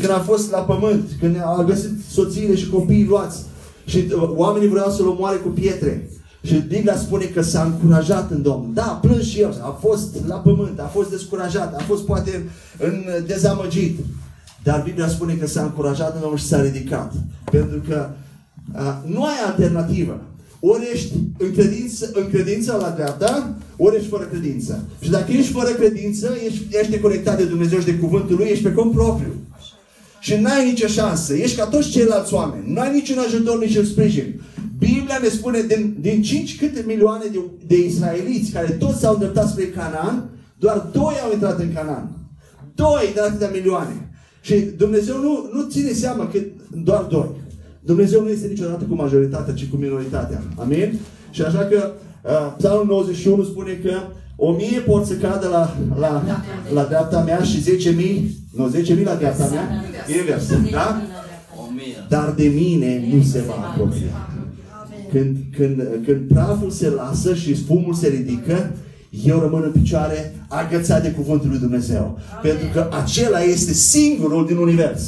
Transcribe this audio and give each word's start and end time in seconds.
când 0.00 0.12
a 0.12 0.18
fost 0.18 0.50
la 0.50 0.58
pământ, 0.58 1.08
când 1.20 1.36
a 1.36 1.64
găsit 1.66 1.90
soțiile 2.10 2.56
și 2.56 2.68
copiii 2.68 3.06
luați 3.06 3.42
și 3.84 3.96
uh, 3.96 4.30
oamenii 4.34 4.68
vreau 4.68 4.90
să-l 4.90 5.08
omoare 5.08 5.36
cu 5.36 5.48
pietre. 5.48 6.10
Și 6.42 6.54
Biblia 6.54 6.96
spune 6.96 7.24
că 7.24 7.42
s-a 7.42 7.62
încurajat 7.62 8.30
în 8.30 8.42
Domnul. 8.42 8.70
Da, 8.74 8.98
plâns 9.02 9.24
și 9.24 9.40
el. 9.40 9.60
A 9.62 9.78
fost 9.80 10.16
la 10.26 10.36
pământ, 10.36 10.78
a 10.78 10.90
fost 10.92 11.10
descurajat, 11.10 11.74
a 11.74 11.82
fost 11.82 12.04
poate 12.04 12.48
în 12.78 13.04
dezamăgit. 13.26 13.98
Dar 14.62 14.82
Biblia 14.84 15.08
spune 15.08 15.34
că 15.34 15.46
s-a 15.46 15.62
încurajat 15.62 16.14
în 16.14 16.20
Domnul 16.20 16.38
și 16.38 16.46
s-a 16.46 16.62
ridicat. 16.62 17.12
Pentru 17.50 17.80
că 17.88 18.08
a, 18.72 19.02
nu 19.06 19.24
ai 19.24 19.36
alternativă. 19.46 20.20
Ori 20.60 20.88
ești 20.92 21.12
în 21.38 21.52
credință, 21.52 22.10
în 22.12 22.28
credință 22.30 22.76
la 22.80 22.90
dreapta, 22.90 23.56
ori 23.76 23.96
ești 23.96 24.08
fără 24.08 24.24
credință. 24.24 24.84
Și 25.00 25.10
dacă 25.10 25.32
ești 25.32 25.52
fără 25.52 25.68
credință, 25.70 26.36
ești, 26.46 26.66
ești 26.70 26.90
deconectat 26.90 27.36
de 27.36 27.44
Dumnezeu 27.44 27.78
și 27.78 27.84
de 27.84 27.94
cuvântul 27.94 28.36
Lui, 28.36 28.48
ești 28.48 28.64
pe 28.64 28.72
cont 28.72 28.92
propriu. 28.92 29.32
Și 30.20 30.34
n-ai 30.34 30.64
nicio 30.64 30.86
șansă. 30.86 31.34
Ești 31.34 31.56
ca 31.56 31.66
toți 31.66 31.90
ceilalți 31.90 32.34
oameni. 32.34 32.72
N-ai 32.72 32.92
niciun 32.92 33.18
ajutor, 33.18 33.58
nici 33.58 33.76
un 33.76 33.84
sprijin. 33.84 34.40
Biblia 34.78 35.18
ne 35.22 35.28
spune 35.28 35.60
din, 35.60 35.96
din 36.00 36.22
5 36.22 36.58
câte 36.58 36.84
milioane 36.86 37.24
de, 37.32 37.40
de 37.66 37.84
israeliți 37.84 38.50
care 38.52 38.70
toți 38.70 38.98
s-au 39.00 39.12
îndreptat 39.12 39.48
spre 39.48 39.64
Canaan, 39.66 40.30
doar 40.58 40.88
doi 40.92 41.14
au 41.24 41.32
intrat 41.32 41.58
în 41.58 41.72
Canaan. 41.72 42.10
Doi 42.74 43.10
de 43.14 43.20
atâtea 43.20 43.48
milioane. 43.48 44.10
Și 44.40 44.54
Dumnezeu 44.54 45.16
nu, 45.16 45.50
nu 45.52 45.68
ține 45.68 45.92
seama 45.92 46.26
că 46.26 46.38
doar 46.84 47.02
doi. 47.02 47.30
Dumnezeu 47.80 48.22
nu 48.22 48.28
este 48.28 48.46
niciodată 48.46 48.84
cu 48.84 48.94
majoritatea, 48.94 49.54
ci 49.54 49.68
cu 49.68 49.76
minoritatea. 49.76 50.42
Amin? 50.56 50.98
Și 51.30 51.42
așa 51.42 51.58
că 51.58 51.92
uh, 52.24 52.54
Psalmul 52.56 52.86
91 52.86 53.42
spune 53.42 53.72
că 53.72 53.92
o 54.42 54.52
mie 54.52 54.78
pot 54.78 55.06
să 55.06 55.14
cadă 55.14 55.48
la, 55.48 55.76
la, 55.98 56.22
la 56.74 56.84
dreapta 56.84 57.22
mea 57.22 57.42
și 57.42 57.60
10 57.60 57.90
mii, 57.90 58.38
nu, 58.56 58.68
10 58.68 58.94
mii 58.94 59.04
la 59.04 59.14
dreapta 59.14 59.48
mea, 59.52 59.84
invers, 60.18 60.70
da? 60.70 61.02
Dar 62.08 62.34
de 62.36 62.48
mine 62.48 63.04
nu 63.12 63.22
se 63.22 63.42
va 63.46 63.52
apropia. 63.52 64.28
Când, 65.12 65.36
când, 65.56 65.82
când 66.04 66.28
praful 66.28 66.70
se 66.70 66.88
lasă 66.88 67.34
și 67.34 67.56
spumul 67.56 67.94
se 67.94 68.08
ridică, 68.08 68.70
eu 69.24 69.38
rămân 69.38 69.62
în 69.62 69.80
picioare 69.82 70.34
agățat 70.48 71.02
de 71.02 71.10
cuvântul 71.10 71.48
lui 71.48 71.58
Dumnezeu. 71.58 72.18
Amen. 72.38 72.40
Pentru 72.42 72.68
că 72.72 72.96
acela 73.02 73.40
este 73.40 73.72
singurul 73.72 74.46
din 74.46 74.56
univers. 74.56 75.02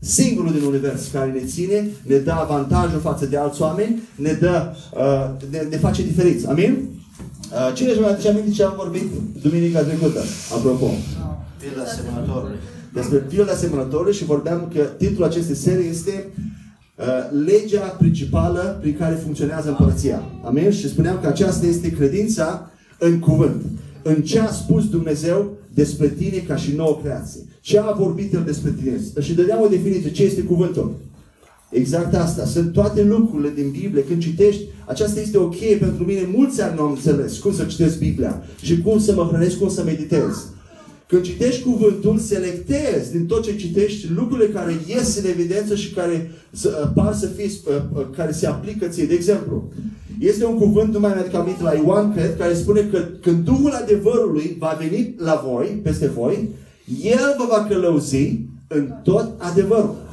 Singurul 0.00 0.52
din 0.52 0.62
univers 0.62 1.08
care 1.12 1.30
ne 1.30 1.44
ține, 1.46 1.86
ne 2.02 2.16
dă 2.16 2.32
avantajul 2.32 3.00
față 3.00 3.26
de 3.26 3.36
alți 3.36 3.62
oameni, 3.62 4.02
ne 4.16 4.32
dă, 4.32 4.72
uh, 4.94 5.48
ne, 5.50 5.58
ne 5.70 5.76
face 5.76 6.02
diferiți. 6.02 6.46
Amin? 6.46 6.76
Uh, 7.52 7.72
cine 7.74 7.90
își 7.90 8.00
mai 8.00 8.10
aduce 8.10 8.28
aminte 8.28 8.50
ce 8.50 8.62
am 8.64 8.74
vorbit 8.76 9.02
duminica 9.42 9.80
trecută? 9.82 10.20
Apropo. 10.56 10.86
Pilda 11.60 11.84
semănătorului. 11.84 12.56
Despre 12.92 13.18
pilda 13.18 13.54
semănătorului 13.54 14.12
și 14.12 14.24
vorbeam 14.24 14.72
că 14.74 14.80
titlul 14.80 15.26
acestei 15.26 15.54
serii 15.54 15.88
este 15.88 16.28
uh, 16.96 17.04
legea 17.44 17.80
principală 17.80 18.78
prin 18.80 18.96
care 18.96 19.14
funcționează 19.14 19.68
împărăția. 19.68 20.22
Amin? 20.44 20.70
Și 20.70 20.88
spuneam 20.88 21.18
că 21.20 21.26
aceasta 21.26 21.66
este 21.66 21.90
credința 21.90 22.70
în 22.98 23.18
cuvânt. 23.18 23.62
În 24.02 24.22
ce 24.22 24.40
a 24.40 24.50
spus 24.50 24.88
Dumnezeu 24.88 25.56
despre 25.74 26.08
tine 26.08 26.36
ca 26.36 26.56
și 26.56 26.74
nouă 26.76 26.98
creație. 27.02 27.40
Ce 27.60 27.78
a 27.78 27.92
vorbit 27.92 28.32
El 28.32 28.42
despre 28.44 28.74
tine. 28.82 29.00
Și 29.20 29.34
dădeam 29.34 29.62
o 29.62 29.68
definiție. 29.68 30.10
Ce 30.10 30.22
este 30.22 30.40
cuvântul? 30.40 30.94
Exact 31.76 32.14
asta. 32.14 32.44
Sunt 32.44 32.72
toate 32.72 33.02
lucrurile 33.02 33.52
din 33.54 33.70
Biblie. 33.70 34.04
Când 34.04 34.22
citești, 34.22 34.62
aceasta 34.84 35.20
este 35.20 35.38
o 35.38 35.48
cheie 35.48 35.76
pentru 35.76 36.04
mine. 36.04 36.28
Mulți 36.34 36.62
ani 36.62 36.76
nu 36.76 36.82
am 36.82 36.90
înțeles 36.90 37.38
cum 37.38 37.54
să 37.54 37.64
citesc 37.64 37.98
Biblia 37.98 38.42
și 38.62 38.82
cum 38.82 38.98
să 38.98 39.14
mă 39.14 39.28
hrănesc, 39.30 39.58
cum 39.58 39.68
să 39.68 39.82
meditez. 39.84 40.46
Când 41.08 41.22
citești 41.22 41.62
cuvântul, 41.62 42.18
selectezi 42.18 43.12
din 43.12 43.26
tot 43.26 43.42
ce 43.42 43.56
citești 43.56 44.06
lucrurile 44.14 44.48
care 44.48 44.72
ies 44.86 45.16
în 45.16 45.30
evidență 45.30 45.74
și 45.74 45.92
care 45.92 46.30
par 46.94 47.14
să 47.14 47.26
fie, 47.26 47.50
care 48.16 48.32
se 48.32 48.46
aplică 48.46 48.86
ție. 48.86 49.04
De 49.04 49.14
exemplu, 49.14 49.68
este 50.18 50.44
un 50.44 50.58
cuvânt, 50.58 50.92
nu 50.92 51.00
mai 51.00 51.12
mi-aduc 51.14 51.34
aminte, 51.34 51.62
la 51.62 51.72
Ioan, 51.72 52.12
cred, 52.12 52.36
care 52.38 52.54
spune 52.54 52.80
că 52.80 52.98
când 53.22 53.44
Duhul 53.44 53.70
adevărului 53.70 54.56
va 54.58 54.76
veni 54.80 55.14
la 55.18 55.44
voi, 55.46 55.80
peste 55.82 56.06
voi, 56.06 56.48
El 57.02 57.34
vă 57.38 57.46
va 57.48 57.66
călăuzi 57.68 58.40
în 58.68 58.92
tot 59.02 59.32
adevărul. 59.38 60.04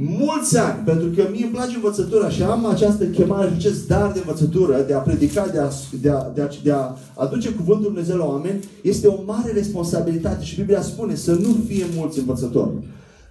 Mulți 0.00 0.58
ani, 0.58 0.82
pentru 0.84 1.08
că 1.08 1.28
mie 1.30 1.44
îmi 1.44 1.52
place 1.52 1.74
învățătura 1.74 2.28
și 2.28 2.42
am 2.42 2.66
această 2.66 3.04
chemare, 3.04 3.52
acest 3.56 3.86
dar 3.86 4.12
de 4.12 4.18
învățătură, 4.18 4.84
de 4.86 4.94
a 4.94 4.98
predica, 4.98 5.46
de 5.46 5.58
a, 5.58 5.68
de 6.00 6.10
a, 6.10 6.30
de 6.34 6.40
a, 6.40 6.48
de 6.62 6.72
a 6.72 6.96
aduce 7.14 7.50
cuvântul 7.50 7.84
Dumnezeu 7.84 8.16
la 8.16 8.24
oameni, 8.24 8.64
este 8.82 9.06
o 9.06 9.22
mare 9.24 9.52
responsabilitate 9.52 10.44
și 10.44 10.56
Biblia 10.56 10.82
spune 10.82 11.14
să 11.14 11.32
nu 11.32 11.56
fie 11.66 11.84
mulți 11.96 12.18
învățători. 12.18 12.70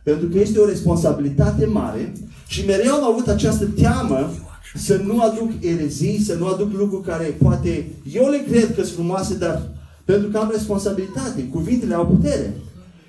Pentru 0.04 0.28
că 0.28 0.40
este 0.40 0.60
o 0.60 0.66
responsabilitate 0.66 1.66
mare 1.66 2.14
și 2.48 2.66
mereu 2.66 2.94
am 2.94 3.04
avut 3.04 3.28
această 3.28 3.66
teamă 3.66 4.30
să 4.76 5.02
nu 5.06 5.22
aduc 5.22 5.52
erezii, 5.60 6.22
să 6.22 6.36
nu 6.40 6.46
aduc 6.46 6.74
lucruri 6.74 7.08
care 7.08 7.38
poate 7.44 7.92
eu 8.14 8.30
le 8.30 8.44
cred 8.50 8.76
că 8.76 8.84
sunt 8.84 8.96
frumoase, 8.96 9.38
dar 9.38 9.62
pentru 10.06 10.30
că 10.30 10.38
am 10.38 10.50
responsabilitate, 10.52 11.44
cuvintele 11.52 11.94
au 11.94 12.06
putere. 12.06 12.54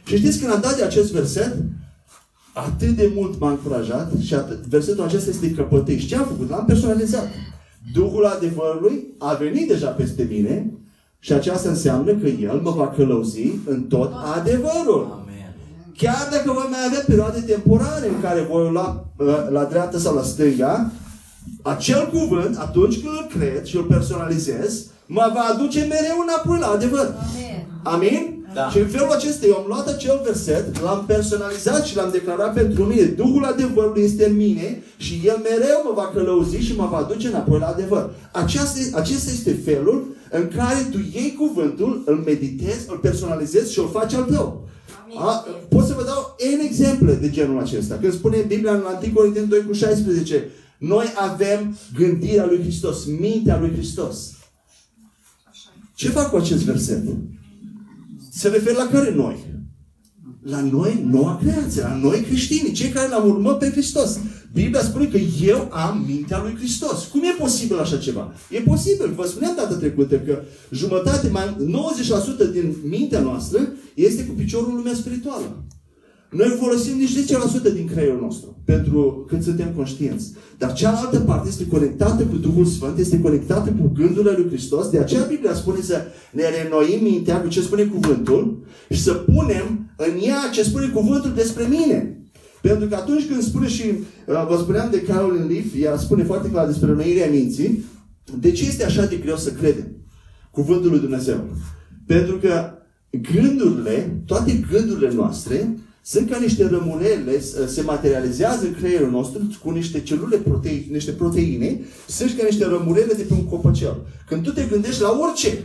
Și 0.05 0.17
știți 0.17 0.39
când 0.39 0.53
am 0.53 0.61
dat 0.61 0.77
de 0.77 0.83
acest 0.83 1.13
verset, 1.13 1.57
atât 2.67 2.89
de 2.89 3.13
mult 3.15 3.41
m-a 3.41 3.51
încurajat 3.51 4.13
și 4.23 4.35
atât, 4.35 4.67
versetul 4.67 5.05
acesta 5.05 5.31
este 5.31 5.51
căpătăi. 5.51 5.99
Și 5.99 6.07
ce 6.07 6.17
am 6.17 6.27
făcut? 6.27 6.51
L-am 6.51 6.65
personalizat. 6.65 7.29
Duhul 7.93 8.25
adevărului 8.25 9.07
a 9.19 9.35
venit 9.35 9.69
deja 9.69 9.89
peste 9.89 10.27
mine 10.31 10.73
și 11.19 11.33
aceasta 11.33 11.69
înseamnă 11.69 12.13
că 12.13 12.27
El 12.27 12.61
mă 12.63 12.71
va 12.71 12.89
călăuzi 12.89 13.51
în 13.67 13.83
tot 13.83 14.13
adevărul. 14.37 15.27
Chiar 15.97 16.29
dacă 16.31 16.53
voi 16.53 16.67
mai 16.71 16.79
avea 16.87 17.03
perioade 17.07 17.41
temporare 17.41 18.09
în 18.09 18.21
care 18.21 18.47
voi 18.51 18.71
lua 18.71 19.07
la, 19.17 19.49
la 19.51 19.65
dreapta 19.65 19.99
sau 19.99 20.15
la 20.15 20.23
stânga, 20.23 20.91
acel 21.63 22.09
cuvânt, 22.13 22.57
atunci 22.59 23.01
când 23.01 23.15
îl 23.15 23.39
cred 23.39 23.65
și 23.65 23.77
îl 23.77 23.83
personalizez, 23.83 24.87
mă 25.07 25.31
va 25.35 25.41
aduce 25.41 25.81
mereu 25.81 26.17
înapoi 26.23 26.59
la 26.59 26.67
adevăr. 26.67 27.15
Amin? 27.83 28.13
Amin? 28.13 28.38
Da. 28.59 28.71
Și 28.71 28.79
în 28.79 28.87
felul 28.87 29.11
acesta 29.11 29.47
eu 29.47 29.57
am 29.57 29.65
luat 29.67 29.87
acel 29.89 30.21
verset, 30.25 30.81
l-am 30.81 31.05
personalizat 31.07 31.85
și 31.85 31.97
l-am 31.97 32.11
declarat 32.11 32.53
pentru 32.55 32.85
mine. 32.85 33.03
Duhul 33.03 33.45
adevărului 33.45 34.03
este 34.03 34.27
în 34.27 34.37
mine 34.37 34.83
și 34.97 35.21
el 35.25 35.39
mereu 35.43 35.83
mă 35.85 35.93
va 35.95 36.11
călăuzi 36.15 36.57
și 36.57 36.77
mă 36.77 36.89
va 36.91 36.97
aduce 36.97 37.29
înapoi 37.29 37.59
la 37.59 37.67
adevăr. 37.67 38.11
Aceasta, 38.33 38.79
acesta 38.99 39.31
este 39.31 39.53
felul 39.65 40.17
în 40.31 40.49
care 40.57 40.89
tu 40.91 40.99
iei 40.99 41.35
cuvântul, 41.39 42.03
îl 42.07 42.17
meditezi, 42.27 42.87
îl 42.89 42.97
personalizezi 42.97 43.73
și 43.73 43.79
îl 43.79 43.89
faci 43.93 44.15
al 44.15 44.23
tău. 44.23 44.69
A, 45.19 45.47
pot 45.69 45.85
să 45.85 45.95
vă 45.97 46.05
dau 46.05 46.37
N 46.59 46.65
exemple 46.65 47.13
de 47.13 47.31
genul 47.31 47.61
acesta. 47.61 47.99
Când 48.01 48.13
spune 48.13 48.45
Biblia 48.49 48.73
în 48.73 48.83
1 49.03 49.13
Corinteni 49.15 49.49
2 49.49 49.65
cu 49.67 49.73
16, 49.73 50.49
noi 50.79 51.13
avem 51.17 51.77
gândirea 51.97 52.47
lui 52.47 52.61
Hristos, 52.61 53.05
mintea 53.05 53.59
lui 53.59 53.73
Hristos. 53.73 54.33
Ce 55.95 56.09
fac 56.09 56.31
cu 56.31 56.37
acest 56.37 56.63
verset? 56.63 57.03
Se 58.38 58.49
referă 58.49 58.76
la 58.76 58.87
care 58.87 59.15
noi? 59.15 59.37
La 60.43 60.60
noi, 60.60 61.06
noua 61.10 61.38
creație, 61.43 61.82
la 61.82 61.94
noi 61.94 62.21
creștini, 62.21 62.72
cei 62.72 62.88
care 62.91 63.09
l-am 63.09 63.28
urmat 63.28 63.59
pe 63.59 63.71
Hristos. 63.71 64.19
Biblia 64.53 64.82
spune 64.82 65.06
că 65.06 65.16
eu 65.43 65.69
am 65.72 66.04
mintea 66.06 66.43
lui 66.43 66.54
Hristos. 66.56 67.04
Cum 67.04 67.22
e 67.22 67.37
posibil 67.38 67.78
așa 67.78 67.97
ceva? 67.97 68.32
E 68.50 68.60
posibil. 68.60 69.12
Vă 69.15 69.27
spuneam 69.27 69.54
data 69.56 69.75
trecută 69.75 70.19
că 70.19 70.43
jumătate, 70.71 71.28
mai 71.28 71.56
90% 72.48 72.53
din 72.53 72.75
mintea 72.84 73.21
noastră 73.21 73.72
este 73.94 74.25
cu 74.25 74.32
piciorul 74.32 74.75
lumea 74.75 74.94
spirituală. 74.94 75.65
Noi 76.31 76.56
folosim 76.61 76.97
nici 76.97 77.19
10% 77.71 77.72
din 77.75 77.87
creierul 77.87 78.21
nostru 78.21 78.56
pentru 78.65 79.25
când 79.28 79.43
suntem 79.43 79.72
conștienți. 79.77 80.33
Dar 80.59 80.72
cealaltă 80.72 81.19
parte 81.19 81.49
este 81.49 81.66
conectată 81.66 82.22
cu 82.22 82.37
Duhul 82.37 82.65
Sfânt, 82.65 82.99
este 82.99 83.21
conectată 83.21 83.71
cu 83.81 83.93
gândurile 83.94 84.34
lui 84.37 84.49
Hristos. 84.49 84.89
De 84.89 84.99
aceea 84.99 85.22
Biblia 85.22 85.55
spune 85.55 85.81
să 85.81 86.03
ne 86.33 86.43
renoim 86.49 87.03
mintea 87.03 87.41
cu 87.41 87.49
ce 87.49 87.61
spune 87.61 87.84
cuvântul 87.84 88.66
și 88.91 89.03
să 89.03 89.12
punem 89.12 89.91
în 89.97 90.19
ea 90.22 90.50
ce 90.53 90.62
spune 90.62 90.87
cuvântul 90.87 91.33
despre 91.34 91.66
mine. 91.71 92.22
Pentru 92.63 92.89
că 92.89 92.95
atunci 92.95 93.27
când 93.27 93.42
spune 93.42 93.69
și, 93.69 93.83
uh, 94.27 94.47
vă 94.48 94.57
spuneam 94.60 94.91
de 94.91 95.03
Carolyn 95.03 95.47
Leaf, 95.48 95.66
ea 95.80 95.97
spune 95.97 96.25
foarte 96.25 96.51
clar 96.51 96.66
despre 96.66 96.86
renoirea 96.86 97.30
minții, 97.30 97.84
de 98.41 98.51
ce 98.51 98.66
este 98.66 98.84
așa 98.84 99.04
de 99.04 99.16
greu 99.16 99.36
să 99.36 99.51
credem 99.51 99.86
cuvântul 100.51 100.91
lui 100.91 101.01
Dumnezeu? 101.01 101.45
Pentru 102.07 102.36
că 102.36 102.72
gândurile, 103.33 104.22
toate 104.27 104.65
gândurile 104.71 105.13
noastre, 105.15 105.77
sunt 106.10 106.31
ca 106.31 106.39
niște 106.39 106.69
rămurele, 106.69 107.41
se 107.66 107.83
materializează 107.83 108.66
în 108.66 108.75
creierul 108.75 109.10
nostru 109.10 109.41
cu 109.65 109.71
niște 109.71 110.01
celule 110.01 110.37
proteine, 110.37 110.87
niște 110.91 111.10
proteine, 111.10 111.81
sunt 112.09 112.34
ca 112.39 112.45
niște 112.45 112.65
rămurele 112.65 113.13
de 113.13 113.22
pe 113.22 113.33
un 113.33 113.45
copăcel. 113.45 113.97
Când 114.28 114.43
tu 114.43 114.53
te 114.53 114.66
gândești 114.71 115.03
la 115.03 115.19
orice, 115.21 115.65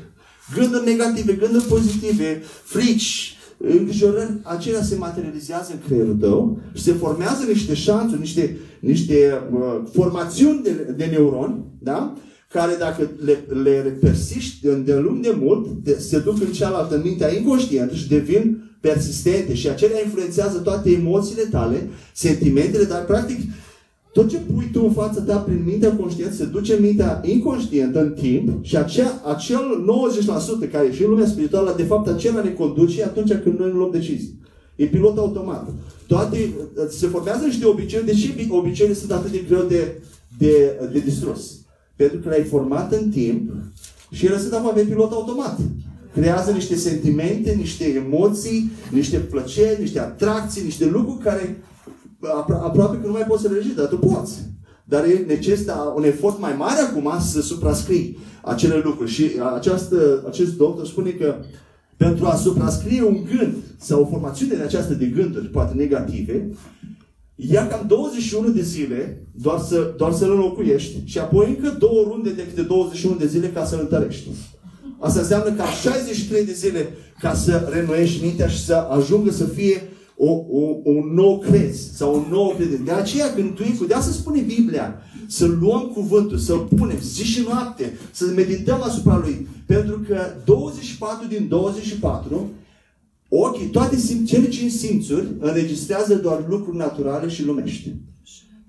gânduri 0.55 0.85
negative, 0.85 1.33
gânduri 1.33 1.63
pozitive, 1.63 2.41
frici, 2.63 3.37
îngrijorări, 3.57 4.39
acelea 4.43 4.83
se 4.83 4.95
materializează 4.95 5.71
în 5.71 5.79
creierul 5.85 6.15
tău 6.15 6.59
și 6.73 6.83
se 6.83 6.91
formează 6.91 7.43
niște 7.47 7.73
șanțuri, 7.73 8.19
niște, 8.19 8.57
niște 8.79 9.41
uh, 9.51 9.81
formațiuni 9.93 10.63
de, 10.63 10.71
de 10.97 11.05
neuroni, 11.05 11.63
da? 11.79 12.13
care 12.49 12.75
dacă 12.79 13.11
le, 13.25 13.43
le 13.63 13.97
persiști 14.01 14.61
de, 14.61 14.73
de 14.73 14.95
lung 14.95 15.23
de 15.23 15.35
mult, 15.39 15.67
de, 15.67 15.97
se 15.99 16.19
duc 16.19 16.41
în 16.41 16.51
cealaltă, 16.51 16.95
în 16.95 17.01
mintea 17.03 17.33
inconștientă 17.33 17.95
și 17.95 18.07
devin 18.07 18.72
persistente 18.87 19.53
și 19.53 19.69
acelea 19.69 20.01
influențează 20.03 20.57
toate 20.57 20.91
emoțiile 20.91 21.43
tale, 21.43 21.89
sentimentele 22.13 22.85
tale, 22.85 23.03
practic 23.03 23.39
tot 24.13 24.29
ce 24.29 24.37
pui 24.37 24.69
tu 24.71 24.83
în 24.83 24.91
fața 24.91 25.21
ta 25.21 25.37
prin 25.37 25.63
mintea 25.65 25.95
conștientă 25.95 26.35
se 26.35 26.45
duce 26.45 26.73
în 26.73 26.81
mintea 26.81 27.21
inconștientă 27.25 28.01
în 28.01 28.11
timp 28.11 28.63
și 28.65 28.77
acea, 28.77 29.21
acel 29.25 29.85
90% 30.67 30.71
care 30.71 30.87
e 30.87 30.93
și 30.93 31.03
în 31.03 31.09
lumea 31.09 31.27
spirituală, 31.27 31.73
de 31.77 31.83
fapt 31.83 32.07
acela 32.07 32.43
ne 32.43 32.49
conduce 32.49 33.03
atunci 33.03 33.33
când 33.43 33.59
noi 33.59 33.71
nu 33.71 33.77
luăm 33.77 33.91
decizii. 33.91 34.39
E 34.75 34.85
pilot 34.85 35.17
automat. 35.17 35.69
Toate, 36.07 36.53
se 36.89 37.07
formează 37.07 37.45
niște 37.45 37.65
obiceiuri. 37.65 38.07
De 38.07 38.13
ce 38.13 38.47
obiceiurile 38.49 38.99
sunt 38.99 39.11
atât 39.11 39.31
de 39.31 39.43
greu 39.47 39.63
de, 39.63 40.01
de, 40.37 40.79
de 40.91 40.99
distrus? 40.99 41.51
Pentru 41.95 42.17
că 42.17 42.29
le-ai 42.29 42.43
format 42.43 42.93
în 42.93 43.09
timp 43.09 43.51
și 44.11 44.25
ele 44.25 44.39
sunt 44.39 44.53
acum 44.53 44.73
pe 44.73 44.81
pilot 44.81 45.11
automat. 45.11 45.59
Creează 46.13 46.51
niște 46.51 46.75
sentimente, 46.75 47.51
niște 47.51 47.85
emoții, 48.05 48.71
niște 48.91 49.17
plăceri, 49.17 49.81
niște 49.81 49.99
atracții, 49.99 50.63
niște 50.63 50.85
lucruri 50.85 51.23
care 51.23 51.63
apro- 52.19 52.61
aproape 52.63 52.97
că 52.97 53.05
nu 53.05 53.11
mai 53.11 53.25
poți 53.27 53.41
să 53.41 53.47
le 53.47 53.55
regiști, 53.55 53.77
dar 53.77 53.85
tu 53.85 53.97
poți. 53.97 54.51
Dar 54.85 55.03
e 55.03 55.23
necesită 55.27 55.93
un 55.95 56.03
efort 56.03 56.39
mai 56.39 56.55
mare 56.57 56.79
acum 56.79 57.11
să 57.19 57.41
suprascrii 57.41 58.17
acele 58.41 58.81
lucruri. 58.83 59.11
Și 59.11 59.31
această, 59.55 60.23
acest 60.27 60.57
doctor 60.57 60.87
spune 60.87 61.09
că 61.09 61.35
pentru 61.97 62.25
a 62.25 62.35
suprascrie 62.35 63.03
un 63.03 63.23
gând 63.23 63.53
sau 63.77 64.01
o 64.01 64.05
formațiune 64.05 64.55
de 64.55 64.63
această 64.63 64.93
de 64.93 65.05
gânduri, 65.05 65.47
poate 65.47 65.73
negative, 65.73 66.49
ia 67.35 67.67
cam 67.67 67.85
21 67.87 68.49
de 68.49 68.61
zile 68.61 69.27
doar, 69.31 69.59
să, 69.59 69.93
doar 69.97 70.11
să-l 70.11 70.31
înlocuiești 70.31 71.01
și 71.05 71.19
apoi 71.19 71.47
încă 71.49 71.75
două 71.79 72.03
runde 72.07 72.29
de 72.29 72.47
câte 72.47 72.61
21 72.61 73.15
de 73.15 73.27
zile 73.27 73.47
ca 73.47 73.65
să-l 73.65 73.79
întărești. 73.81 74.29
Asta 75.03 75.19
înseamnă 75.19 75.51
ca 75.51 75.65
63 75.65 76.45
de 76.45 76.53
zile 76.53 76.89
ca 77.19 77.33
să 77.33 77.69
renoiești 77.71 78.23
mintea 78.23 78.47
și 78.47 78.65
să 78.65 78.73
ajungă 78.73 79.31
să 79.31 79.45
fie 79.45 79.81
o, 80.17 80.31
o, 80.31 80.77
un 80.83 81.11
nou 81.13 81.39
crez 81.39 81.95
sau 81.95 82.15
un 82.15 82.25
nou 82.29 82.53
credință. 82.55 82.83
De 82.83 82.91
aceea 82.91 83.33
când 83.33 83.55
tu 83.55 83.63
cu 83.77 83.85
de 83.85 83.93
asta 83.93 84.11
spune 84.11 84.41
Biblia, 84.41 85.01
să 85.27 85.45
luăm 85.45 85.91
cuvântul, 85.93 86.37
să-l 86.37 86.67
punem 86.77 86.99
zi 87.01 87.23
și 87.23 87.41
noapte, 87.47 87.97
să 88.11 88.25
medităm 88.35 88.81
asupra 88.81 89.17
lui. 89.17 89.47
Pentru 89.65 89.99
că 90.07 90.17
24 90.45 91.27
din 91.27 91.47
24 91.47 92.49
ochii, 93.29 93.67
toate 93.67 93.97
simț, 93.97 94.29
cele 94.29 94.47
cinci 94.47 94.71
simțuri 94.71 95.27
înregistrează 95.39 96.15
doar 96.15 96.45
lucruri 96.49 96.77
naturale 96.77 97.29
și 97.29 97.45
lumești. 97.45 97.93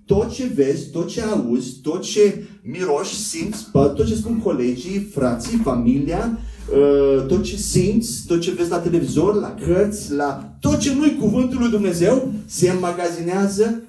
Tot 0.06 0.32
ce 0.32 0.50
vezi, 0.54 0.90
tot 0.90 1.08
ce 1.08 1.22
auzi, 1.22 1.80
tot 1.82 2.02
ce 2.02 2.44
miroși, 2.62 3.14
simți, 3.14 3.70
tot 3.72 4.06
ce 4.06 4.14
spun 4.14 4.38
colegii, 4.38 5.08
frații, 5.12 5.60
familia, 5.62 6.38
Uh, 6.72 7.26
tot 7.26 7.42
ce 7.42 7.56
simți, 7.56 8.26
tot 8.26 8.40
ce 8.40 8.50
vezi 8.50 8.70
la 8.70 8.78
televizor, 8.78 9.34
la 9.34 9.54
cărți, 9.66 10.12
la 10.12 10.56
tot 10.60 10.78
ce 10.78 10.94
nu-i 10.94 11.16
cuvântul 11.20 11.58
lui 11.60 11.70
Dumnezeu, 11.70 12.32
se 12.46 12.70
înmagazinează 12.70 13.82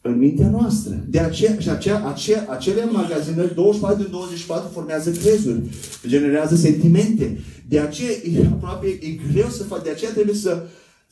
în 0.00 0.18
mintea 0.18 0.50
noastră. 0.50 1.04
De 1.08 1.18
aceea, 1.18 1.56
și 1.58 1.68
aceea, 1.68 2.06
aceea, 2.06 2.46
acele 2.48 2.84
magazinări 2.84 3.54
24 3.54 4.02
din 4.02 4.10
24 4.10 4.70
formează 4.72 5.10
crezuri, 5.10 5.62
generează 6.06 6.54
sentimente. 6.56 7.38
De 7.68 7.78
aceea 7.78 8.10
e 8.10 8.46
aproape 8.46 8.86
e 8.86 9.32
greu 9.32 9.48
să 9.48 9.62
fac, 9.62 9.82
de 9.82 9.90
aceea 9.90 10.10
trebuie 10.10 10.34
să, 10.34 10.62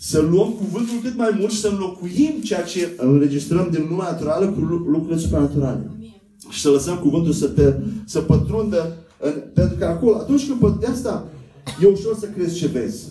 să 0.00 0.21
luăm 0.21 0.50
cuvântul 0.50 0.99
cât 1.03 1.17
mai 1.17 1.37
mult 1.39 1.53
și 1.53 1.61
să 1.61 1.69
înlocuim 1.69 2.41
ceea 2.43 2.62
ce 2.62 2.95
înregistrăm 2.97 3.69
din 3.71 3.87
lumea 3.89 4.11
naturală 4.11 4.47
cu 4.47 4.61
lucrurile 4.91 5.19
supranaturale. 5.19 5.91
Și 6.50 6.61
să 6.61 6.69
lăsăm 6.69 6.97
cuvântul 6.97 7.33
să, 7.33 7.47
te, 7.47 7.75
să 8.05 8.21
pătrundă 8.21 8.97
în, 9.21 9.33
pentru 9.55 9.77
că 9.77 9.85
acolo, 9.85 10.17
atunci 10.17 10.47
când 10.47 10.81
de 10.81 10.87
asta 10.87 11.29
e 11.83 11.87
ușor 11.87 12.17
să 12.19 12.27
crezi 12.27 12.56
ce 12.56 12.67
vezi. 12.67 13.05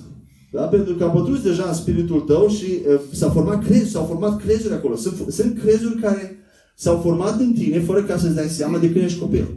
Da? 0.52 0.62
Pentru 0.62 0.94
că 0.96 1.04
a 1.04 1.08
pătruns 1.08 1.42
deja 1.42 1.66
în 1.68 1.74
spiritul 1.74 2.20
tău 2.20 2.48
și 2.48 2.66
uh, 2.66 3.00
s-a 3.12 3.30
format 3.30 3.64
crezuri, 3.64 3.90
s-au 3.90 4.06
format 4.06 4.42
crezuri 4.42 4.74
acolo. 4.74 4.96
Sunt, 4.96 5.16
sunt 5.30 5.60
crezuri 5.60 6.00
care 6.00 6.38
s-au 6.76 7.00
format 7.04 7.40
în 7.40 7.54
tine 7.54 7.80
fără 7.80 8.04
ca 8.04 8.18
să-ți 8.18 8.36
dai 8.36 8.48
seama 8.48 8.78
de 8.78 8.92
când 8.92 9.04
ești 9.04 9.20
copil. 9.20 9.56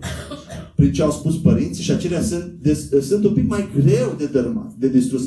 Prin 0.77 0.93
ce 0.93 1.03
au 1.03 1.11
spus 1.11 1.37
părinții 1.37 1.85
și 1.85 1.91
acelea 1.91 2.23
sunt, 2.23 2.45
de, 2.63 3.01
sunt 3.01 3.25
un 3.25 3.33
pic 3.33 3.49
mai 3.49 3.69
greu 3.75 4.15
de 4.19 4.27
dărmat, 4.27 4.73
de 4.79 4.89
distrus. 4.89 5.23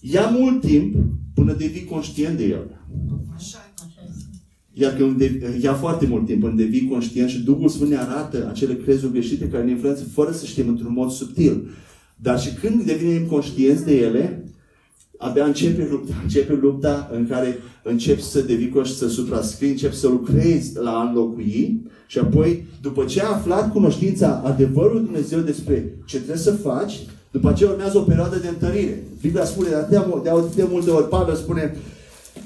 Ia 0.00 0.26
mult 0.26 0.60
timp 0.60 0.94
până 1.34 1.52
devii 1.52 1.84
conștient 1.84 2.36
de 2.36 2.44
el. 2.44 2.80
Așa. 3.34 3.58
Iar 4.72 4.96
când 4.96 5.22
ia 5.62 5.74
foarte 5.74 6.06
mult 6.06 6.26
timp 6.26 6.42
când 6.42 6.56
devii 6.56 6.88
conștient 6.88 7.28
și 7.28 7.42
Duhul 7.42 7.68
Sfânt 7.68 7.90
ne 7.90 7.96
arată 7.96 8.48
acele 8.50 8.76
crezuri 8.76 9.12
greșite 9.12 9.48
care 9.48 9.64
ne 9.64 9.70
influență 9.70 10.04
fără 10.04 10.32
să 10.32 10.46
știm 10.46 10.68
într-un 10.68 10.92
mod 10.92 11.10
subtil. 11.10 11.68
Dar 12.16 12.40
și 12.40 12.54
când 12.54 12.82
devenim 12.82 13.26
conștienți 13.26 13.84
de 13.84 13.96
ele, 13.96 14.44
abia 15.18 15.44
începe 15.44 15.88
lupta. 15.90 16.14
Începe 16.22 16.58
lupta 16.60 17.10
în 17.12 17.26
care 17.26 17.58
începi 17.82 18.22
să 18.22 18.40
devii 18.40 18.68
conștient, 18.68 19.10
să 19.10 19.16
suprascrii, 19.16 19.70
începi 19.70 19.94
să 19.94 20.08
lucrezi 20.08 20.76
la 20.76 20.90
a 20.90 21.08
înlocui 21.08 21.82
și 22.06 22.18
apoi, 22.18 22.64
după 22.80 23.04
ce 23.04 23.20
ai 23.20 23.32
aflat 23.32 23.72
cunoștința 23.72 24.42
adevărului 24.44 25.04
Dumnezeu 25.04 25.40
despre 25.40 25.98
ce 26.06 26.16
trebuie 26.16 26.36
să 26.36 26.52
faci, 26.52 27.00
după 27.30 27.48
aceea 27.48 27.70
urmează 27.70 27.98
o 27.98 28.02
perioadă 28.02 28.36
de 28.36 28.48
întărire. 28.48 29.02
Biblia 29.20 29.44
spune 29.44 29.68
de 29.68 29.74
atâtea 29.74 30.06
de, 30.22 30.30
de 30.54 30.66
multe 30.70 30.90
ori, 30.90 31.08
Pavel 31.08 31.36
spune, 31.36 31.76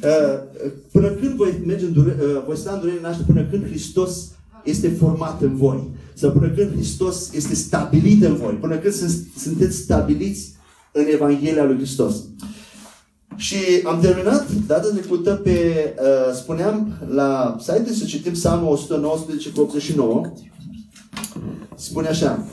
Uh, 0.02 0.68
până 0.92 1.08
când 1.08 1.34
voi, 1.34 1.62
merge 1.66 1.84
în 1.84 1.92
dure, 1.92 2.16
uh, 2.20 2.42
voi 2.46 2.56
sta 2.56 2.72
în 2.72 2.80
durere 2.80 2.98
naște, 3.00 3.22
până 3.26 3.46
când 3.50 3.66
Hristos 3.66 4.30
este 4.64 4.88
format 4.88 5.42
în 5.42 5.56
voi. 5.56 5.90
Sau 6.14 6.30
până 6.30 6.48
când 6.48 6.72
Hristos 6.72 7.32
este 7.32 7.54
stabilit 7.54 8.24
în 8.24 8.36
voi. 8.36 8.52
Până 8.52 8.76
când 8.76 8.94
sunteți 9.38 9.76
stabiliți 9.76 10.52
în 10.92 11.04
Evanghelia 11.12 11.64
lui 11.64 11.76
Hristos. 11.76 12.14
Și 13.36 13.56
am 13.84 14.00
terminat 14.00 14.52
data 14.66 14.88
trecută 14.88 15.34
pe, 15.34 15.94
uh, 15.98 16.34
spuneam, 16.34 16.92
la 17.08 17.56
site 17.60 17.92
să 17.92 18.04
citim 18.04 18.32
Psalmul 18.32 18.72
119 18.72 19.50
cu 19.50 19.60
89. 19.60 20.32
Spune 21.76 22.08
așa. 22.08 22.46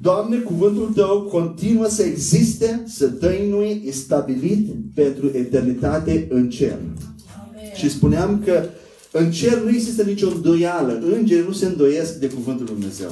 Doamne, 0.00 0.36
cuvântul 0.36 0.90
Tău 0.94 1.22
continuă 1.22 1.86
să 1.86 2.02
existe, 2.02 2.82
să 2.86 3.06
tăinui, 3.06 3.82
e 3.86 3.90
stabilit 3.90 4.68
pentru 4.94 5.30
eternitate 5.32 6.26
în 6.30 6.50
cer. 6.50 6.72
Amen. 6.72 7.74
Și 7.74 7.90
spuneam 7.90 8.42
că 8.44 8.64
în 9.12 9.30
cer 9.30 9.62
nu 9.62 9.68
există 9.68 10.02
nicio 10.02 10.28
îndoială. 10.28 11.02
Îngerii 11.18 11.44
nu 11.46 11.52
se 11.52 11.66
îndoiesc 11.66 12.14
de 12.14 12.28
cuvântul 12.28 12.64
Lui 12.64 12.74
Dumnezeu. 12.74 13.10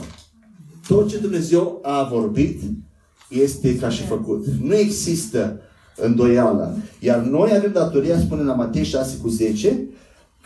Tot 0.88 1.09
ce 1.09 1.19
Dumnezeu 1.19 1.79
a 1.83 2.09
vorbit 2.12 2.61
este 3.29 3.77
ca 3.77 3.88
și 3.88 4.03
făcut. 4.03 4.44
Nu 4.62 4.75
există 4.75 5.61
îndoială. 5.97 6.77
Iar 7.00 7.19
noi 7.19 7.53
avem 7.56 7.73
datoria, 7.73 8.19
spune 8.19 8.43
la 8.43 8.55
Matei 8.55 8.85
6 8.85 9.17
cu 9.23 9.29
10, 9.29 9.88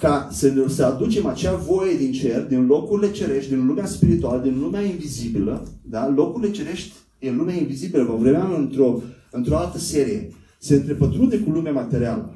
ca 0.00 0.28
să, 0.32 0.48
ne, 0.48 0.68
să 0.68 0.84
aducem 0.84 1.26
acea 1.26 1.54
voie 1.54 1.96
din 1.96 2.12
cer, 2.12 2.46
din 2.46 2.66
locurile 2.66 3.10
cerești, 3.10 3.50
din 3.50 3.66
lumea 3.66 3.86
spirituală, 3.86 4.42
din 4.42 4.58
lumea 4.60 4.82
invizibilă, 4.82 5.68
da? 5.82 6.08
locurile 6.08 6.50
cerești 6.50 6.92
în 7.20 7.36
lumea 7.36 7.54
invizibilă, 7.54 8.04
vom 8.04 8.22
vedea 8.22 8.50
într-o, 8.58 9.02
într-o 9.30 9.56
altă 9.56 9.78
serie, 9.78 10.28
se 10.58 10.74
întrepătrunde 10.74 11.38
cu 11.38 11.50
lumea 11.50 11.72
materială. 11.72 12.34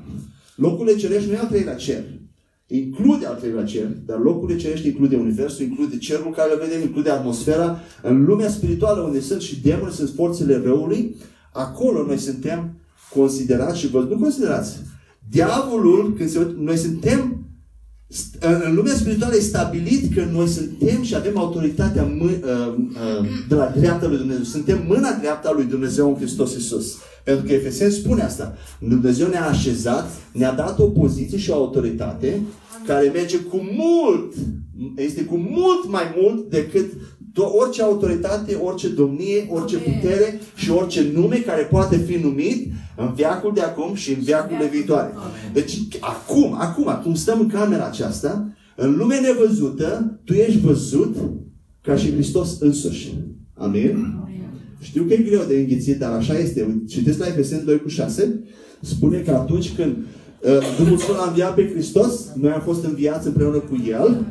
Locurile 0.56 0.96
cerești 0.96 1.28
nu 1.28 1.34
e 1.34 1.38
al 1.38 1.46
treilea 1.46 1.74
cer. 1.74 2.04
Include 2.66 3.26
al 3.26 3.36
treilea 3.36 3.64
cer, 3.64 3.86
dar 4.06 4.18
locurile 4.18 4.58
cerești 4.58 4.86
include 4.86 5.16
universul, 5.16 5.64
include 5.64 5.98
cerul 5.98 6.32
care 6.32 6.52
le 6.52 6.66
vedem, 6.66 6.82
include 6.82 7.10
atmosfera. 7.10 7.78
În 8.02 8.24
lumea 8.24 8.48
spirituală, 8.48 9.00
unde 9.00 9.20
sunt 9.20 9.40
și 9.40 9.60
demoni, 9.60 9.92
sunt 9.92 10.10
forțele 10.14 10.60
răului, 10.64 11.16
acolo 11.52 12.06
noi 12.06 12.18
suntem 12.18 12.76
considerați 13.14 13.78
și 13.78 13.88
vă 13.88 14.06
nu 14.08 14.18
considerați. 14.18 14.82
Diavolul, 15.30 16.14
când 16.16 16.28
se 16.28 16.54
noi 16.56 16.76
suntem 16.76 17.33
în 18.40 18.74
lumea 18.74 18.94
spirituală 18.94 19.34
e 19.36 19.40
stabilit 19.40 20.14
că 20.14 20.24
noi 20.32 20.46
suntem 20.46 21.02
și 21.02 21.14
avem 21.14 21.38
autoritatea 21.38 22.02
mâ- 22.04 22.42
uh, 22.42 22.74
uh, 22.76 23.26
de 23.48 23.54
la 23.54 23.72
dreapta 23.76 24.06
lui 24.06 24.18
Dumnezeu. 24.18 24.42
Suntem 24.42 24.84
mâna 24.88 25.12
dreapta 25.12 25.52
lui 25.54 25.64
Dumnezeu 25.64 26.08
în 26.08 26.16
Hristos 26.16 26.54
Iisus. 26.54 26.96
Pentru 27.24 27.46
că 27.46 27.52
Efesen 27.52 27.90
spune 27.90 28.22
asta. 28.22 28.56
Dumnezeu 28.80 29.28
ne-a 29.28 29.48
așezat, 29.48 30.10
ne-a 30.32 30.52
dat 30.52 30.78
o 30.78 30.84
poziție 30.84 31.38
și 31.38 31.50
o 31.50 31.54
autoritate 31.54 32.40
care 32.86 33.10
merge 33.14 33.36
cu 33.36 33.56
mult, 33.56 34.34
este 34.96 35.24
cu 35.24 35.36
mult 35.36 35.88
mai 35.88 36.14
mult 36.20 36.50
decât 36.50 36.92
orice 37.42 37.82
autoritate, 37.82 38.54
orice 38.54 38.88
domnie, 38.88 39.48
orice 39.50 39.76
putere 39.76 40.40
și 40.54 40.70
orice 40.70 41.10
nume 41.14 41.36
care 41.36 41.62
poate 41.62 41.96
fi 41.96 42.16
numit 42.16 42.72
în 42.96 43.12
viacul 43.14 43.52
de 43.54 43.60
acum 43.60 43.94
și 43.94 44.12
în 44.12 44.20
viacurile 44.20 44.66
viitoare. 44.66 45.12
Deci, 45.52 45.78
acum, 46.00 46.54
acum, 46.58 46.88
acum 46.88 47.14
stăm 47.14 47.40
în 47.40 47.48
camera 47.48 47.86
aceasta, 47.86 48.48
în 48.76 48.96
lumea 48.96 49.20
nevăzută, 49.20 50.20
tu 50.24 50.32
ești 50.32 50.60
văzut 50.60 51.16
ca 51.80 51.96
și 51.96 52.12
Hristos 52.12 52.60
însuși. 52.60 53.14
Amin? 53.54 54.18
Știu 54.80 55.04
că 55.04 55.12
e 55.12 55.16
greu 55.16 55.42
de 55.48 55.54
înghițit, 55.54 55.98
dar 55.98 56.12
așa 56.12 56.38
este. 56.38 56.82
Citesc 56.88 57.18
la 57.18 57.26
Efeseni 57.26 57.64
2 57.64 57.80
cu 57.80 57.88
6, 57.88 58.42
spune 58.80 59.18
că 59.18 59.30
atunci 59.30 59.72
când 59.76 59.96
uh, 59.96 60.84
Duhul 60.84 60.98
Sfânt 60.98 61.18
a 61.18 61.28
înviat 61.28 61.54
pe 61.54 61.70
Hristos, 61.72 62.30
noi 62.34 62.50
am 62.50 62.60
fost 62.60 62.84
înviați 62.84 63.26
împreună 63.26 63.58
cu 63.58 63.82
El 63.88 64.26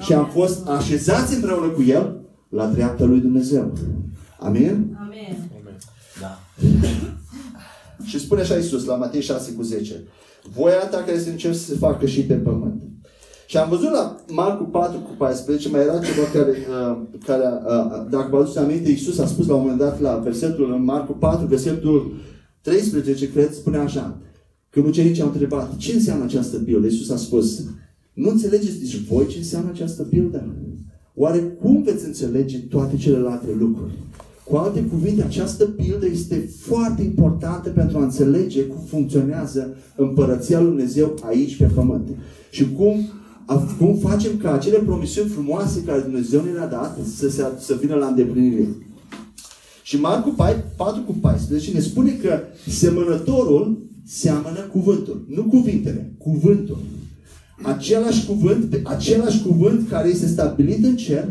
și 0.00 0.12
am 0.12 0.30
fost 0.32 0.66
așezați 0.68 1.34
împreună 1.34 1.66
cu 1.66 1.82
El 1.82 2.21
la 2.52 2.66
dreapta 2.66 3.04
lui 3.04 3.20
Dumnezeu. 3.20 3.72
Amin? 4.38 4.96
Amin. 5.00 5.50
Da. 6.20 6.38
Și 8.08 8.18
spune 8.18 8.40
așa 8.40 8.56
Iisus 8.56 8.84
la 8.84 8.96
Matei 8.96 9.20
6 9.20 9.52
cu 9.52 9.62
10. 9.62 10.02
Voia 10.54 10.86
ta 10.90 10.96
care 10.96 11.18
se 11.18 11.30
încerc 11.30 11.54
să 11.54 11.64
se 11.64 11.74
facă 11.74 12.06
și 12.06 12.20
pe 12.20 12.34
pământ. 12.34 12.82
Și 13.46 13.56
am 13.56 13.68
văzut 13.68 13.90
la 13.90 14.16
Marcu 14.30 14.64
4 14.64 14.98
cu 14.98 15.10
14, 15.18 15.68
mai 15.68 15.80
era 15.80 15.98
ceva 15.98 16.26
care, 16.32 16.50
uh, 16.50 17.02
care 17.26 17.42
uh, 17.42 18.06
dacă 18.10 18.28
vă 18.30 18.36
aduceți 18.36 18.58
aminte, 18.58 18.90
Iisus 18.90 19.18
a 19.18 19.26
spus 19.26 19.46
la 19.46 19.54
un 19.54 19.60
moment 19.60 19.78
dat 19.78 20.00
la 20.00 20.16
versetul 20.16 20.72
în 20.72 20.84
Marcu 20.84 21.12
4, 21.12 21.46
versetul 21.46 22.14
13, 22.60 23.30
cred, 23.30 23.52
spune 23.52 23.76
așa. 23.76 24.18
Când 24.70 24.86
ucenicii 24.86 25.22
au 25.22 25.28
întrebat, 25.28 25.76
ce 25.76 25.92
înseamnă 25.92 26.24
această 26.24 26.56
pildă? 26.56 26.86
Iisus 26.86 27.10
a 27.10 27.16
spus, 27.16 27.62
nu 28.12 28.30
înțelegeți 28.30 28.78
nici 28.82 29.06
voi 29.08 29.26
ce 29.26 29.38
înseamnă 29.38 29.70
această 29.70 30.02
pildă? 30.02 30.54
Oare 31.14 31.38
cum 31.38 31.82
veți 31.82 32.04
înțelege 32.04 32.58
toate 32.58 32.96
celelalte 32.96 33.46
lucruri? 33.58 33.92
Cu 34.44 34.56
alte 34.56 34.80
cuvinte, 34.82 35.22
această 35.22 35.64
pildă 35.64 36.06
este 36.06 36.50
foarte 36.60 37.02
importantă 37.02 37.70
pentru 37.70 37.98
a 37.98 38.02
înțelege 38.02 38.62
cum 38.62 38.80
funcționează 38.86 39.76
împărăția 39.96 40.60
lui 40.60 40.68
Dumnezeu 40.68 41.14
aici 41.26 41.56
pe 41.56 41.64
pământ. 41.64 42.08
Și 42.50 42.72
cum, 42.72 43.08
cum 43.78 43.96
facem 43.96 44.36
ca 44.36 44.52
acele 44.52 44.78
promisiuni 44.78 45.28
frumoase 45.28 45.82
care 45.82 46.00
Dumnezeu 46.00 46.42
ne 46.44 46.50
le-a 46.50 46.66
dat 46.66 46.98
să, 47.16 47.28
se, 47.28 47.44
să 47.58 47.78
vină 47.80 47.94
la 47.94 48.06
îndeplinire. 48.06 48.68
Și 49.82 50.00
Marcu 50.00 50.34
4 50.76 51.02
cu 51.06 51.12
14 51.12 51.72
ne 51.72 51.80
spune 51.80 52.10
că 52.10 52.40
semănătorul 52.68 53.86
seamănă 54.06 54.60
cuvântul. 54.60 55.24
Nu 55.28 55.42
cuvintele, 55.42 56.14
cuvântul. 56.18 56.78
Același 57.62 58.26
cuvânt, 58.26 58.80
același 58.82 59.42
cuvânt 59.42 59.88
care 59.88 60.08
este 60.08 60.26
stabilit 60.26 60.84
în 60.84 60.96
cer, 60.96 61.28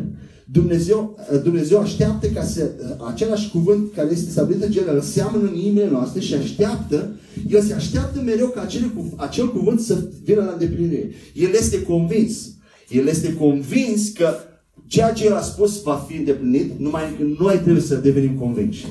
Dumnezeu, 0.51 1.17
Dumnezeu 1.43 1.79
așteaptă 1.79 2.27
ca 2.27 2.43
să, 2.43 2.71
același 3.11 3.49
cuvânt 3.49 3.93
care 3.95 4.09
este 4.11 4.31
stabilit 4.31 4.63
în 4.63 4.71
cer, 4.71 4.87
îl 4.87 5.01
seamănă 5.01 5.43
în 5.43 5.55
inimile 5.55 5.89
noastre 5.89 6.19
și 6.19 6.33
așteaptă, 6.33 7.09
El 7.49 7.61
se 7.61 7.73
așteaptă 7.73 8.21
mereu 8.21 8.47
ca 8.47 8.61
acel, 8.61 8.91
acel 9.15 9.51
cuvânt 9.51 9.79
să 9.79 10.09
vină 10.23 10.41
la 10.41 10.51
îndeplinire. 10.51 11.09
El 11.33 11.49
este 11.53 11.81
convins. 11.81 12.49
El 12.89 13.07
este 13.07 13.33
convins 13.33 14.09
că 14.09 14.33
ceea 14.87 15.13
ce 15.13 15.25
El 15.25 15.33
a 15.33 15.41
spus 15.41 15.81
va 15.81 16.05
fi 16.07 16.17
îndeplinit, 16.17 16.79
numai 16.79 17.01
că 17.17 17.23
noi 17.43 17.59
trebuie 17.59 17.83
să 17.83 17.95
devenim 17.95 18.33
convinși. 18.33 18.85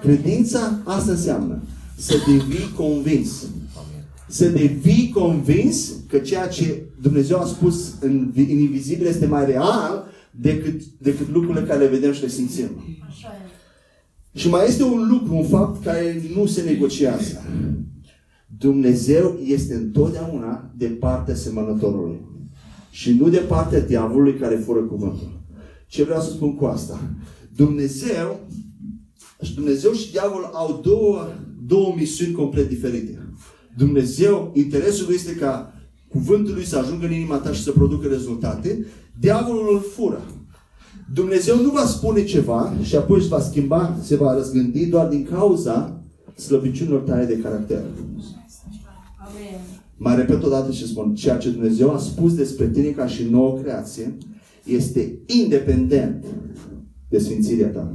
Credința 0.00 0.80
asta 0.84 1.10
înseamnă 1.10 1.62
să 1.96 2.14
devii 2.26 2.72
convins. 2.76 3.28
Să 4.32 4.48
devii 4.48 5.10
convins 5.14 5.92
că 6.08 6.18
ceea 6.18 6.48
ce 6.48 6.82
Dumnezeu 7.02 7.38
a 7.38 7.44
spus 7.44 7.94
în, 8.00 8.32
în 8.36 8.58
invizibil 8.58 9.06
este 9.06 9.26
mai 9.26 9.46
real 9.46 10.06
decât, 10.30 10.82
decât 10.98 11.28
lucrurile 11.28 11.66
care 11.66 11.78
le 11.78 11.90
vedem 11.90 12.12
și 12.12 12.22
le 12.22 12.28
simțim. 12.28 12.68
Și 14.34 14.48
mai 14.48 14.66
este 14.66 14.82
un 14.82 15.08
lucru, 15.08 15.36
un 15.36 15.44
fapt 15.44 15.84
care 15.84 16.22
nu 16.34 16.46
se 16.46 16.62
negociază. 16.62 17.42
Dumnezeu 18.58 19.38
este 19.44 19.74
întotdeauna 19.74 20.70
de 20.76 20.86
partea 20.86 21.34
semănătorului. 21.34 22.20
Și 22.90 23.12
nu 23.12 23.28
de 23.28 23.38
partea 23.38 23.80
diavolului 23.80 24.38
care 24.38 24.56
fură 24.56 24.80
cuvântul. 24.80 25.40
Ce 25.86 26.04
vreau 26.04 26.20
să 26.20 26.30
spun 26.30 26.54
cu 26.54 26.64
asta? 26.64 27.00
Dumnezeu 27.56 28.40
și 29.42 29.54
Dumnezeu 29.54 29.92
și 29.92 30.10
diavolul 30.10 30.50
au 30.52 30.80
două, 30.84 31.28
două 31.66 31.94
misiuni 31.96 32.32
complet 32.32 32.68
diferite. 32.68 33.21
Dumnezeu, 33.76 34.52
interesul 34.54 35.06
lui 35.06 35.14
este 35.14 35.34
ca 35.34 35.72
cuvântul 36.08 36.54
lui 36.54 36.64
să 36.64 36.78
ajungă 36.78 37.06
în 37.06 37.12
inima 37.12 37.36
ta 37.36 37.52
și 37.52 37.62
să 37.62 37.70
producă 37.70 38.08
rezultate. 38.08 38.86
Diavolul 39.20 39.68
îl 39.72 39.80
fură. 39.80 40.20
Dumnezeu 41.14 41.62
nu 41.62 41.70
va 41.70 41.84
spune 41.84 42.24
ceva 42.24 42.72
și 42.82 42.96
apoi 42.96 43.18
își 43.18 43.28
va 43.28 43.40
schimba, 43.40 43.96
se 44.02 44.16
va 44.16 44.34
răzgândi 44.34 44.86
doar 44.86 45.08
din 45.08 45.26
cauza 45.30 46.02
slăbiciunilor 46.36 47.00
tale 47.00 47.24
de 47.24 47.38
caracter. 47.38 47.78
Amen. 49.18 49.60
Mai 49.96 50.16
repet 50.16 50.42
o 50.42 50.48
dată 50.48 50.72
și 50.72 50.86
spun, 50.86 51.14
ceea 51.14 51.36
ce 51.36 51.50
Dumnezeu 51.50 51.90
a 51.94 51.98
spus 51.98 52.34
despre 52.34 52.68
tine 52.68 52.88
ca 52.88 53.06
și 53.06 53.24
nouă 53.30 53.58
creație 53.58 54.16
este 54.64 55.18
independent 55.26 56.24
de 57.08 57.18
sfințirea 57.18 57.68
ta 57.68 57.92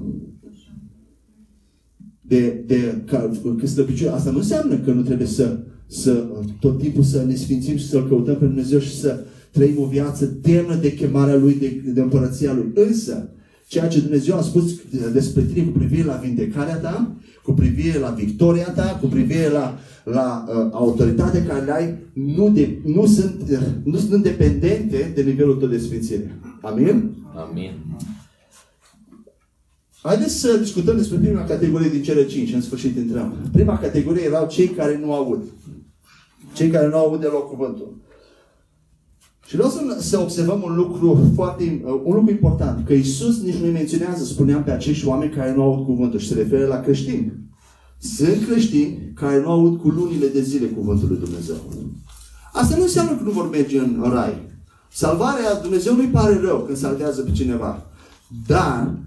de, 2.27 2.63
de 2.65 3.01
că, 3.05 3.29
că 3.59 3.67
slăbiciune. 3.67 4.11
Asta 4.11 4.31
nu 4.31 4.37
înseamnă 4.37 4.75
că 4.75 4.91
nu 4.91 5.01
trebuie 5.01 5.27
să, 5.27 5.57
să 5.87 6.25
tot 6.59 6.79
timpul 6.79 7.03
să 7.03 7.23
ne 7.27 7.35
sfințim 7.35 7.77
și 7.77 7.87
să-L 7.87 8.07
căutăm 8.07 8.35
pe 8.35 8.45
Dumnezeu 8.45 8.79
și 8.79 8.99
să 8.99 9.19
trăim 9.51 9.79
o 9.79 9.85
viață 9.85 10.37
demnă 10.41 10.75
de 10.75 10.93
chemarea 10.93 11.35
Lui, 11.35 11.57
de, 11.59 11.91
de 11.93 12.01
împărăția 12.01 12.53
Lui. 12.53 12.71
Însă, 12.87 13.29
ceea 13.67 13.87
ce 13.87 13.99
Dumnezeu 13.99 14.37
a 14.37 14.41
spus 14.41 14.75
despre 15.13 15.41
tine 15.41 15.65
cu 15.65 15.77
privire 15.77 16.03
la 16.03 16.19
vindecarea 16.23 16.77
ta, 16.77 17.15
cu 17.43 17.51
privire 17.51 17.99
la 17.99 18.09
victoria 18.09 18.69
ta, 18.69 18.97
cu 19.01 19.07
privire 19.07 19.49
la, 19.49 19.77
la 20.03 20.45
uh, 20.47 20.69
autoritatea 20.71 21.45
care 21.45 21.65
le 21.65 21.71
ai, 21.71 21.95
nu, 22.13 22.49
de, 22.49 22.77
nu, 22.85 23.05
sunt, 23.05 23.41
uh, 23.51 23.57
nu 23.83 23.97
sunt 23.97 24.23
dependente 24.23 25.11
de 25.15 25.21
nivelul 25.21 25.55
tău 25.55 25.67
de 25.67 25.77
sfințire. 25.77 26.39
Amin? 26.61 27.11
Amin. 27.49 27.71
Haideți 30.07 30.39
să 30.39 30.57
discutăm 30.57 30.97
despre 30.97 31.17
prima 31.17 31.43
categorie 31.43 31.89
din 31.89 32.03
cele 32.03 32.25
cinci, 32.25 32.53
în 32.53 32.61
sfârșit 32.61 32.95
intrăm. 32.95 33.33
Prima 33.51 33.77
categorie 33.77 34.23
erau 34.23 34.47
cei 34.47 34.67
care 34.67 34.97
nu 34.97 35.13
aud. 35.13 35.43
Cei 36.53 36.69
care 36.69 36.87
nu 36.87 36.97
aud 36.97 37.21
deloc 37.21 37.49
cuvântul. 37.49 37.97
Și 39.45 39.55
vreau 39.55 39.69
să, 39.69 39.97
să 39.99 40.19
observăm 40.19 40.61
un 40.63 40.75
lucru 40.75 41.31
foarte, 41.35 41.81
un 42.03 42.13
lucru 42.15 42.31
important, 42.31 42.85
că 42.85 42.93
Isus 42.93 43.41
nici 43.41 43.55
nu 43.55 43.71
menționează, 43.71 44.23
spuneam, 44.23 44.63
pe 44.63 44.71
acești 44.71 45.07
oameni 45.07 45.31
care 45.31 45.53
nu 45.53 45.61
aud 45.61 45.85
cuvântul 45.85 46.19
și 46.19 46.27
se 46.27 46.33
referă 46.33 46.65
la 46.65 46.79
creștini. 46.79 47.33
Sunt 47.97 48.45
creștini 48.49 49.11
care 49.15 49.41
nu 49.41 49.49
aud 49.49 49.79
cu 49.79 49.87
lunile 49.87 50.27
de 50.27 50.41
zile 50.41 50.65
cuvântul 50.65 51.07
lui 51.07 51.17
Dumnezeu. 51.17 51.55
Asta 52.53 52.75
nu 52.75 52.81
înseamnă 52.81 53.11
că 53.11 53.23
nu 53.23 53.31
vor 53.31 53.49
merge 53.49 53.79
în 53.79 54.05
rai. 54.09 54.45
Salvarea 54.91 55.61
Dumnezeu 55.61 55.95
nu-i 55.95 56.07
pare 56.07 56.39
rău 56.39 56.59
când 56.59 56.77
salvează 56.77 57.21
pe 57.21 57.31
cineva. 57.31 57.85
Dar 58.47 59.05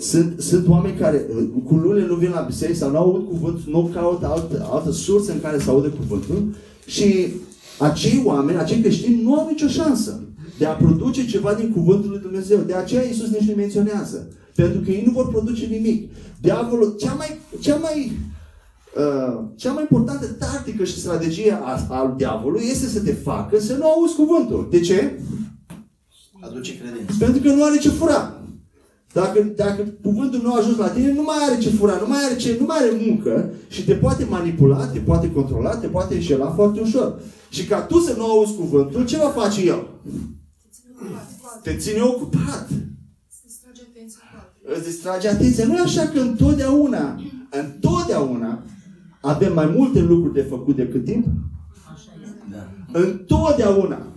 sunt, 0.00 0.40
sunt 0.40 0.68
oameni 0.68 0.98
care 0.98 1.26
cu 1.64 1.74
lunile 1.74 2.06
nu 2.06 2.14
vin 2.14 2.30
la 2.30 2.40
biserică 2.40 2.78
sau 2.78 2.90
nu 2.90 2.96
aud 2.96 3.28
cuvântul, 3.28 3.64
nu 3.66 3.90
caută 3.94 4.26
altă, 4.26 4.68
altă 4.70 4.90
sursă 4.90 5.32
în 5.32 5.40
care 5.40 5.58
să 5.58 5.70
audă 5.70 5.88
cuvântul 5.88 6.54
și 6.86 7.28
acei 7.78 8.22
oameni, 8.24 8.58
acei 8.58 8.80
creștini 8.80 9.22
nu 9.22 9.34
au 9.34 9.48
nicio 9.48 9.68
șansă 9.68 10.20
de 10.58 10.66
a 10.66 10.72
produce 10.72 11.26
ceva 11.26 11.54
din 11.54 11.72
cuvântul 11.72 12.10
lui 12.10 12.20
Dumnezeu. 12.20 12.58
De 12.58 12.74
aceea 12.74 13.04
Iisus 13.04 13.28
nici 13.28 13.48
nu 13.48 13.54
menționează. 13.54 14.28
Pentru 14.54 14.80
că 14.80 14.90
ei 14.90 15.02
nu 15.06 15.12
vor 15.12 15.28
produce 15.28 15.66
nimic. 15.66 16.10
Diavolul, 16.40 16.96
cea 16.98 17.12
mai, 17.12 17.38
cea 17.60 17.76
mai, 17.76 18.12
uh, 18.96 19.44
cea 19.56 19.72
mai 19.72 19.82
importantă 19.82 20.26
tactică 20.26 20.84
și 20.84 20.98
strategie 20.98 21.52
a, 21.52 21.86
a 21.88 22.14
diavolului 22.16 22.66
este 22.70 22.86
să 22.86 23.00
te 23.00 23.12
facă 23.12 23.60
să 23.60 23.76
nu 23.76 23.84
auzi 23.84 24.14
cuvântul. 24.14 24.68
De 24.70 24.80
ce? 24.80 25.20
Aduce 26.40 26.78
credință. 26.78 27.14
Pentru 27.18 27.42
că 27.42 27.52
nu 27.52 27.64
are 27.64 27.78
ce 27.78 27.88
fura. 27.88 28.41
Dacă, 29.12 29.42
dacă 29.56 29.82
cuvântul 30.02 30.40
nu 30.42 30.52
a 30.54 30.58
ajuns 30.58 30.76
la 30.76 30.88
tine, 30.88 31.12
nu 31.12 31.22
mai 31.22 31.36
are 31.48 31.58
ce 31.58 31.70
fura, 31.70 31.96
nu 32.00 32.08
mai 32.08 32.18
are, 32.24 32.36
ce, 32.36 32.56
nu 32.60 32.64
mai 32.66 32.76
are 32.80 32.92
muncă 33.06 33.50
și 33.68 33.84
te 33.84 33.94
poate 33.94 34.24
manipula, 34.24 34.86
te 34.86 34.98
poate 34.98 35.32
controla, 35.32 35.76
te 35.76 35.86
poate 35.86 36.14
înșela 36.14 36.50
foarte 36.50 36.80
ușor. 36.80 37.20
Și 37.48 37.64
ca 37.66 37.80
tu 37.80 37.98
să 37.98 38.14
nu 38.16 38.24
auzi 38.24 38.54
cuvântul, 38.54 39.06
ce 39.06 39.16
va 39.16 39.28
face 39.28 39.66
el? 39.66 39.86
Te 41.62 41.76
ține 41.76 42.00
ocupat. 42.00 42.68
Îți 44.74 44.84
distrage 44.84 45.28
atenția. 45.28 45.66
Nu 45.66 45.76
e 45.76 45.80
așa 45.80 46.02
că 46.02 46.20
întotdeauna, 46.20 47.20
întotdeauna 47.50 48.62
avem 49.20 49.52
mai 49.52 49.72
multe 49.76 50.00
lucruri 50.00 50.34
de 50.34 50.42
făcut 50.42 50.76
decât 50.76 51.04
timp? 51.04 51.26
Da. 52.50 52.68
Întotdeauna. 53.00 54.11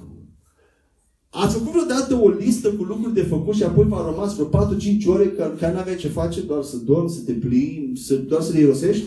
Ați 1.43 1.53
făcut 1.53 1.71
vreodată 1.71 2.15
o 2.21 2.29
listă 2.29 2.67
cu 2.69 2.83
lucruri 2.83 3.13
de 3.13 3.23
făcut 3.23 3.55
și 3.55 3.63
apoi 3.63 3.85
v-a 3.87 4.11
rămas 4.11 4.35
vreo 4.35 4.65
4-5 4.65 5.05
ore 5.07 5.27
care, 5.27 5.53
care 5.59 5.73
n-aveai 5.73 5.95
ce 5.95 6.07
face, 6.07 6.41
doar 6.41 6.63
să 6.63 6.77
dormi, 6.77 7.09
să 7.09 7.19
te 7.25 7.31
plimbi, 7.31 7.99
să, 7.99 8.15
doar 8.15 8.41
să 8.41 8.51
le 8.51 8.59
irosești? 8.59 9.05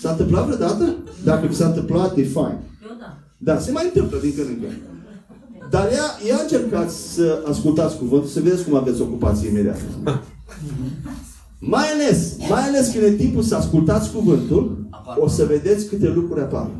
S-a 0.00 0.10
întâmplat 0.10 0.46
vreodată? 0.46 0.96
Dacă 1.24 1.46
vi 1.46 1.54
s-a 1.54 1.66
întâmplat, 1.66 2.16
e 2.16 2.24
fain. 2.24 2.58
da. 2.98 3.18
Da, 3.38 3.58
se 3.58 3.70
mai 3.70 3.84
întâmplă 3.84 4.18
din 4.18 4.32
când 4.36 4.48
în 4.48 4.58
când. 4.60 4.72
Dar 5.70 5.90
ia, 5.92 6.28
ia 6.28 6.38
încercați 6.42 7.14
să 7.14 7.42
ascultați 7.48 7.96
cuvântul, 7.96 8.28
să 8.28 8.40
vedeți 8.40 8.64
cum 8.64 8.74
aveți 8.74 9.00
ocupație 9.00 9.48
imediat. 9.48 9.80
Mai 11.58 11.84
ales, 11.94 12.36
mai 12.48 12.62
ales 12.62 12.92
când 12.92 13.04
e 13.04 13.10
timpul 13.10 13.42
să 13.42 13.54
ascultați 13.54 14.12
cuvântul, 14.12 14.86
o 15.18 15.28
să 15.28 15.44
vedeți 15.44 15.86
câte 15.88 16.08
lucruri 16.08 16.40
apar. 16.40 16.70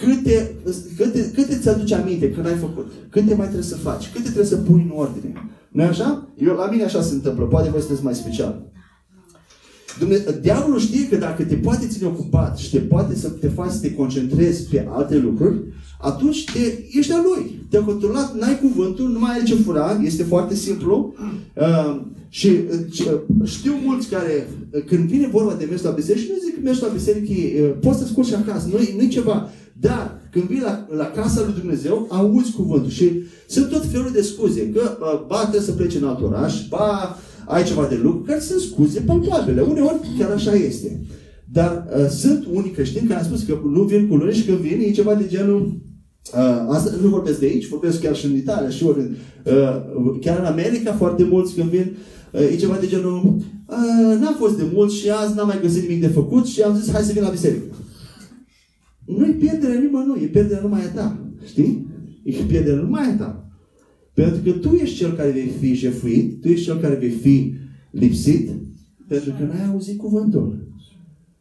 Câte, 0.00 0.54
câte, 0.96 1.30
câte 1.34 1.58
ți 1.60 1.68
aduce 1.68 1.94
aminte 1.94 2.30
când 2.30 2.46
ai 2.46 2.56
făcut? 2.56 2.92
Câte 3.10 3.34
mai 3.34 3.46
trebuie 3.46 3.62
să 3.68 3.76
faci? 3.76 4.10
Câte 4.12 4.22
trebuie 4.24 4.44
să 4.44 4.56
pui 4.56 4.86
în 4.90 4.98
ordine? 4.98 5.32
nu 5.72 5.82
așa? 5.82 6.28
Eu, 6.38 6.54
la 6.54 6.70
mine 6.70 6.84
așa 6.84 7.02
se 7.02 7.14
întâmplă. 7.14 7.44
Poate 7.44 7.70
voi 7.70 7.80
sunteți 7.80 8.04
mai 8.04 8.14
special. 8.14 8.62
Dumne- 9.98 10.24
Diavolul 10.40 10.78
știe 10.78 11.08
că 11.08 11.16
dacă 11.16 11.42
te 11.42 11.54
poate 11.54 11.86
ține 11.86 12.08
ocupat 12.08 12.58
și 12.58 12.70
te 12.70 12.78
poate 12.78 13.14
să 13.16 13.28
te 13.28 13.48
faci 13.48 13.70
să 13.70 13.80
te 13.80 13.94
concentrezi 13.94 14.68
pe 14.68 14.86
alte 14.90 15.16
lucruri, 15.18 15.58
atunci 16.00 16.44
te, 16.44 16.58
ești 16.98 17.12
al 17.12 17.22
lui. 17.34 17.60
Te-a 17.70 17.80
controlat, 17.80 18.38
n-ai 18.38 18.58
cuvântul, 18.58 19.08
nu 19.08 19.18
mai 19.18 19.38
ai 19.38 19.44
ce 19.44 19.54
fura, 19.54 20.00
este 20.02 20.22
foarte 20.22 20.54
simplu. 20.54 21.14
Uh, 21.56 22.00
și 22.28 22.46
uh, 22.46 23.16
știu 23.44 23.72
mulți 23.84 24.08
care, 24.08 24.48
uh, 24.70 24.82
când 24.86 25.08
vine 25.08 25.26
vorba 25.26 25.54
de 25.54 25.64
mers 25.64 25.82
la 25.82 25.90
biserică, 25.90 26.24
și 26.24 26.30
nu 26.30 26.44
zic 26.44 26.54
că 26.54 26.60
mergi 26.62 26.82
la 26.82 26.88
biserică, 26.88 27.32
uh, 27.32 27.74
poți 27.80 27.98
să 27.98 28.06
scurgi 28.06 28.34
acasă, 28.34 28.68
nu 28.96 29.02
e 29.02 29.08
ceva. 29.08 29.50
Dar 29.80 30.20
când 30.30 30.44
vii 30.44 30.60
la, 30.60 30.86
la 30.96 31.04
casa 31.04 31.42
lui 31.44 31.54
Dumnezeu, 31.58 32.06
auzi 32.10 32.52
cuvântul 32.52 32.90
și 32.90 33.10
sunt 33.48 33.68
tot 33.68 33.84
felul 33.84 34.10
de 34.12 34.22
scuze. 34.22 34.70
Că 34.70 34.80
uh, 35.00 35.26
ba 35.26 35.40
trebuie 35.40 35.60
să 35.60 35.72
pleci 35.72 35.94
în 35.94 36.04
alt 36.04 36.22
oraș, 36.22 36.68
ba 36.68 37.16
ai 37.46 37.64
ceva 37.64 37.86
de 37.86 38.00
lucru, 38.02 38.20
care 38.20 38.40
sunt 38.40 38.60
scuze 38.60 39.00
palpabile. 39.00 39.60
Uneori 39.60 40.00
chiar 40.18 40.30
așa 40.30 40.52
este. 40.52 41.00
Dar 41.52 41.86
uh, 41.96 42.08
sunt 42.08 42.46
unii 42.52 42.70
creștini 42.70 43.08
care 43.08 43.20
au 43.20 43.26
spus 43.26 43.42
că 43.42 43.58
nu 43.64 43.82
vin 43.82 44.08
cu 44.08 44.14
luni 44.14 44.34
și 44.34 44.44
când 44.44 44.58
vin 44.58 44.80
e 44.80 44.90
ceva 44.90 45.14
de 45.14 45.26
genul 45.28 45.80
Uh, 46.34 46.66
asta 46.68 46.90
nu 47.02 47.08
vorbesc 47.08 47.38
de 47.38 47.46
aici, 47.46 47.68
vorbesc 47.68 48.00
chiar 48.00 48.16
și 48.16 48.26
în 48.26 48.36
Italia 48.36 48.70
și 48.70 48.84
ori, 48.84 49.00
uh, 49.00 50.18
chiar 50.20 50.38
în 50.38 50.44
America 50.44 50.92
foarte 50.92 51.24
mulți 51.24 51.54
când 51.54 51.70
vin, 51.70 51.96
uh, 52.32 52.40
e 52.40 52.56
ceva 52.56 52.76
de 52.80 52.86
genul 52.86 53.22
uh, 53.24 54.18
n-am 54.20 54.36
fost 54.38 54.56
de 54.56 54.66
mult 54.72 54.92
și 54.92 55.10
azi 55.10 55.34
n-am 55.34 55.46
mai 55.46 55.60
găsit 55.62 55.82
nimic 55.82 56.00
de 56.00 56.06
făcut 56.06 56.46
și 56.46 56.62
am 56.62 56.76
zis 56.76 56.92
hai 56.92 57.02
să 57.02 57.12
vin 57.12 57.22
la 57.22 57.28
biserică. 57.28 57.64
Nu-i 59.18 59.30
pierderea 59.30 59.80
nimănui, 59.80 60.22
e 60.22 60.26
pierderea 60.26 60.62
numai 60.62 60.80
a 60.82 60.88
ta. 60.88 61.18
Știi? 61.46 61.86
E 62.22 62.32
pierderea 62.32 62.80
numai 62.80 63.02
a 63.02 63.16
ta. 63.16 63.50
Pentru 64.14 64.40
că 64.42 64.50
tu 64.50 64.74
ești 64.74 64.96
cel 64.96 65.12
care 65.12 65.30
vei 65.30 65.52
fi 65.60 65.74
jefuit, 65.74 66.40
tu 66.40 66.48
ești 66.48 66.64
cel 66.64 66.78
care 66.78 66.94
vei 66.94 67.10
fi 67.10 67.54
lipsit, 67.90 68.50
pentru 69.08 69.30
că 69.38 69.44
n-ai 69.44 69.68
auzit 69.72 69.98
cuvântul. 69.98 70.68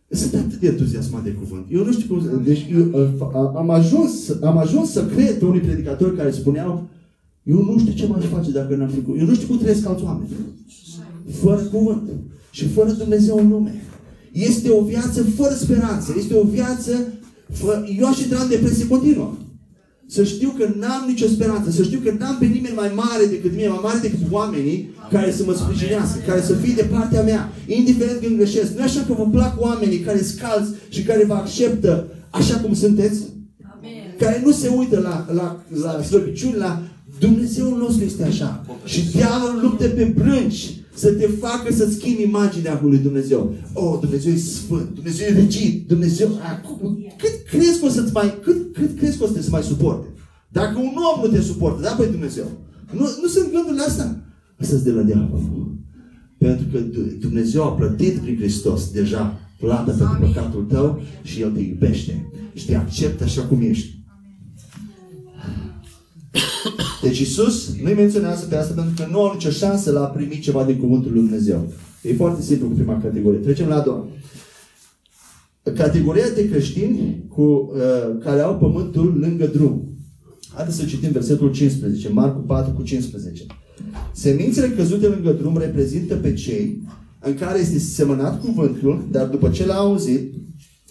Sunt 0.09 0.33
atât 0.33 0.59
de 0.59 0.67
entuziasmat 0.67 1.23
de 1.23 1.31
cuvânt. 1.31 1.65
Eu 1.69 1.85
nu 1.85 1.91
știu 1.91 2.15
cum... 2.15 2.41
Deci 2.43 2.65
eu, 2.71 3.01
uh, 3.01 3.53
am, 3.55 3.69
ajuns, 3.69 4.41
am 4.41 4.57
ajuns 4.57 4.91
să 4.91 5.05
cred 5.05 5.37
pe 5.37 5.45
unii 5.45 5.59
predicatori 5.59 6.15
care 6.15 6.31
spuneau 6.31 6.89
eu 7.43 7.63
nu 7.63 7.79
știu 7.79 7.93
ce 7.93 8.07
m-aș 8.07 8.25
face 8.25 8.51
dacă 8.51 8.75
n-am 8.75 8.89
fi 8.89 9.01
cuvânt. 9.01 9.21
Eu 9.21 9.27
nu 9.27 9.33
știu 9.33 9.47
cum 9.47 9.57
trăiesc 9.57 9.87
alți 9.87 10.03
oameni. 10.03 10.29
Fără 11.31 11.61
cuvânt. 11.61 12.09
Și 12.51 12.67
fără 12.67 12.91
Dumnezeu 12.91 13.37
în 13.37 13.49
lume. 13.49 13.81
Este 14.31 14.69
o 14.69 14.83
viață 14.83 15.23
fără 15.23 15.53
speranță. 15.53 16.13
Este 16.17 16.35
o 16.35 16.43
viață... 16.43 16.91
Fă... 17.53 17.85
Eu 17.99 18.07
aș 18.07 18.19
intra 18.19 18.41
în 18.41 18.49
depresie 18.49 18.87
continuă. 18.87 19.33
Să 20.07 20.23
știu 20.23 20.49
că 20.57 20.65
n-am 20.79 21.03
nicio 21.07 21.27
speranță. 21.27 21.71
Să 21.71 21.83
știu 21.83 21.99
că 22.03 22.15
n-am 22.19 22.37
pe 22.39 22.45
nimeni 22.45 22.75
mai 22.75 22.91
mare 22.95 23.25
decât 23.29 23.55
mine, 23.55 23.67
mai 23.67 23.79
mare 23.83 23.99
decât 24.01 24.19
oamenii 24.31 24.89
care 25.11 25.31
să 25.31 25.43
mă 25.45 25.53
sprijinească, 25.53 26.19
care 26.27 26.41
să 26.41 26.53
fie 26.53 26.73
de 26.73 26.87
partea 26.91 27.21
mea, 27.21 27.51
indiferent 27.65 28.21
când 28.21 28.35
greșesc. 28.35 28.77
Nu 28.77 28.83
așa 28.83 29.03
că 29.07 29.13
vă 29.13 29.27
plac 29.31 29.61
oamenii 29.61 29.99
care 29.99 30.21
scalți 30.21 30.71
și 30.89 31.03
care 31.03 31.25
vă 31.25 31.33
acceptă 31.33 32.07
așa 32.29 32.57
cum 32.57 32.73
sunteți? 32.73 33.19
Amen. 33.77 34.15
Care 34.19 34.41
nu 34.45 34.51
se 34.51 34.67
uită 34.67 34.99
la, 34.99 35.25
la, 35.33 35.63
la 35.83 36.03
slăbiciuni, 36.03 36.57
la 36.57 36.81
Dumnezeul 37.19 37.77
nostru 37.77 38.05
este 38.05 38.23
așa. 38.23 38.65
Și 38.85 39.11
diavolul 39.11 39.61
lupte 39.61 39.85
pe 39.85 40.03
brânci 40.03 40.78
să 40.99 41.11
te 41.11 41.27
facă 41.27 41.73
să 41.73 41.89
schimbi 41.91 42.21
imaginea 42.21 42.81
lui 42.83 42.97
Dumnezeu. 42.97 43.53
Oh, 43.73 43.97
Dumnezeu 44.01 44.33
e 44.33 44.37
sfânt, 44.37 44.89
Dumnezeu 44.93 45.27
e 45.27 45.39
rigid, 45.39 45.87
Dumnezeu... 45.87 46.27
Cât 47.17 47.47
crezi 47.49 47.79
că 47.79 47.85
o 47.85 47.89
să-ți 47.89 48.13
mai... 48.13 48.39
Cât, 48.41 48.73
cât 48.73 48.97
crezi 48.97 49.17
că 49.17 49.23
o 49.23 49.27
să 49.27 49.33
te 49.33 49.49
mai 49.49 49.63
suporte? 49.63 50.07
Dacă 50.49 50.77
un 50.79 50.95
om 51.13 51.21
nu 51.23 51.37
te 51.37 51.41
suportă, 51.41 51.81
da, 51.81 51.89
păi 51.89 52.07
Dumnezeu. 52.11 52.45
Nu, 52.91 53.05
nu 53.21 53.27
sunt 53.27 53.51
gândurile 53.51 53.81
astea. 53.81 54.23
Asta 54.59 54.75
de 54.75 54.91
la 54.91 55.01
diavol. 55.01 55.41
Pentru 56.37 56.65
că 56.71 56.79
Dumnezeu 57.19 57.63
a 57.63 57.71
plătit 57.71 58.17
prin 58.17 58.37
Hristos 58.37 58.91
deja 58.91 59.39
plata 59.59 59.91
pentru 59.91 60.17
păcatul 60.19 60.63
tău 60.63 61.01
și 61.23 61.41
El 61.41 61.51
te 61.51 61.59
iubește 61.59 62.31
și 62.53 62.65
te 62.65 62.75
acceptă 62.75 63.23
așa 63.23 63.41
cum 63.41 63.61
ești. 63.61 63.98
Deci 67.01 67.19
Isus 67.19 67.75
nu-i 67.83 67.93
menționează 67.93 68.45
pe 68.45 68.55
asta 68.55 68.73
pentru 68.73 68.93
că 69.03 69.11
nu 69.11 69.19
au 69.19 69.33
nicio 69.33 69.49
șansă 69.49 69.91
la 69.91 70.01
a 70.01 70.05
primi 70.05 70.39
ceva 70.39 70.63
din 70.63 70.77
Cuvântul 70.77 71.11
Lui 71.11 71.21
Dumnezeu. 71.21 71.73
E 72.01 72.13
foarte 72.13 72.41
simplu 72.41 72.67
cu 72.67 72.73
prima 72.73 73.01
categorie. 73.01 73.39
Trecem 73.39 73.67
la 73.67 73.75
a 73.75 73.83
doua. 73.83 74.07
Categoria 75.75 76.29
de 76.35 76.49
creștini 76.49 77.23
cu, 77.27 77.41
uh, 77.41 78.17
care 78.23 78.41
au 78.41 78.57
pământul 78.57 79.17
lângă 79.19 79.45
drum. 79.45 79.83
Haideți 80.53 80.77
să 80.77 80.85
citim 80.85 81.11
versetul 81.11 81.51
15, 81.51 82.09
Marcu 82.09 82.39
4 82.39 82.71
cu 82.71 82.81
15. 82.81 83.45
Semințele 84.13 84.69
căzute 84.69 85.07
lângă 85.07 85.31
drum 85.31 85.57
reprezintă 85.57 86.15
pe 86.15 86.33
cei 86.33 86.81
în 87.19 87.33
care 87.33 87.59
este 87.59 87.79
semănat 87.79 88.41
cuvântul, 88.41 89.07
dar 89.11 89.27
după 89.27 89.49
ce 89.49 89.65
l-a 89.65 89.75
auzit, 89.75 90.33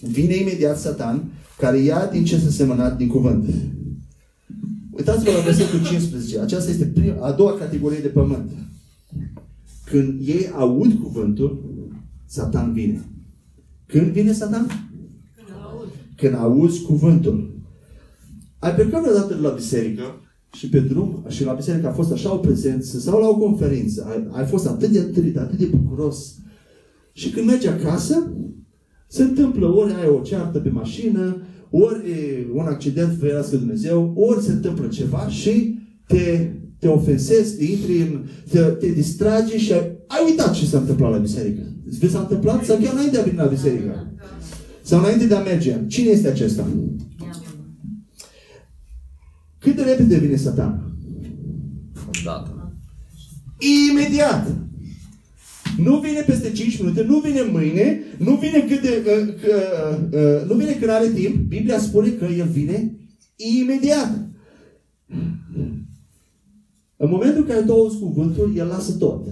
vine 0.00 0.34
imediat 0.36 0.78
Satan, 0.78 1.30
care 1.58 1.78
ia 1.78 2.08
din 2.12 2.24
ce 2.24 2.38
s-a 2.38 2.50
semănat 2.50 2.96
din 2.96 3.08
cuvânt. 3.08 3.44
Uitați-vă 4.98 5.30
la 5.30 5.40
versetul 5.40 5.84
15. 5.84 6.40
Aceasta 6.40 6.70
este 6.70 6.84
prima, 6.84 7.26
a 7.26 7.32
doua 7.32 7.52
categorie 7.52 7.98
de 7.98 8.08
pământ. 8.08 8.50
Când 9.84 10.28
ei 10.28 10.50
aud 10.54 10.92
cuvântul, 11.02 11.64
Satan 12.26 12.72
vine. 12.72 13.04
Când 13.86 14.06
vine 14.06 14.32
Satan? 14.32 14.66
Când, 14.66 15.48
aud. 15.62 15.88
Când 16.16 16.34
auzi 16.34 16.82
cuvântul. 16.82 17.56
Ai 18.58 18.74
plecat 18.74 19.00
vreodată 19.00 19.38
la 19.40 19.50
biserică 19.50 20.02
și 20.52 20.68
pe 20.68 20.80
drum 20.80 21.24
și 21.28 21.44
la 21.44 21.52
biserică 21.52 21.88
a 21.88 21.92
fost 21.92 22.12
așa 22.12 22.34
o 22.34 22.36
prezență 22.36 22.98
sau 22.98 23.20
la 23.20 23.28
o 23.28 23.36
conferință. 23.36 24.06
Ai, 24.08 24.28
ai 24.30 24.46
fost 24.46 24.66
atât 24.66 24.90
de 24.90 24.98
întâlnit, 24.98 25.36
atât 25.36 25.58
de 25.58 25.64
bucuros. 25.64 26.34
Și 27.12 27.30
când 27.30 27.46
mergi 27.46 27.68
acasă, 27.68 28.32
se 29.08 29.22
întâmplă 29.22 29.66
ori 29.66 29.92
ai 29.92 30.08
o 30.08 30.20
ceartă 30.20 30.58
pe 30.58 30.68
mașină, 30.68 31.42
ori 31.70 32.00
un 32.52 32.66
accident, 32.66 33.16
ferească 33.20 33.56
Dumnezeu, 33.56 34.12
ori 34.16 34.42
se 34.42 34.52
întâmplă 34.52 34.86
ceva 34.86 35.28
și 35.28 35.78
te, 36.06 36.50
te 36.78 36.88
ofensezi, 36.88 37.56
te 37.56 37.64
intri 37.64 38.00
în, 38.00 38.24
te, 38.50 38.60
te 38.60 38.86
distragi 38.86 39.56
și 39.56 39.72
ai, 39.72 39.96
ai 40.06 40.24
uitat 40.24 40.54
ce 40.54 40.66
s-a 40.66 40.78
întâmplat 40.78 41.10
la 41.10 41.18
biserică. 41.18 41.62
Vi 41.98 42.10
s-a 42.10 42.18
întâmplat? 42.18 42.64
Sau 42.64 42.76
chiar 42.76 42.92
înainte 42.92 43.14
de 43.14 43.18
a 43.18 43.24
veni 43.24 43.36
la 43.36 43.44
biserică? 43.44 44.12
Sau 44.82 44.98
înainte 44.98 45.26
de 45.26 45.34
a 45.34 45.42
merge? 45.42 45.86
Cine 45.86 46.08
este 46.08 46.28
acesta? 46.28 46.66
Cât 49.58 49.76
de 49.76 49.82
repede 49.82 50.18
vine 50.18 50.36
satan? 50.36 50.96
Odată. 52.08 52.72
Imediat! 53.90 54.67
Nu 55.82 55.98
vine 55.98 56.20
peste 56.20 56.52
5 56.52 56.80
minute, 56.80 57.02
nu 57.02 57.18
vine 57.18 57.42
mâine, 57.52 58.00
nu 58.18 58.34
vine 58.34 58.60
cât 58.68 58.80
de, 58.80 59.02
uh, 59.06 59.28
uh, 59.28 59.98
uh, 60.12 60.48
nu 60.48 60.54
vine 60.54 60.72
când 60.72 60.90
are 60.90 61.08
timp. 61.08 61.36
Biblia 61.36 61.78
spune 61.78 62.08
că 62.08 62.24
el 62.24 62.46
vine 62.46 62.96
imediat. 63.36 64.28
În 66.96 67.08
momentul 67.10 67.40
în 67.40 67.46
care 67.46 67.60
tu 67.60 67.72
auzi 67.72 67.98
cuvântul, 67.98 68.52
el 68.56 68.66
lasă 68.66 68.92
tot. 68.92 69.26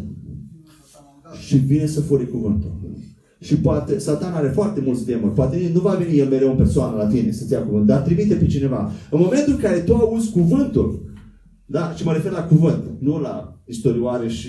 Și 1.46 1.56
vine 1.56 1.86
să 1.86 2.00
fure 2.00 2.24
cuvântul. 2.24 2.76
Și 3.40 3.56
poate, 3.56 3.98
satan 3.98 4.32
are 4.32 4.48
foarte 4.48 4.80
mulți 4.80 5.06
demoni. 5.06 5.32
Poate 5.32 5.70
nu 5.72 5.80
va 5.80 5.94
veni 5.94 6.18
el 6.18 6.28
mereu 6.28 6.50
în 6.50 6.56
persoană 6.56 6.96
la 6.96 7.06
tine 7.06 7.32
să-ți 7.32 7.52
ia 7.52 7.62
cuvânt, 7.62 7.86
dar 7.86 8.00
trimite 8.00 8.34
pe 8.34 8.46
cineva. 8.46 8.90
În 9.10 9.20
momentul 9.20 9.52
în 9.52 9.58
care 9.58 9.78
tu 9.78 9.94
auzi 9.94 10.30
cuvântul, 10.30 11.02
da? 11.66 11.92
Și 11.96 12.04
mă 12.04 12.12
refer 12.12 12.32
la 12.32 12.44
cuvânt, 12.44 12.84
nu 12.98 13.20
la 13.20 13.60
istorioare 13.64 14.28
și... 14.28 14.48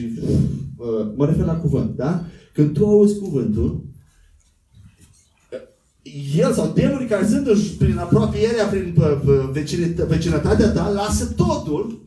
Uh, 0.78 1.12
mă 1.16 1.26
refer 1.26 1.46
la 1.46 1.56
cuvânt, 1.56 1.96
da? 1.96 2.26
Când 2.54 2.74
tu 2.74 2.86
auzi 2.86 3.20
cuvântul, 3.20 3.86
el 6.38 6.54
sau 6.54 6.72
demonii 6.74 7.08
care 7.08 7.28
sunt 7.28 7.48
prin 7.78 7.98
apropierea, 7.98 8.66
prin 8.66 8.96
vecinătatea 10.08 10.72
ta, 10.72 10.90
lasă 10.90 11.26
totul, 11.26 12.04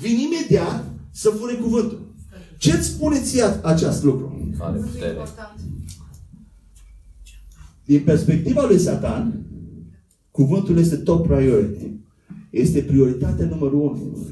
vin 0.00 0.18
imediat 0.18 0.84
să 1.10 1.28
fure 1.30 1.54
cuvântul. 1.54 2.14
Ce-ți 2.58 2.86
spune 2.86 3.20
ție 3.20 3.44
acest 3.62 4.04
lucru? 4.04 4.52
Din 7.84 8.02
perspectiva 8.04 8.66
lui 8.66 8.78
Satan, 8.78 9.46
cuvântul 10.30 10.78
este 10.78 10.96
top 10.96 11.26
priority. 11.26 11.90
Este 12.50 12.80
prioritatea 12.80 13.46
numărul 13.46 13.80
unu. 13.80 14.26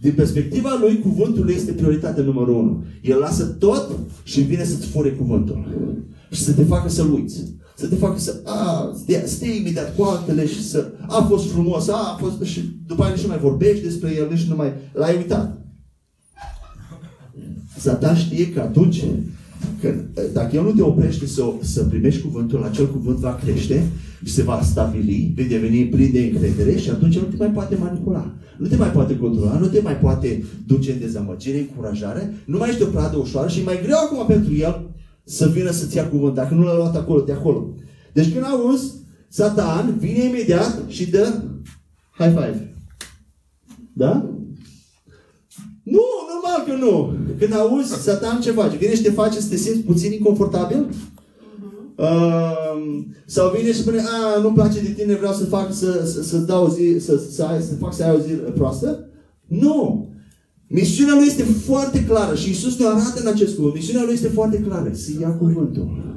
Din 0.00 0.12
perspectiva 0.12 0.78
lui, 0.80 0.98
cuvântul 0.98 1.50
este 1.50 1.72
prioritatea 1.72 2.22
numărul 2.22 2.54
unu. 2.54 2.84
El 3.02 3.18
lasă 3.18 3.44
tot 3.44 3.90
și 4.22 4.40
vine 4.40 4.64
să-ți 4.64 4.86
fure 4.86 5.10
cuvântul. 5.10 5.66
Și 6.30 6.42
să 6.42 6.52
te 6.52 6.64
facă 6.64 6.88
să-l 6.88 7.12
uiți. 7.12 7.56
Să 7.76 7.86
te 7.86 7.94
facă 7.94 8.18
să, 8.18 8.40
a, 8.44 8.92
să 9.26 9.36
te 9.38 9.46
imediat 9.46 9.96
cu 9.96 10.02
altele 10.02 10.46
și 10.46 10.64
să, 10.64 10.92
a 11.08 11.22
fost 11.22 11.50
frumos, 11.50 11.88
a, 11.88 11.96
a 11.96 12.16
fost, 12.20 12.42
și 12.42 12.60
după 12.86 13.02
aia 13.02 13.12
nici 13.12 13.22
nu 13.22 13.28
mai 13.28 13.38
vorbești 13.38 13.84
despre 13.84 14.14
el, 14.16 14.28
nici 14.30 14.48
nu 14.48 14.56
mai, 14.56 14.72
l-ai 14.92 15.16
uitat. 15.16 15.66
Satan 17.78 18.16
știe 18.16 18.52
că 18.52 18.60
atunci 18.60 19.04
Că 19.80 19.94
dacă 20.32 20.56
el 20.56 20.62
nu 20.62 20.70
te 20.70 20.82
oprește 20.82 21.26
să, 21.26 21.44
să 21.60 21.84
primești 21.84 22.22
cuvântul, 22.22 22.62
acel 22.62 22.90
cuvânt 22.90 23.18
va 23.18 23.38
crește 23.42 23.90
și 24.24 24.32
se 24.32 24.42
va 24.42 24.60
stabili, 24.62 25.32
vei 25.34 25.44
deveni 25.44 25.86
plin 25.86 26.12
de 26.12 26.20
încredere 26.20 26.76
și 26.76 26.90
atunci 26.90 27.18
nu 27.18 27.22
te 27.22 27.36
mai 27.36 27.50
poate 27.50 27.76
manipula. 27.76 28.34
Nu 28.58 28.66
te 28.66 28.76
mai 28.76 28.90
poate 28.90 29.16
controla, 29.16 29.58
nu 29.58 29.66
te 29.66 29.80
mai 29.80 29.96
poate 29.96 30.44
duce 30.66 30.92
în 30.92 30.98
dezamăgire, 30.98 31.58
încurajare, 31.58 32.34
nu 32.44 32.58
mai 32.58 32.68
ești 32.68 32.82
o 32.82 32.86
pradă 32.86 33.16
ușoară 33.16 33.48
și 33.48 33.60
e 33.60 33.64
mai 33.64 33.80
greu 33.82 33.96
acum 33.96 34.26
pentru 34.26 34.54
el 34.54 34.90
să 35.24 35.48
vină 35.48 35.70
să-ți 35.70 35.96
ia 35.96 36.08
cuvânt. 36.08 36.34
Dacă 36.34 36.54
nu 36.54 36.62
l-a 36.62 36.76
luat 36.76 36.96
acolo, 36.96 37.20
de 37.20 37.32
acolo. 37.32 37.74
Deci 38.12 38.32
când 38.32 38.44
auzi, 38.44 38.92
Satan 39.28 39.96
vine 39.98 40.24
imediat 40.24 40.82
și 40.86 41.10
dă 41.10 41.42
high 42.18 42.28
five. 42.28 42.74
Da? 43.92 44.30
Nu, 45.82 46.02
normal 46.30 46.64
că 46.66 46.84
nu. 46.84 47.16
Când 47.38 47.54
auzi 47.54 47.92
Satan 48.02 48.40
ce 48.40 48.50
face? 48.50 48.76
Vine 48.76 48.94
și 48.94 49.02
te 49.02 49.10
face 49.10 49.40
să 49.40 49.48
te 49.48 49.56
simți 49.56 49.80
puțin 49.80 50.12
inconfortabil? 50.12 50.86
Uh, 51.96 53.04
sau 53.26 53.52
vine 53.56 53.72
și 53.72 53.78
spune, 53.78 53.98
a, 53.98 54.40
nu-mi 54.40 54.54
place 54.54 54.80
de 54.80 54.92
tine, 54.92 55.14
vreau 55.14 55.32
să 55.32 55.44
fac 55.44 55.72
să, 55.74 56.04
să, 56.06 56.22
să 56.22 56.36
dau 56.36 56.64
o 56.64 56.68
zi, 56.68 56.96
să, 57.04 57.20
să, 57.30 57.44
ai, 57.44 57.62
să 57.62 57.74
fac 57.74 57.94
să 57.94 58.04
ai 58.04 58.14
o 58.14 58.20
zi 58.20 58.32
proastă? 58.32 59.08
Nu! 59.46 60.06
Misiunea 60.66 61.14
lui 61.14 61.26
este 61.26 61.42
foarte 61.42 62.04
clară 62.04 62.34
și 62.34 62.50
Isus 62.50 62.78
ne 62.78 62.86
arată 62.86 63.20
în 63.20 63.26
acest 63.26 63.56
cuvânt. 63.56 63.74
Misiunea 63.74 64.04
lui 64.04 64.12
este 64.12 64.28
foarte 64.28 64.60
clară. 64.60 64.90
Să 64.92 65.10
ia 65.20 65.30
cuvântul. 65.30 66.16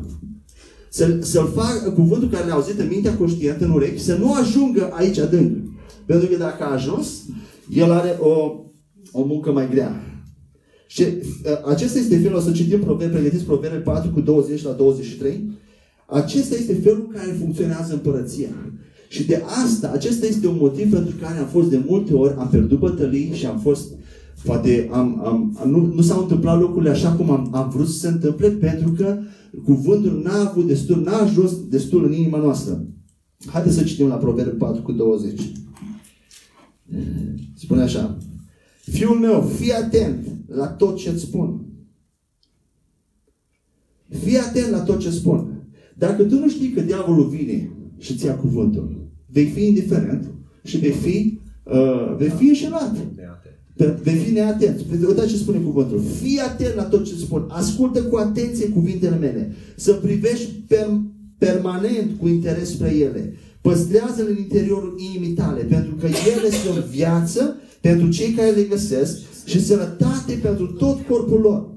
Să, 0.90 1.18
să-l 1.22 1.52
fac 1.56 1.94
cuvântul 1.94 2.30
care 2.30 2.46
le-a 2.46 2.54
auzit 2.54 2.80
în 2.80 2.88
mintea 2.88 3.18
conștientă, 3.18 3.66
în 3.66 3.72
urechi, 3.72 4.02
să 4.02 4.16
nu 4.16 4.34
ajungă 4.34 4.90
aici 4.94 5.18
adânc. 5.18 5.58
Pentru 6.06 6.28
că 6.28 6.38
dacă 6.38 6.64
a 6.64 6.74
ajuns, 6.74 7.08
el 7.70 7.92
are 7.92 8.18
o, 8.20 8.54
o 9.12 9.24
muncă 9.24 9.52
mai 9.52 9.70
grea. 9.70 10.11
Și 10.92 11.02
uh, 11.02 11.66
acesta 11.66 12.00
este 12.00 12.18
felul, 12.18 12.38
o 12.38 12.42
să 12.42 12.52
citim 12.52 12.80
proverbe, 12.80 13.14
pregătiți 13.14 13.44
proverbe 13.44 13.78
4 13.78 14.12
cu 14.12 14.20
20 14.22 14.64
la 14.64 14.72
23. 14.72 15.50
Acesta 16.08 16.56
este 16.56 16.74
felul 16.74 17.08
în 17.08 17.16
care 17.16 17.38
funcționează 17.40 17.94
împărăția. 17.94 18.50
Și 19.10 19.26
de 19.26 19.44
asta, 19.64 19.92
acesta 19.94 20.26
este 20.26 20.48
un 20.48 20.58
motiv 20.60 20.92
pentru 20.92 21.16
care 21.22 21.38
am 21.38 21.46
fost 21.46 21.70
de 21.70 21.84
multe 21.88 22.14
ori, 22.14 22.36
am 22.38 22.48
pierdut 22.50 22.80
bătălii 22.80 23.32
și 23.34 23.46
am 23.46 23.60
fost, 23.60 23.94
poate 24.44 24.90
am, 24.92 25.22
am, 25.26 25.70
nu, 25.70 25.94
nu 25.94 26.02
s-au 26.02 26.22
întâmplat 26.22 26.60
lucrurile 26.60 26.92
așa 26.92 27.12
cum 27.12 27.30
am, 27.30 27.50
am 27.54 27.70
vrut 27.70 27.88
să 27.88 28.00
se 28.00 28.08
întâmple, 28.08 28.50
pentru 28.50 28.92
că 28.92 29.18
cuvântul 29.64 30.22
n-a 30.24 30.50
avut 30.50 30.68
destul, 30.68 31.02
n-a 31.02 31.18
ajuns 31.18 31.68
destul 31.68 32.06
în 32.06 32.14
inima 32.14 32.38
noastră. 32.38 32.86
Haideți 33.46 33.76
să 33.76 33.84
citim 33.84 34.08
la 34.08 34.16
Proverbe 34.16 34.52
4 34.52 34.82
cu 34.82 34.92
20. 34.92 35.42
Spune 37.56 37.82
așa. 37.82 38.18
Fiul 38.82 39.20
meu, 39.20 39.42
fii 39.42 39.74
atent 39.74 40.28
la 40.48 40.68
tot 40.68 40.98
ce 40.98 41.10
îți 41.10 41.22
spun. 41.22 41.66
Fii 44.24 44.38
atent 44.38 44.70
la 44.70 44.80
tot 44.80 45.00
ce 45.00 45.10
spun. 45.10 45.64
Dacă 45.96 46.24
tu 46.24 46.40
nu 46.40 46.50
știi 46.50 46.70
că 46.70 46.82
diavolul 46.82 47.28
vine 47.28 47.72
și 47.98 48.12
îți 48.12 48.26
ia 48.26 48.36
cuvântul, 48.36 49.08
vei 49.26 49.46
fi 49.46 49.66
indiferent 49.66 50.32
și 50.64 50.78
vei 50.78 50.92
fi, 50.92 51.40
uh, 51.64 52.16
vei 52.18 52.30
fi 52.30 52.48
înșelat. 52.48 52.96
Vei 54.04 54.16
fi 54.16 54.32
neatent. 54.32 54.80
Uitați 55.08 55.30
ce 55.30 55.38
spune 55.38 55.58
cuvântul. 55.58 56.02
Fii 56.22 56.40
atent 56.40 56.76
la 56.76 56.84
tot 56.84 57.06
ce 57.06 57.16
spun. 57.16 57.46
Ascultă 57.50 58.04
cu 58.04 58.16
atenție 58.16 58.70
cuvintele 58.70 59.16
mele. 59.16 59.56
Să 59.76 59.94
privești 59.94 60.52
per, 60.68 61.02
permanent 61.38 62.20
cu 62.20 62.28
interes 62.28 62.70
spre 62.70 62.96
ele. 62.96 63.34
Păstrează-le 63.62 64.30
în 64.30 64.38
interiorul 64.38 64.96
inimii 64.98 65.34
tale, 65.34 65.62
pentru 65.62 65.96
că 65.96 66.06
ele 66.06 66.50
sunt 66.64 66.86
viață 66.86 67.56
pentru 67.82 68.10
cei 68.10 68.32
care 68.32 68.50
le 68.50 68.64
găsesc 68.64 69.20
și 69.46 69.66
sănătate 69.66 70.34
pentru 70.34 70.66
tot 70.66 71.02
corpul 71.08 71.40
lor. 71.40 71.70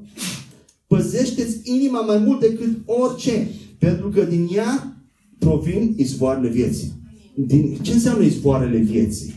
Păzește-ți 0.86 1.60
inima 1.62 2.00
mai 2.00 2.18
mult 2.18 2.40
decât 2.40 2.76
orice, 2.86 3.50
pentru 3.78 4.08
că 4.08 4.24
din 4.24 4.48
ea 4.54 5.02
provin 5.38 5.94
izvoarele 5.96 6.48
vieții. 6.48 6.92
Din, 7.34 7.78
ce 7.82 7.92
înseamnă 7.92 8.24
izvoarele 8.24 8.78
vieții? 8.78 9.34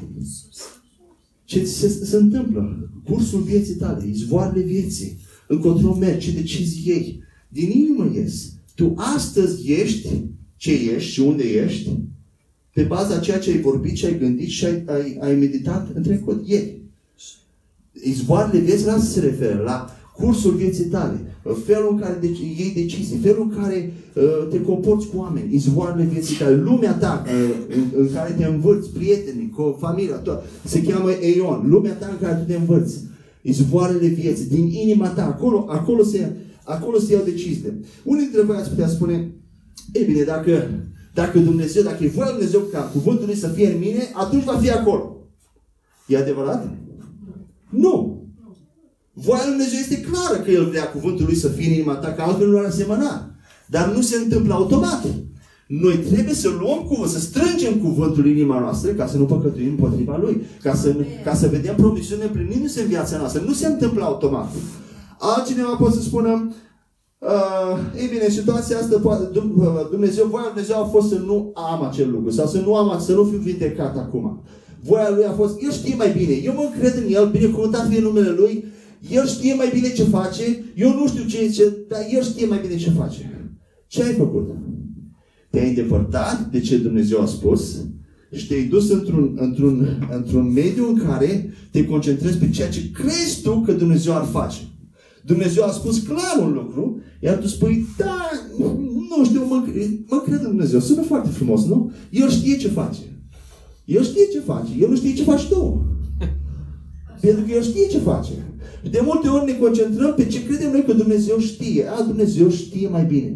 Ce 1.43 1.65
se, 1.65 1.87
se 1.87 2.15
întâmplă? 2.15 2.89
Cursul 3.03 3.41
vieții 3.41 3.75
tale, 3.75 4.07
izvoarele 4.07 4.65
vieții. 4.65 5.17
Încotro 5.47 5.93
mergi, 5.93 6.27
ce 6.27 6.35
decizii 6.35 6.83
iei. 6.85 7.23
Din 7.49 7.71
inimă 7.71 8.11
ies. 8.15 8.53
Tu 8.75 8.93
astăzi 8.95 9.71
ești 9.71 10.07
ce 10.57 10.71
ești 10.71 11.11
și 11.11 11.19
unde 11.19 11.43
ești 11.43 11.89
pe 12.77 12.83
baza 12.83 13.15
a 13.15 13.19
ceea 13.19 13.39
ce 13.39 13.49
ai 13.49 13.61
vorbit 13.61 13.95
și 13.95 14.05
ai 14.05 14.17
gândit 14.19 14.49
și 14.49 14.65
ai, 14.65 14.83
ai, 14.85 15.17
ai 15.21 15.35
meditat 15.35 15.87
în 15.93 16.03
trecut. 16.03 16.47
Ieri. 16.47 16.81
Izvoarele 18.03 18.59
vieții 18.59 18.85
la 18.85 18.97
se 18.97 19.19
referă, 19.19 19.61
la 19.65 19.95
cursul 20.15 20.51
vieții 20.51 20.85
tale, 20.85 21.19
felul 21.65 21.89
în 21.91 21.99
care 21.99 22.17
deci, 22.21 22.39
iei 22.39 22.73
decizii, 22.75 23.17
felul 23.17 23.49
în 23.49 23.61
care 23.61 23.93
uh, 24.13 24.47
te 24.49 24.61
comporți 24.61 25.07
cu 25.07 25.17
oameni, 25.17 25.55
izvoarele 25.55 26.03
vieții 26.03 26.35
tale, 26.35 26.55
lumea 26.55 26.93
ta 26.93 27.23
uh, 27.25 27.55
în, 27.75 28.01
în 28.01 28.11
care 28.13 28.35
te 28.37 28.45
învârți, 28.45 28.89
prietenii, 28.89 29.49
cu 29.55 29.77
familia, 29.79 30.15
tot, 30.15 30.43
se 30.65 30.83
cheamă 30.83 31.09
Eion, 31.11 31.69
lumea 31.69 31.93
ta 31.93 32.07
în 32.11 32.27
care 32.27 32.35
tu 32.35 32.51
te 32.51 32.57
învârți, 32.57 32.99
izvoarele 33.41 34.07
vieții, 34.07 34.45
din 34.45 34.67
inima 34.67 35.07
ta, 35.07 35.25
acolo, 35.25 35.65
acolo 35.69 36.03
se, 36.03 36.31
acolo 36.63 36.99
se 36.99 37.13
iau 37.13 37.23
deciziile. 37.23 37.79
Unii 38.03 38.23
dintre 38.23 38.41
voi 38.41 38.55
ați 38.55 38.69
putea 38.69 38.87
spune, 38.87 39.31
e 39.91 40.03
bine, 40.03 40.21
dacă 40.21 40.69
dacă 41.21 41.39
Dumnezeu, 41.39 41.83
dacă 41.83 42.03
e 42.03 42.07
voia 42.07 42.29
Dumnezeu 42.29 42.59
ca 42.59 42.79
cuvântul 42.79 43.25
lui 43.25 43.35
să 43.35 43.47
fie 43.47 43.71
în 43.71 43.79
mine, 43.79 44.09
atunci 44.13 44.43
va 44.43 44.57
fi 44.57 44.71
acolo. 44.71 45.17
E 46.07 46.17
adevărat? 46.17 46.69
Nu. 47.69 48.21
Voia 49.13 49.41
lui 49.43 49.55
Dumnezeu 49.55 49.79
este 49.79 50.01
clară 50.01 50.43
că 50.43 50.51
El 50.51 50.65
vrea 50.65 50.89
cuvântul 50.89 51.25
lui 51.25 51.35
să 51.35 51.47
fie 51.47 51.67
în 51.67 51.73
inima 51.73 51.95
ta, 51.95 52.13
că 52.13 52.21
altfel 52.21 52.49
nu 52.49 52.57
ar 52.57 52.65
asemăna. 52.65 53.31
Dar 53.65 53.93
nu 53.95 54.01
se 54.01 54.17
întâmplă 54.17 54.53
automat. 54.53 55.03
Noi 55.67 55.97
trebuie 55.97 56.33
să 56.33 56.49
luăm 56.59 56.79
cuvânt, 56.87 57.11
să 57.11 57.19
strângem 57.19 57.73
cuvântul 57.73 58.25
în 58.25 58.29
inima 58.29 58.59
noastră 58.59 58.91
ca 58.91 59.07
să 59.07 59.17
nu 59.17 59.25
păcătuim 59.25 59.69
împotriva 59.69 60.17
Lui. 60.17 60.41
Ca 60.61 60.75
să, 60.75 60.95
ca 61.23 61.35
să 61.35 61.47
vedem 61.47 61.75
promisiunile 61.75 62.27
împlinindu-se 62.27 62.81
în 62.81 62.87
viața 62.87 63.17
noastră. 63.17 63.41
Nu 63.45 63.53
se 63.53 63.67
întâmplă 63.67 64.03
automat. 64.03 64.51
Altcineva 65.19 65.75
poate 65.75 65.95
să 65.95 66.01
spună, 66.01 66.51
Uh, 67.19 67.99
ei 67.99 68.07
bine, 68.07 68.29
situația 68.29 68.77
asta, 68.77 69.01
uh, 69.03 69.87
Dumnezeu, 69.91 70.27
voia 70.27 70.45
Dumnezeu 70.53 70.83
a 70.83 70.85
fost 70.85 71.09
să 71.09 71.17
nu 71.17 71.51
am 71.55 71.83
acel 71.83 72.11
lucru 72.11 72.29
sau 72.29 72.47
să 72.47 72.59
nu 72.59 72.75
am, 72.75 72.99
să 72.99 73.13
nu 73.13 73.23
fiu 73.23 73.37
vindecat 73.37 73.97
acum. 73.97 74.43
Voia 74.83 75.09
Lui 75.15 75.25
a 75.25 75.31
fost, 75.31 75.61
El 75.61 75.71
știe 75.71 75.95
mai 75.95 76.11
bine, 76.17 76.33
eu 76.33 76.53
mă 76.53 76.69
încred 76.73 77.03
în 77.03 77.13
El, 77.13 77.29
binecuvântat 77.29 77.87
fie 77.89 78.01
numele 78.01 78.29
Lui, 78.29 78.63
El 79.09 79.27
știe 79.27 79.53
mai 79.53 79.69
bine 79.73 79.89
ce 79.93 80.03
face, 80.03 80.63
eu 80.75 80.93
nu 80.93 81.07
știu 81.07 81.23
ce 81.23 81.47
zice, 81.47 81.63
dar 81.89 81.99
El 82.09 82.23
știe 82.23 82.45
mai 82.45 82.59
bine 82.61 82.75
ce 82.75 82.89
face. 82.89 83.51
Ce 83.87 84.03
ai 84.03 84.13
făcut? 84.13 84.49
Te-ai 85.49 85.67
îndepărtat 85.67 86.49
de 86.51 86.59
ce 86.59 86.77
Dumnezeu 86.77 87.21
a 87.21 87.25
spus 87.25 87.85
și 88.31 88.47
te-ai 88.47 88.63
dus 88.63 88.89
într-un, 88.89 89.37
într-un, 89.39 90.07
într-un 90.11 90.53
mediu 90.53 90.87
în 90.87 91.01
care 91.07 91.53
te 91.71 91.85
concentrezi 91.85 92.37
pe 92.37 92.49
ceea 92.49 92.69
ce 92.69 92.91
crezi 92.91 93.41
tu 93.41 93.61
că 93.65 93.71
Dumnezeu 93.71 94.15
ar 94.15 94.25
face. 94.25 94.57
Dumnezeu 95.27 95.63
a 95.63 95.71
spus 95.71 95.99
clar 95.99 96.37
un 96.41 96.53
lucru, 96.53 97.01
iar 97.19 97.37
tu 97.37 97.47
spui, 97.47 97.85
da, 97.97 98.29
nu 99.09 99.25
știu, 99.25 99.45
mă, 99.45 99.63
mă 100.09 100.21
cred 100.25 100.39
în 100.39 100.47
Dumnezeu. 100.47 100.79
Sună 100.79 101.01
foarte 101.01 101.29
frumos, 101.29 101.65
nu? 101.65 101.91
El 102.09 102.29
știe 102.29 102.57
ce 102.57 102.67
face. 102.67 102.99
El 103.85 104.03
știe 104.03 104.27
ce 104.31 104.39
face. 104.39 104.71
El 104.79 104.89
nu 104.89 104.95
știe 104.95 105.13
ce 105.13 105.23
faci 105.23 105.47
tu. 105.47 105.85
Pentru 107.21 107.43
că 107.45 107.51
El 107.51 107.61
știe 107.61 107.87
ce 107.87 107.97
face. 107.97 108.31
De 108.91 109.01
multe 109.03 109.27
ori 109.27 109.45
ne 109.45 109.57
concentrăm 109.57 110.13
pe 110.13 110.25
ce 110.25 110.45
credem 110.45 110.71
noi 110.71 110.83
că 110.83 110.93
Dumnezeu 110.93 111.39
știe. 111.39 111.85
A, 111.87 112.01
Dumnezeu 112.01 112.49
știe 112.49 112.87
mai 112.87 113.05
bine. 113.05 113.35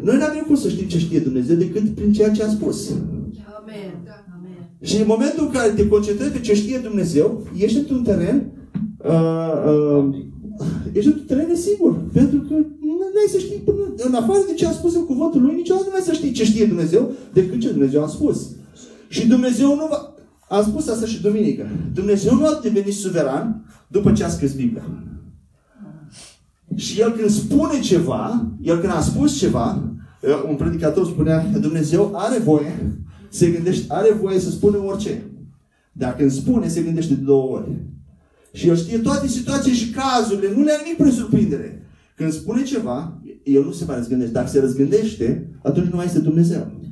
Noi 0.00 0.16
nu 0.16 0.24
avem 0.24 0.44
cum 0.46 0.56
să 0.56 0.68
știm 0.68 0.86
ce 0.86 0.98
știe 0.98 1.18
Dumnezeu 1.18 1.56
decât 1.56 1.94
prin 1.94 2.12
ceea 2.12 2.30
ce 2.30 2.42
a 2.42 2.48
spus. 2.48 2.90
Amen. 2.90 3.92
Amen. 4.36 4.70
Și 4.80 4.96
în 4.96 5.06
momentul 5.06 5.44
în 5.44 5.52
care 5.52 5.70
te 5.72 5.88
concentrezi 5.88 6.32
pe 6.32 6.40
ce 6.40 6.54
știe 6.54 6.78
Dumnezeu, 6.78 7.46
ești 7.56 7.78
într-un 7.78 8.02
teren 8.02 8.52
uh, 8.98 9.14
uh, 9.66 10.32
ești 10.92 11.06
într-un 11.06 11.26
teren 11.26 11.48
nesigur. 11.48 12.00
Pentru 12.12 12.38
că 12.38 12.54
nu 12.80 13.20
ai 13.22 13.28
să 13.30 13.38
știi 13.38 13.62
până, 13.64 13.94
în 13.96 14.14
afară 14.14 14.38
de 14.46 14.54
ce 14.54 14.66
a 14.66 14.70
spus 14.70 14.94
în 14.94 15.04
cuvântul 15.04 15.42
lui, 15.42 15.54
niciodată 15.54 15.86
nu 15.88 15.94
ai 15.94 16.00
să 16.00 16.12
știi 16.12 16.32
ce 16.32 16.44
știe 16.44 16.66
Dumnezeu 16.66 17.12
decât 17.32 17.60
ce 17.60 17.70
Dumnezeu 17.70 18.02
a 18.02 18.06
spus. 18.06 18.50
Și 19.08 19.26
Dumnezeu 19.26 19.68
nu 19.74 19.86
va... 19.90 20.14
A 20.48 20.62
spus 20.62 20.88
asta 20.88 21.06
și 21.06 21.22
duminică. 21.22 21.66
Dumnezeu 21.94 22.34
nu 22.34 22.46
a 22.46 22.60
devenit 22.62 22.94
suveran 22.94 23.64
după 23.88 24.12
ce 24.12 24.24
a 24.24 24.28
scris 24.28 24.52
Biblia. 24.52 24.82
Și 26.74 27.00
El 27.00 27.12
când 27.12 27.30
spune 27.30 27.80
ceva, 27.80 28.46
El 28.62 28.78
când 28.78 28.92
a 28.92 29.00
spus 29.00 29.38
ceva, 29.38 29.82
un 30.48 30.56
predicator 30.56 31.06
spunea 31.06 31.50
că 31.52 31.58
Dumnezeu 31.58 32.12
are 32.14 32.38
voie, 32.38 32.98
se 33.28 33.50
gândește, 33.50 33.84
are 33.88 34.12
voie 34.12 34.38
să 34.38 34.50
spună 34.50 34.76
orice. 34.76 35.22
Dar 35.92 36.16
când 36.16 36.30
spune, 36.30 36.68
se 36.68 36.82
gândește 36.82 37.14
de 37.14 37.22
două 37.22 37.56
ori. 37.56 37.68
Și 38.54 38.68
el 38.68 38.76
știe 38.76 38.98
toate 38.98 39.28
situațiile 39.28 39.76
și 39.76 39.90
cazurile. 39.90 40.52
Nu 40.56 40.62
le-a 40.62 40.80
nimic 40.82 40.98
prin 40.98 41.12
surprindere. 41.12 41.86
Când 42.16 42.32
spune 42.32 42.62
ceva, 42.62 43.22
el 43.42 43.64
nu 43.64 43.72
se 43.72 43.84
mai 43.86 43.96
răzgândește. 43.96 44.32
Dacă 44.32 44.48
se 44.48 44.60
răzgândește, 44.60 45.50
atunci 45.62 45.86
nu 45.86 45.96
mai 45.96 46.04
este 46.04 46.18
Dumnezeu. 46.18 46.82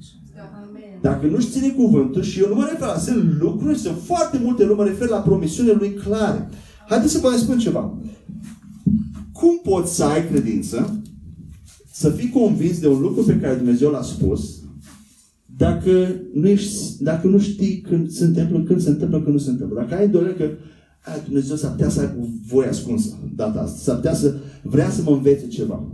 Dacă 1.00 1.26
nu-și 1.26 1.50
ține 1.50 1.68
cuvântul, 1.68 2.22
și 2.22 2.40
eu 2.40 2.48
nu 2.48 2.54
mă 2.54 2.66
refer 2.70 2.86
la 2.86 2.98
sunt 2.98 3.40
lucruri, 3.40 3.78
sunt 3.78 3.96
foarte 4.04 4.38
multe 4.42 4.64
lucruri, 4.64 4.88
mă 4.88 4.94
refer 4.94 5.08
la 5.08 5.16
promisiunile 5.16 5.74
lui 5.78 5.92
clare. 5.92 6.48
Haideți 6.88 7.12
să 7.12 7.18
vă 7.18 7.28
mai 7.28 7.38
spun 7.38 7.58
ceva. 7.58 7.98
Cum 9.32 9.60
poți 9.62 9.94
să 9.94 10.04
ai 10.04 10.28
credință, 10.28 11.02
să 11.92 12.10
fii 12.10 12.30
convins 12.30 12.78
de 12.78 12.88
un 12.88 13.00
lucru 13.00 13.22
pe 13.22 13.38
care 13.38 13.54
Dumnezeu 13.54 13.90
l-a 13.90 14.02
spus, 14.02 14.62
dacă 15.56 16.14
nu, 16.34 16.48
ești, 16.48 17.02
dacă 17.02 17.26
nu 17.26 17.38
știi 17.38 17.80
când 17.80 18.10
se 18.10 18.24
întâmplă, 18.24 18.62
când 18.62 18.80
se 18.80 18.90
întâmplă, 18.90 19.20
când 19.20 19.34
nu 19.34 19.40
se 19.40 19.50
întâmplă. 19.50 19.80
Dacă 19.80 20.00
ai 20.00 20.08
doar 20.08 20.24
că 20.24 20.44
a, 20.44 20.50
Dumnezeu 21.24 21.56
s-ar 21.56 21.70
putea 21.70 21.88
să 21.88 22.00
aibă 22.00 22.28
voie 22.46 22.68
ascunsă 22.68 23.18
data 23.34 23.60
asta. 23.60 23.78
S-ar 23.82 23.94
putea 23.94 24.14
să 24.14 24.34
vrea 24.62 24.90
să 24.90 25.02
mă 25.04 25.10
învețe 25.10 25.46
ceva. 25.46 25.84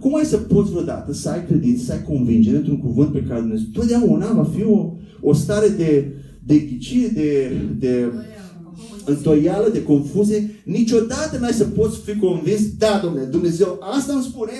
cum 0.00 0.14
ai 0.14 0.24
să 0.24 0.36
poți 0.36 0.70
vreodată 0.70 1.12
să 1.12 1.28
ai 1.28 1.46
credință, 1.46 1.84
să 1.84 1.92
ai 1.92 2.02
convingere 2.02 2.56
într-un 2.56 2.78
cuvânt 2.78 3.12
pe 3.12 3.22
care 3.22 3.40
Dumnezeu 3.40 3.66
totdeauna 3.72 4.32
va 4.32 4.44
fi 4.44 4.62
o, 4.62 4.92
o 5.20 5.32
stare 5.32 5.68
de, 5.68 6.14
de 6.44 6.58
ghicie, 6.58 7.08
de, 7.08 7.52
de 7.78 8.12
întoială, 9.04 9.68
de 9.68 9.82
confuzie. 9.82 10.50
Niciodată 10.64 11.38
n-ai 11.38 11.52
să 11.52 11.64
poți 11.64 11.98
fi 11.98 12.16
convins, 12.16 12.60
da, 12.78 13.00
domnule, 13.02 13.24
Dumnezeu 13.24 13.78
asta 13.80 14.12
îmi 14.12 14.22
spune 14.22 14.52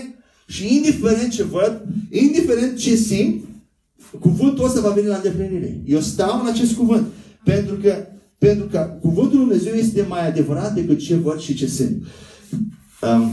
și 0.47 0.77
indiferent 0.77 1.31
ce 1.33 1.43
văd, 1.43 1.83
indiferent 2.11 2.77
ce 2.77 2.95
simt, 2.95 3.45
cuvântul 4.21 4.65
ăsta 4.65 4.81
va 4.81 4.91
veni 4.91 5.07
la 5.07 5.17
îndeplinire. 5.17 5.83
Eu 5.87 6.01
stau 6.01 6.41
în 6.41 6.47
acest 6.47 6.75
cuvânt. 6.75 7.07
Pentru 7.45 7.75
că, 7.75 8.07
pentru 8.41 8.67
că 8.67 8.97
cuvântul 9.01 9.39
Lui 9.39 9.47
Dumnezeu 9.47 9.75
este 9.75 10.05
mai 10.09 10.29
adevărat 10.29 10.75
decât 10.75 10.99
ce 10.99 11.17
văd 11.17 11.39
și 11.39 11.55
ce 11.55 11.67
simt. 11.67 12.03
Um, 13.03 13.31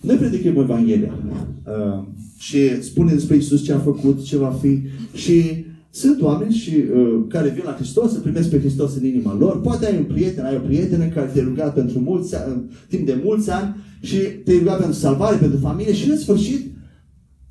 noi 0.00 0.16
predicăm 0.16 0.56
Evanghelia 0.56 1.18
uh, 1.64 2.04
și 2.38 2.82
spune 2.82 3.12
despre 3.12 3.36
Isus 3.36 3.64
ce 3.64 3.72
a 3.72 3.78
făcut, 3.78 4.24
ce 4.24 4.36
va 4.36 4.58
fi 4.60 4.82
și 5.12 5.64
sunt 5.90 6.22
oameni 6.22 6.54
și, 6.54 6.74
uh, 6.94 7.24
care 7.28 7.48
vin 7.48 7.62
la 7.64 7.74
Hristos, 7.74 8.12
să 8.12 8.18
primesc 8.18 8.50
pe 8.50 8.58
Hristos 8.58 8.96
în 8.96 9.04
inima 9.04 9.36
lor. 9.38 9.60
Poate 9.60 9.86
ai 9.86 9.96
un 9.96 10.04
prieten, 10.04 10.44
ai 10.44 10.56
o 10.56 10.66
prietenă 10.66 11.06
care 11.06 11.30
te-a 11.34 11.44
rugat 11.44 11.74
pentru 11.74 11.98
mulți, 11.98 12.34
uh, 12.34 12.56
timp 12.88 13.06
de 13.06 13.20
mulți 13.24 13.50
ani 13.50 13.76
și 14.00 14.16
te-a 14.16 14.58
rugat 14.58 14.78
pentru 14.78 14.96
salvare, 14.96 15.36
pentru 15.36 15.58
familie 15.58 15.92
și 15.92 16.10
în 16.10 16.18
sfârșit 16.18 16.66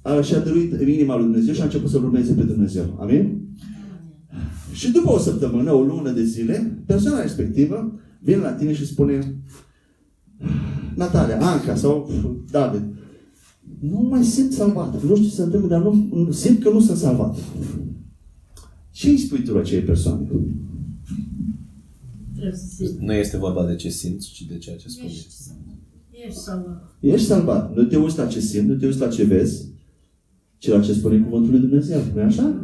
uh, 0.01 0.23
și-a 0.23 0.39
dăruit 0.39 0.73
în 0.73 0.87
inima 0.87 1.15
lui 1.15 1.25
Dumnezeu 1.25 1.53
și 1.53 1.61
a 1.61 1.63
început 1.63 1.89
să 1.89 1.97
urmeze 1.97 2.33
pe 2.33 2.43
Dumnezeu. 2.43 2.97
Amin? 2.99 3.46
Și 4.73 4.91
după 4.91 5.12
o 5.12 5.17
săptămână, 5.17 5.71
o 5.71 5.82
lună 5.82 6.12
de 6.12 6.23
zile, 6.23 6.82
persoana 6.86 7.21
respectivă 7.21 7.99
vine 8.19 8.38
la 8.38 8.51
tine 8.51 8.73
și 8.73 8.86
spune 8.86 9.36
Natalia, 10.95 11.39
Anca 11.41 11.75
sau 11.75 12.10
David, 12.51 12.84
nu 13.80 14.08
mai 14.10 14.23
simt 14.23 14.53
salvat. 14.53 15.03
Nu 15.03 15.15
știu 15.15 15.30
ce 15.30 15.36
se 15.36 15.41
întâmplă, 15.41 15.69
dar 15.69 15.82
nu, 15.82 16.32
simt 16.32 16.63
că 16.63 16.69
nu 16.69 16.80
sunt 16.82 16.97
salvat. 16.97 17.38
Ce 18.91 19.10
îi 19.10 19.17
spui 19.17 19.43
tu 19.43 19.53
la 19.53 19.60
acei 19.60 19.82
persoane? 19.82 20.27
Nu 22.99 23.13
este 23.13 23.38
vorba 23.38 23.65
de 23.65 23.75
ce 23.75 23.89
simți, 23.89 24.32
ci 24.32 24.41
de 24.41 24.58
ceea 24.58 24.75
ce 24.75 24.88
spui. 24.89 25.06
Ești, 25.06 25.27
ești 26.12 26.39
salvat. 26.39 26.95
Ești 26.99 27.27
salvat. 27.27 27.75
Nu 27.75 27.84
te 27.84 27.97
uiți 27.97 28.17
la 28.17 28.25
ce 28.25 28.39
simți, 28.39 28.67
nu 28.67 28.75
te 28.75 28.86
uiți 28.86 28.99
la 28.99 29.08
ce 29.08 29.23
vezi, 29.23 29.65
ci 30.58 30.67
la 30.67 30.82
ce 30.82 30.93
spune 30.93 31.19
Cuvântul 31.19 31.51
lui 31.51 31.60
Dumnezeu. 31.60 32.01
nu 32.15 32.21
așa? 32.21 32.56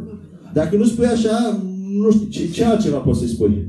Dacă 0.52 0.76
nu 0.76 0.84
spui 0.84 1.06
așa, 1.06 1.62
nu 2.04 2.10
știu, 2.10 2.28
ce, 2.28 2.50
ce 2.50 2.64
altceva 2.64 2.96
poți 2.96 3.18
să-i 3.18 3.28
spui? 3.28 3.66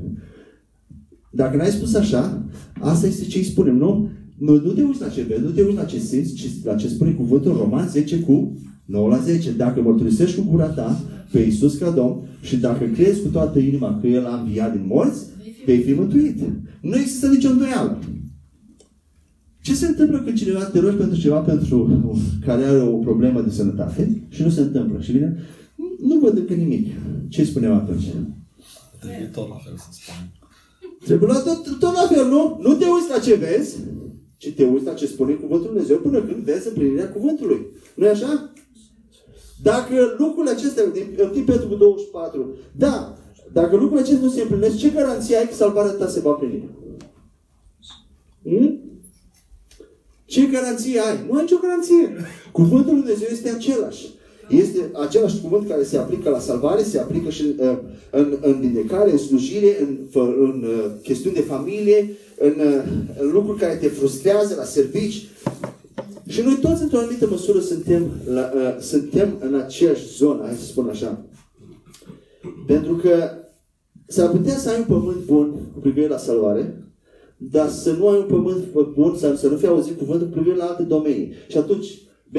Dacă 1.32 1.58
n-ai 1.58 1.70
spus 1.70 1.94
așa, 1.94 2.46
asta 2.80 3.08
este 3.08 3.26
ce 3.26 3.38
îi 3.38 3.44
spunem, 3.44 3.78
nu? 3.78 4.10
Nu, 4.38 4.54
nu 4.54 4.72
te 4.72 4.82
uiți 4.82 5.02
la 5.02 5.08
ce 5.08 5.22
vezi, 5.22 5.42
nu 5.42 5.50
te 5.50 5.62
uiți 5.62 5.76
la 5.76 5.84
ce 5.84 6.00
simți, 6.00 6.34
ci 6.34 6.46
la 6.64 6.76
ce 6.76 6.88
spune 6.88 7.12
cuvântul 7.12 7.52
în 7.52 7.58
Roman 7.58 7.88
10 7.88 8.20
cu 8.20 8.58
9 8.86 9.10
la 9.10 9.18
10. 9.18 9.52
Dacă 9.52 9.82
mărturisești 9.82 10.40
cu 10.40 10.48
gura 10.50 10.68
ta 10.68 11.02
pe 11.32 11.40
Iisus 11.40 11.78
ca 11.78 11.90
Domn 11.90 12.22
și 12.42 12.58
dacă 12.58 12.86
crezi 12.86 13.22
cu 13.22 13.28
toată 13.28 13.60
inima 13.60 14.00
că 14.02 14.08
El 14.08 14.26
a 14.26 14.40
înviat 14.40 14.72
din 14.72 14.86
morți, 14.88 15.26
vei 15.66 15.80
fi 15.80 15.94
mântuit. 15.94 16.40
Nu 16.82 16.96
există 16.96 17.28
nicio 17.28 17.50
îndoială. 17.50 18.00
Ce 19.62 19.74
se 19.74 19.88
întâmplă 19.88 20.22
când 20.22 20.38
cineva 20.38 20.64
te 20.64 20.80
rogi 20.80 20.96
pentru 20.96 21.20
ceva 21.20 21.40
pentru 21.40 21.92
care 22.46 22.64
are 22.64 22.82
o 22.82 22.98
problemă 22.98 23.42
de 23.42 23.50
sănătate 23.50 24.22
și 24.30 24.42
nu 24.42 24.50
se 24.50 24.62
întâmplă? 24.62 25.00
Și 25.02 25.12
vine, 25.12 25.38
nu 26.02 26.20
văd 26.20 26.38
încă 26.38 26.54
nimic. 26.54 26.88
Ce 27.30 27.44
spunem 27.44 27.74
atunci? 27.74 28.06
Trebuie 29.00 29.30
tot 29.34 29.50
la 29.50 29.56
fel 29.56 29.78
să 29.78 29.86
spun. 29.92 30.16
Trebuie 31.06 31.30
luat 31.30 31.44
tot, 31.44 31.80
tot 31.80 31.94
la 31.94 32.08
fel, 32.12 32.28
nu? 32.28 32.60
Nu 32.62 32.74
te 32.74 32.86
uiți 32.86 33.10
la 33.10 33.20
ce 33.20 33.36
vezi, 33.36 33.76
ci 34.38 34.54
te 34.54 34.64
uiți 34.64 34.86
la 34.86 34.94
ce 34.94 35.08
spune 35.08 35.34
Cuvântul 35.34 35.60
Lui 35.60 35.68
Dumnezeu 35.68 35.98
până 35.98 36.22
când 36.22 36.44
vezi 36.44 36.68
împlinirea 36.68 37.12
Cuvântului. 37.12 37.66
nu 37.96 38.06
e 38.06 38.10
așa? 38.10 38.54
Dacă 39.62 40.16
lucrurile 40.18 40.54
acestea, 40.54 40.86
din 40.86 41.18
1 41.36 41.44
Petru 41.44 41.76
24, 41.76 42.56
da, 42.72 43.18
dacă 43.54 43.76
lucrurile 43.76 44.02
acestea 44.02 44.26
nu 44.26 44.32
se 44.32 44.42
împlinesc, 44.42 44.78
ce 44.78 44.90
garanție 44.90 45.36
ai 45.38 45.48
că 45.48 45.54
salvarea 45.54 45.92
ta 45.92 46.08
se 46.08 46.20
va 46.20 46.30
împlini? 46.30 46.70
Hmm? 48.44 48.80
Ce 50.26 50.46
garanție 50.46 51.00
ai? 51.00 51.26
Nu 51.28 51.36
ai 51.36 51.42
nicio 51.42 51.58
garanție. 51.62 52.16
Cuvântul 52.52 52.94
Lui 52.94 53.04
Dumnezeu 53.04 53.28
este 53.32 53.50
același. 53.50 54.14
Este 54.50 54.90
același 54.94 55.42
cuvânt 55.42 55.68
care 55.68 55.84
se 55.84 55.98
aplică 55.98 56.30
la 56.30 56.40
salvare, 56.40 56.84
se 56.84 57.00
aplică 57.00 57.30
și 57.30 57.56
uh, 57.58 57.78
în, 58.10 58.38
în 58.42 58.60
vindecare, 58.60 59.12
în 59.12 59.18
slujire, 59.18 59.78
în, 59.82 59.98
în 60.40 60.64
uh, 60.64 60.92
chestiuni 61.02 61.36
de 61.36 61.42
familie, 61.42 62.12
în, 62.38 62.54
uh, 62.58 62.84
în 63.20 63.32
lucruri 63.32 63.60
care 63.60 63.76
te 63.76 63.88
frustrează, 63.88 64.56
la 64.56 64.64
servici. 64.64 65.28
Și 66.28 66.42
noi 66.42 66.58
toți, 66.62 66.82
într-o 66.82 66.98
anumită 66.98 67.28
măsură, 67.30 67.60
suntem, 67.60 68.12
la, 68.26 68.52
uh, 68.56 68.76
suntem 68.80 69.38
în 69.40 69.56
aceeași 69.56 70.16
zonă, 70.16 70.44
hai 70.46 70.56
să 70.56 70.66
spun 70.66 70.88
așa. 70.90 71.26
Pentru 72.68 72.96
că 72.96 73.30
s-ar 74.08 74.30
putea 74.30 74.58
să 74.58 74.70
ai 74.70 74.78
un 74.78 74.86
pământ 74.86 75.26
bun 75.26 75.52
cu 75.74 75.80
privire 75.80 76.08
la 76.08 76.18
salvare, 76.18 76.84
dar 77.38 77.70
să 77.70 77.92
nu 77.92 78.08
ai 78.08 78.18
un 78.18 78.26
pământ 78.26 78.64
bun, 78.94 79.16
să, 79.18 79.36
să 79.38 79.48
nu 79.48 79.58
fie 79.58 79.68
auzit 79.68 79.98
cuvântul 79.98 80.28
cu 80.28 80.34
privire 80.34 80.56
la 80.56 80.66
alte 80.66 80.84
domenii. 80.84 81.34
Și 81.48 81.58
atunci, 81.58 81.88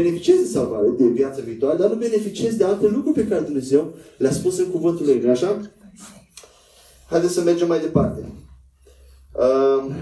beneficiezi 0.01 0.43
de 0.43 0.49
salvare, 0.49 0.89
de 0.99 1.07
viață 1.07 1.41
viitoare, 1.41 1.77
dar 1.77 1.91
nu 1.91 1.97
beneficiezi 1.97 2.57
de 2.57 2.65
alte 2.65 2.87
lucruri 2.87 3.15
pe 3.15 3.27
care 3.27 3.45
Dumnezeu 3.45 3.95
le-a 4.19 4.31
spus 4.33 4.59
în 4.59 4.71
cuvântul 4.71 5.07
Lui, 5.07 5.21
nu 5.21 5.31
așa? 5.31 5.61
Haideți 7.09 7.33
să 7.33 7.41
mergem 7.43 7.69
mai 7.69 7.81
departe. 7.81 8.33
Uh, 9.33 9.95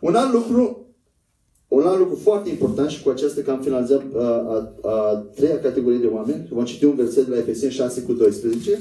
un 0.00 0.14
alt 0.14 0.32
lucru, 0.32 0.86
un 1.68 1.82
alt 1.86 1.98
lucru 1.98 2.16
foarte 2.16 2.48
important 2.48 2.90
și 2.90 3.02
cu 3.02 3.08
aceasta 3.08 3.40
că 3.42 3.50
am 3.50 3.60
finalizat 3.60 4.02
a, 4.16 4.22
a, 4.22 4.88
a 4.90 5.26
treia 5.34 5.60
categorie 5.60 5.98
de 5.98 6.06
oameni, 6.06 6.48
vom 6.50 6.64
citi 6.64 6.84
un 6.84 6.94
verset 6.94 7.24
de 7.24 7.30
la 7.30 7.38
Efeseni 7.38 7.72
6 7.72 8.02
cu 8.02 8.12
12. 8.12 8.78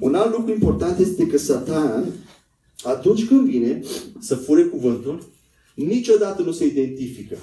Un 0.00 0.14
alt 0.14 0.36
lucru 0.36 0.52
important 0.52 0.98
este 0.98 1.26
că 1.26 1.38
Satan, 1.38 2.04
atunci 2.82 3.26
când 3.26 3.48
vine 3.48 3.80
să 4.20 4.34
fure 4.34 4.62
cuvântul, 4.62 5.32
niciodată 5.74 6.42
nu 6.42 6.52
se 6.52 6.64
identifică. 6.64 7.36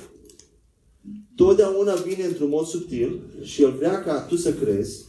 Totdeauna 1.36 1.94
vine 1.94 2.24
într-un 2.24 2.50
mod 2.50 2.66
subtil 2.66 3.20
și 3.42 3.64
el 3.64 3.72
vrea 3.78 4.04
ca 4.04 4.22
tu 4.22 4.36
să 4.36 4.54
crezi 4.54 5.06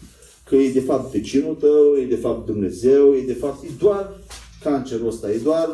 că 0.49 0.57
e 0.57 0.73
de 0.73 0.81
fapt 0.81 1.13
vecinul 1.13 1.55
tău, 1.55 1.97
e 2.01 2.07
de 2.07 2.17
fapt 2.17 2.47
Dumnezeu, 2.47 3.15
e 3.15 3.25
de 3.27 3.33
fapt 3.33 3.65
e 3.65 3.69
doar 3.79 4.21
cancerul 4.63 5.07
ăsta, 5.07 5.31
e 5.31 5.37
doar, 5.37 5.69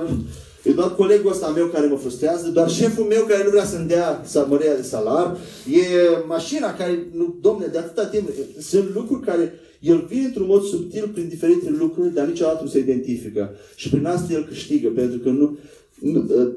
e 0.62 0.72
doar 0.72 0.94
colegul 0.94 1.30
ăsta 1.30 1.48
meu 1.48 1.66
care 1.66 1.86
mă 1.86 1.96
frustrează, 1.96 2.48
doar 2.48 2.70
șeful 2.70 3.04
meu 3.04 3.24
care 3.24 3.44
nu 3.44 3.50
vrea 3.50 3.64
să-mi 3.64 3.88
dea 3.88 4.24
mărea 4.48 4.76
de 4.76 4.82
salar, 4.82 5.36
e 5.70 6.24
mașina 6.26 6.74
care, 6.74 7.08
nu, 7.12 7.38
domne, 7.40 7.66
de 7.66 7.78
atâta 7.78 8.06
timp, 8.06 8.28
sunt 8.60 8.94
lucruri 8.94 9.24
care 9.24 9.52
el 9.80 10.06
vine 10.08 10.24
într-un 10.24 10.46
mod 10.46 10.64
subtil 10.64 11.08
prin 11.08 11.28
diferite 11.28 11.70
lucruri, 11.70 12.14
dar 12.14 12.26
niciodată 12.26 12.62
nu 12.62 12.68
se 12.68 12.78
identifică. 12.78 13.54
Și 13.74 13.88
prin 13.88 14.06
asta 14.06 14.32
el 14.32 14.44
câștigă, 14.44 14.88
pentru 14.88 15.18
că 15.18 15.28
nu, 15.28 15.58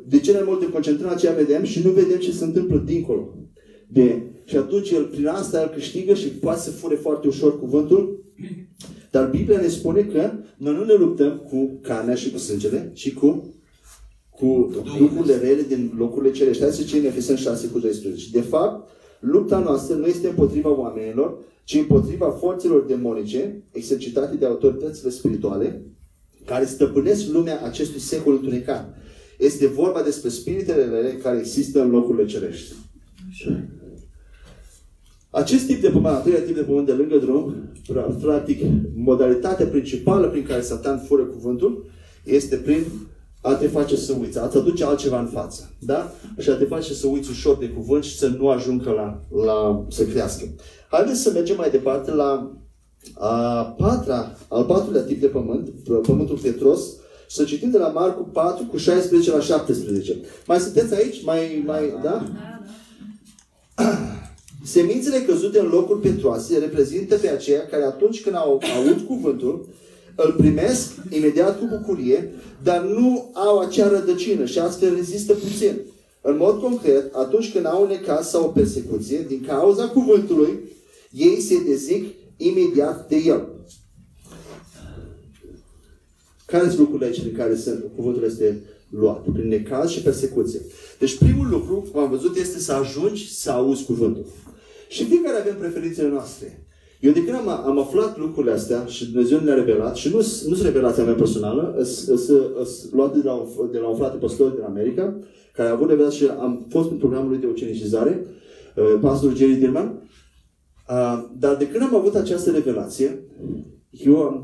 de 0.07 0.19
cele 0.19 0.37
mai 0.37 0.47
multe 0.47 0.69
concentrăm 0.69 1.09
la 1.09 1.15
ce 1.15 1.31
vedem 1.31 1.63
și 1.63 1.83
nu 1.83 1.91
vedem 1.91 2.17
ce 2.17 2.31
se 2.31 2.43
întâmplă 2.43 2.83
dincolo. 2.85 3.35
De, 3.87 4.21
și 4.45 4.57
atunci 4.57 4.89
el 4.89 5.03
prin 5.03 5.27
asta 5.27 5.61
el 5.61 5.67
câștigă 5.67 6.13
și 6.13 6.27
poate 6.27 6.59
să 6.59 6.71
fure 6.71 6.95
foarte 6.95 7.27
ușor 7.27 7.59
cuvântul. 7.59 8.23
Dar 9.11 9.29
Biblia 9.29 9.61
ne 9.61 9.67
spune 9.67 10.01
că 10.01 10.31
noi 10.57 10.73
nu 10.73 10.83
ne 10.83 10.93
luptăm 10.93 11.37
cu 11.49 11.79
carnea 11.81 12.15
și 12.15 12.31
cu 12.31 12.37
sângele, 12.37 12.91
ci 12.93 13.13
cu 13.13 13.53
cu 14.41 14.71
duhurile 14.97 15.37
rele 15.37 15.61
din 15.61 15.93
locurile 15.97 16.31
cerești. 16.31 16.61
Hai 16.61 16.71
să 16.71 16.83
citim 16.83 17.05
Efeseni 17.05 17.37
6 17.37 17.67
cu 17.67 17.79
12. 17.79 18.27
De 18.31 18.41
fapt, 18.41 18.89
lupta 19.19 19.59
noastră 19.59 19.95
nu 19.95 20.05
este 20.05 20.27
împotriva 20.27 20.69
oamenilor, 20.69 21.37
ci 21.63 21.75
împotriva 21.75 22.29
forțelor 22.29 22.83
demonice 22.83 23.63
exercitate 23.71 24.35
de 24.35 24.45
autoritățile 24.45 25.09
spirituale 25.09 25.81
care 26.45 26.65
stăpânesc 26.65 27.27
lumea 27.31 27.61
acestui 27.63 27.99
secol 27.99 28.33
întunecat. 28.33 28.95
Este 29.41 29.67
vorba 29.67 30.01
despre 30.01 30.29
spiritele 30.29 30.85
rele 30.85 31.19
care 31.23 31.37
există 31.37 31.81
în 31.81 31.89
locurile 31.89 32.25
cerești. 32.25 32.73
Acest 35.29 35.65
tip 35.65 35.81
de 35.81 35.89
pământ, 35.89 36.13
al 36.15 36.21
treilea 36.21 36.43
tip 36.43 36.55
de 36.55 36.61
pământ 36.61 36.85
de 36.85 36.91
lângă 36.91 37.17
drum, 37.17 37.53
practic, 38.21 38.61
modalitatea 38.95 39.65
principală 39.65 40.27
prin 40.27 40.43
care 40.43 40.61
Satan 40.61 40.99
fură 40.99 41.23
cuvântul, 41.23 41.85
este 42.23 42.55
prin 42.55 42.83
a 43.41 43.53
te 43.53 43.67
face 43.67 43.95
să 43.95 44.15
uiți, 44.19 44.39
a 44.39 44.45
te 44.45 44.57
aduce 44.57 44.85
altceva 44.85 45.19
în 45.19 45.27
față. 45.27 45.71
Da? 45.79 46.11
Și 46.37 46.49
a 46.49 46.55
te 46.55 46.65
face 46.65 46.93
să 46.93 47.07
uiți 47.07 47.29
ușor 47.29 47.57
de 47.57 47.69
cuvânt 47.69 48.03
și 48.03 48.17
să 48.17 48.27
nu 48.27 48.49
ajungă 48.49 48.89
la, 48.89 49.23
la 49.45 49.85
să 49.89 50.05
crească. 50.05 50.45
Haideți 50.89 51.21
să 51.21 51.31
mergem 51.31 51.57
mai 51.57 51.69
departe 51.69 52.11
la 52.11 52.55
a 53.13 53.63
patra, 53.77 54.37
al 54.47 54.63
patrulea 54.63 55.01
tip 55.01 55.19
de 55.19 55.27
pământ, 55.27 55.69
pământul 56.01 56.37
petros, 57.31 57.35
să 57.35 57.43
citim 57.43 57.69
de 57.69 57.77
la 57.77 57.87
Marcu 57.87 58.29
4 58.31 58.65
cu 58.65 58.77
16 58.77 59.31
la 59.31 59.39
17. 59.39 60.17
Mai 60.47 60.59
sunteți 60.59 60.93
aici? 60.93 61.23
Mai, 61.23 61.63
mai, 61.65 61.93
da? 62.03 62.25
Semințele 64.63 65.21
căzute 65.21 65.59
în 65.59 65.67
locuri 65.67 65.99
petroase 65.99 66.57
reprezintă 66.57 67.15
pe 67.15 67.29
aceia 67.29 67.65
care 67.65 67.83
atunci 67.83 68.21
când 68.21 68.35
au 68.35 68.61
aud 68.75 69.01
cuvântul, 69.07 69.67
îl 70.15 70.35
primesc 70.37 70.91
imediat 71.09 71.59
cu 71.59 71.65
bucurie, 71.65 72.33
dar 72.63 72.83
nu 72.83 73.29
au 73.33 73.59
acea 73.59 73.87
rădăcină 73.87 74.45
și 74.45 74.59
astfel 74.59 74.95
rezistă 74.95 75.33
puțin. 75.33 75.79
În 76.21 76.37
mod 76.37 76.59
concret, 76.59 77.15
atunci 77.15 77.51
când 77.51 77.65
au 77.65 77.81
un 77.81 77.87
necaz 77.87 78.27
sau 78.27 78.43
o 78.43 78.47
persecuție, 78.47 79.25
din 79.27 79.45
cauza 79.47 79.87
cuvântului, 79.87 80.59
ei 81.11 81.41
se 81.41 81.63
dezic 81.67 82.05
imediat 82.37 83.07
de 83.07 83.15
el. 83.25 83.47
Care 86.51 86.67
sunt 86.67 86.79
lucrurile 86.79 87.05
aici 87.05 87.21
în 87.25 87.31
care 87.31 87.55
sunt, 87.55 87.85
cuvântul 87.95 88.23
este 88.23 88.63
luat? 88.89 89.23
Prin 89.33 89.47
necaz 89.47 89.89
și 89.89 90.01
persecuție. 90.01 90.59
Deci 90.99 91.17
primul 91.17 91.47
lucru, 91.49 91.89
cum 91.91 92.01
am 92.01 92.09
văzut, 92.09 92.35
este 92.35 92.59
să 92.59 92.73
ajungi 92.73 93.33
să 93.33 93.51
auzi 93.51 93.85
cuvântul. 93.85 94.25
Și 94.87 95.03
fiecare 95.03 95.37
avem 95.37 95.55
preferințele 95.57 96.09
noastre. 96.09 96.65
Eu 96.99 97.11
de 97.11 97.23
când 97.23 97.37
am, 97.37 97.47
am 97.47 97.79
aflat 97.79 98.17
lucrurile 98.17 98.53
astea 98.53 98.85
și 98.85 99.11
Dumnezeu 99.11 99.39
le-a 99.43 99.53
revelat, 99.53 99.95
și 99.95 100.09
nu 100.09 100.15
nu 100.15 100.21
sunt 100.21 100.61
revelația 100.61 101.03
mea 101.03 101.13
personală, 101.13 101.83
sunt 101.83 102.91
luate 102.91 103.17
de 103.17 103.23
la, 103.23 103.33
un, 103.33 103.71
de 103.71 103.77
la 103.77 103.87
un 103.87 103.95
frate 103.95 104.17
pastor 104.17 104.51
din 104.51 104.63
America, 104.63 105.19
care 105.53 105.69
a 105.69 105.71
avut 105.71 105.89
revelat 105.89 106.11
și 106.11 106.27
am 106.39 106.65
fost 106.69 106.91
în 106.91 106.97
programul 106.97 107.29
lui 107.29 107.37
de 107.37 107.47
ucenicizare, 107.47 108.25
uh, 108.75 108.99
pastorul 109.01 109.35
Jerry 109.35 109.53
Dirman, 109.53 110.09
uh, 110.89 111.23
dar 111.39 111.55
de 111.55 111.67
când 111.67 111.83
am 111.83 111.95
avut 111.95 112.15
această 112.15 112.51
revelație, 112.51 113.23
eu 113.89 114.17
am, 114.17 114.43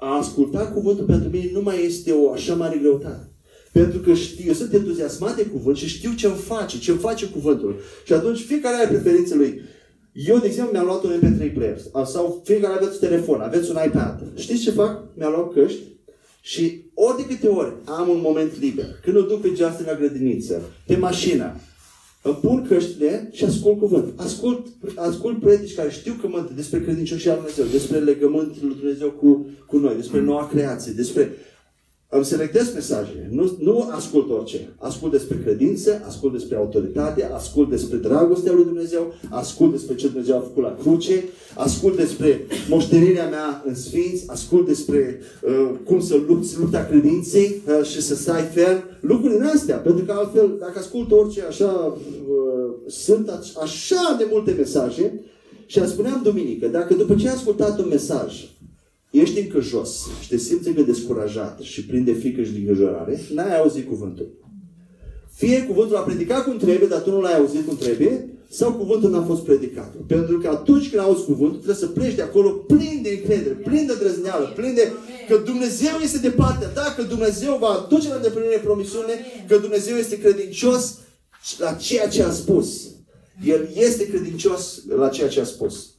a 0.00 0.16
asculta 0.16 0.66
cuvântul 0.66 1.04
pentru 1.04 1.28
mine 1.28 1.50
nu 1.52 1.60
mai 1.60 1.84
este 1.84 2.12
o 2.12 2.32
așa 2.32 2.54
mare 2.54 2.78
greutate. 2.78 3.28
Pentru 3.72 3.98
că 3.98 4.14
știu, 4.14 4.44
eu 4.46 4.52
sunt 4.52 4.72
entuziasmat 4.72 5.36
de 5.36 5.46
cuvânt 5.46 5.76
și 5.76 5.88
știu 5.88 6.12
ce 6.12 6.26
îmi 6.26 6.36
face, 6.36 6.78
ce 6.78 6.90
îmi 6.90 7.00
face 7.00 7.26
cuvântul. 7.26 7.76
Și 8.04 8.12
atunci 8.12 8.40
fiecare 8.40 8.76
are 8.76 8.86
preferințele 8.86 9.40
lui. 9.40 9.60
Eu, 10.12 10.38
de 10.38 10.46
exemplu, 10.46 10.72
mi-am 10.72 10.84
luat 10.84 11.04
un 11.04 11.20
MP3 11.20 11.52
player. 11.54 11.78
Sau 12.04 12.42
fiecare 12.44 12.74
aveți 12.74 12.98
telefon, 12.98 13.40
aveți 13.40 13.70
un 13.70 13.76
iPad. 13.86 14.22
Știți 14.34 14.62
ce 14.62 14.70
fac? 14.70 15.04
Mi-am 15.16 15.32
luat 15.32 15.52
căști 15.52 15.80
și 16.40 16.82
ori 16.94 17.16
de 17.16 17.34
câte 17.34 17.46
ori 17.46 17.72
am 17.84 18.08
un 18.08 18.20
moment 18.22 18.60
liber, 18.60 18.86
când 19.02 19.16
o 19.16 19.20
duc 19.20 19.40
pe 19.40 19.48
Justin 19.48 19.84
la 19.86 19.94
grădiniță, 19.94 20.62
pe 20.86 20.96
mașină, 20.96 21.54
îmi 22.28 22.38
pun 22.42 22.66
căștile 22.68 23.28
și 23.32 23.44
ascult 23.44 23.78
cuvânt. 23.78 24.12
Ascult, 24.16 24.66
ascult 24.94 25.40
predici 25.40 25.74
care 25.74 25.90
știu 25.90 26.14
cământă 26.20 26.52
despre 26.56 26.80
credincioșia 26.80 27.32
lui 27.32 27.42
Dumnezeu, 27.42 27.78
despre 27.78 27.98
legământul 27.98 28.66
lui 28.66 28.76
Dumnezeu 28.80 29.10
cu, 29.10 29.50
cu 29.66 29.76
noi, 29.78 29.94
despre 29.94 30.20
noua 30.20 30.48
creație, 30.48 30.92
despre 30.92 31.32
îmi 32.10 32.24
selectez 32.24 32.74
mesajele. 32.74 33.28
Nu, 33.30 33.56
nu 33.60 33.88
ascult 33.90 34.30
orice. 34.30 34.68
Ascult 34.78 35.12
despre 35.12 35.40
credință, 35.44 36.02
ascult 36.06 36.32
despre 36.32 36.56
autoritate, 36.56 37.24
ascult 37.24 37.70
despre 37.70 37.96
dragostea 37.96 38.52
lui 38.52 38.64
Dumnezeu, 38.64 39.14
ascult 39.30 39.70
despre 39.70 39.94
ce 39.94 40.06
Dumnezeu 40.06 40.36
a 40.36 40.40
făcut 40.40 40.62
la 40.62 40.76
cruce, 40.80 41.24
ascult 41.56 41.96
despre 41.96 42.46
moștenirea 42.68 43.28
mea 43.28 43.62
în 43.66 43.74
sfinți, 43.74 44.24
ascult 44.26 44.66
despre 44.66 45.20
uh, 45.42 45.70
cum 45.84 46.00
să 46.00 46.20
lupți 46.26 46.58
lupta 46.58 46.84
credinței 46.84 47.62
uh, 47.66 47.86
și 47.86 48.02
să 48.02 48.14
stai 48.14 48.42
ferm. 48.42 48.82
Lucruri 49.00 49.32
din 49.32 49.42
astea. 49.42 49.76
Pentru 49.76 50.04
că 50.04 50.12
altfel, 50.12 50.56
dacă 50.58 50.78
ascult 50.78 51.12
orice, 51.12 51.42
așa, 51.42 51.96
uh, 52.28 52.74
sunt 52.86 53.28
așa 53.62 54.14
de 54.18 54.26
multe 54.30 54.54
mesaje 54.58 55.20
și 55.66 55.88
spuneam 55.88 56.20
duminică, 56.22 56.66
dacă 56.66 56.94
după 56.94 57.14
ce 57.14 57.28
ai 57.28 57.34
ascultat 57.34 57.78
un 57.78 57.88
mesaj, 57.88 58.44
ești 59.10 59.40
încă 59.40 59.60
jos 59.60 60.06
și 60.20 60.28
te 60.28 60.36
simți 60.36 60.68
încă 60.68 60.82
descurajat 60.82 61.60
și 61.60 61.84
plin 61.86 62.04
de 62.04 62.12
frică 62.12 62.42
și 62.42 62.52
de 62.52 62.58
îngrijorare, 62.58 63.20
n-ai 63.34 63.58
auzit 63.58 63.88
cuvântul. 63.88 64.28
Fie 65.34 65.62
cuvântul 65.62 65.96
a 65.96 66.00
predicat 66.00 66.44
cum 66.44 66.56
trebuie, 66.56 66.88
dar 66.88 67.00
tu 67.00 67.10
nu 67.10 67.20
l-ai 67.20 67.36
auzit 67.36 67.66
cum 67.66 67.76
trebuie, 67.76 68.38
sau 68.50 68.72
cuvântul 68.72 69.10
n-a 69.10 69.22
fost 69.22 69.42
predicat. 69.42 69.94
Pentru 70.06 70.38
că 70.38 70.48
atunci 70.48 70.90
când 70.90 71.02
auzi 71.02 71.24
cuvântul, 71.24 71.56
trebuie 71.56 71.74
să 71.74 71.86
pleci 71.86 72.14
de 72.14 72.22
acolo 72.22 72.50
plin 72.50 73.00
de 73.02 73.10
încredere, 73.10 73.54
plin 73.54 73.86
de 73.86 73.94
drăzneală, 73.98 74.52
plin 74.56 74.74
de 74.74 74.92
că 75.28 75.36
Dumnezeu 75.36 75.96
este 76.02 76.18
de 76.18 76.30
partea 76.30 76.68
ta, 76.68 76.94
că 76.96 77.02
Dumnezeu 77.02 77.56
va 77.60 77.66
aduce 77.66 78.08
la 78.08 78.14
îndeplinire 78.14 78.60
promisiunile, 78.64 79.14
că 79.48 79.56
Dumnezeu 79.56 79.96
este 79.96 80.18
credincios 80.18 80.98
la 81.58 81.72
ceea 81.72 82.08
ce 82.08 82.22
a 82.22 82.30
spus. 82.30 82.88
El 83.44 83.68
este 83.74 84.08
credincios 84.08 84.82
la 84.96 85.08
ceea 85.08 85.28
ce 85.28 85.40
a 85.40 85.44
spus. 85.44 85.97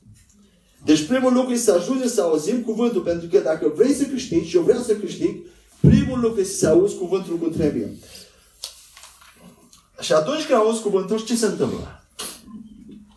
Deci 0.86 1.08
primul 1.08 1.34
lucru 1.34 1.52
este 1.52 1.72
să 1.72 1.78
ajungem 1.78 2.08
să 2.08 2.22
auzim 2.22 2.62
cuvântul, 2.62 3.02
pentru 3.02 3.28
că 3.28 3.40
dacă 3.40 3.72
vrei 3.76 3.94
să 3.94 4.04
câștigi 4.04 4.50
și 4.50 4.56
eu 4.56 4.62
vreau 4.62 4.82
să 4.82 4.96
câștig, 4.96 5.42
primul 5.80 6.20
lucru 6.20 6.40
este 6.40 6.56
să 6.56 6.68
auzi 6.68 6.98
cuvântul 6.98 7.38
cum 7.38 7.52
trebuie. 7.52 7.98
Și 10.00 10.14
atunci 10.14 10.46
când 10.46 10.60
auzi 10.60 10.82
cuvântul, 10.82 11.20
ce 11.20 11.36
se 11.36 11.46
întâmplă? 11.46 12.04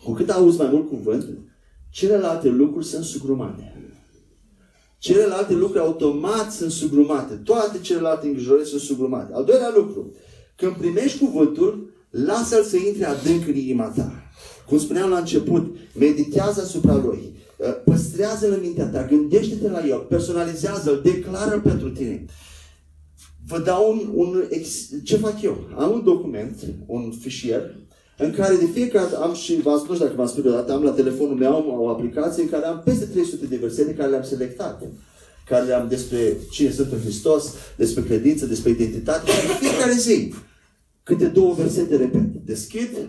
Cu 0.04 0.12
cât 0.12 0.30
auzi 0.30 0.58
mai 0.58 0.68
mult 0.72 0.88
cuvânt, 0.88 1.28
celelalte 1.90 2.48
lucruri 2.48 2.86
sunt 2.86 3.04
sugrumate. 3.04 3.76
Celelalte 4.98 5.52
lucruri 5.52 5.84
automat 5.84 6.52
sunt 6.52 6.70
sugrumate. 6.70 7.34
Toate 7.34 7.78
celelalte 7.80 8.26
îngrijorări 8.26 8.68
sunt 8.68 8.80
sugrumate. 8.80 9.32
Al 9.32 9.44
doilea 9.44 9.72
lucru, 9.76 10.12
când 10.56 10.72
primești 10.72 11.18
cuvântul, 11.18 11.90
lasă-l 12.10 12.62
să 12.62 12.76
intre 12.76 13.04
adânc 13.04 13.46
în 13.46 13.56
inima 13.56 13.84
ta. 13.84 14.21
Cum 14.66 14.78
spuneam 14.78 15.10
la 15.10 15.18
început, 15.18 15.76
meditează 15.98 16.60
asupra 16.60 16.94
lui. 16.94 17.34
Uh, 17.56 17.66
păstrează-l 17.84 18.52
în 18.52 18.60
mintea 18.60 18.86
ta, 18.86 19.06
gândește-te 19.06 19.68
la 19.68 19.86
el, 19.86 19.98
personalizează-l, 19.98 21.00
declară-l 21.02 21.60
pentru 21.60 21.90
tine. 21.90 22.24
Vă 23.46 23.58
dau 23.58 23.90
un, 23.90 24.10
un 24.14 24.44
ex... 24.48 24.68
ce 25.04 25.16
fac 25.16 25.42
eu? 25.42 25.56
Am 25.76 25.92
un 25.92 26.02
document, 26.04 26.56
un 26.86 27.12
fișier, 27.20 27.74
în 28.18 28.32
care 28.32 28.56
de 28.56 28.66
fiecare 28.72 29.08
dată 29.10 29.22
am 29.22 29.34
și, 29.34 29.60
v-am 29.60 29.78
spus 29.78 29.98
dacă 29.98 30.12
v-am 30.16 30.26
spus 30.26 30.42
deodată, 30.42 30.72
am 30.72 30.82
la 30.82 30.90
telefonul 30.90 31.36
meu 31.36 31.78
o 31.78 31.88
aplicație 31.88 32.42
în 32.42 32.48
care 32.48 32.66
am 32.66 32.82
peste 32.84 33.04
300 33.04 33.46
de 33.46 33.56
versete 33.56 33.94
care 33.94 34.10
le-am 34.10 34.22
selectat 34.22 34.82
care 35.46 35.64
le-am 35.64 35.88
despre 35.88 36.36
cine 36.50 36.70
sunt 36.70 36.92
în 36.92 37.00
Hristos, 37.00 37.54
despre 37.76 38.02
credință, 38.02 38.46
despre 38.46 38.70
identitate 38.70 39.30
și 39.30 39.46
în 39.48 39.68
fiecare 39.68 39.92
zi 39.92 40.34
câte 41.02 41.26
două 41.26 41.54
versete 41.54 41.96
repet. 41.96 42.34
Deschid, 42.44 43.08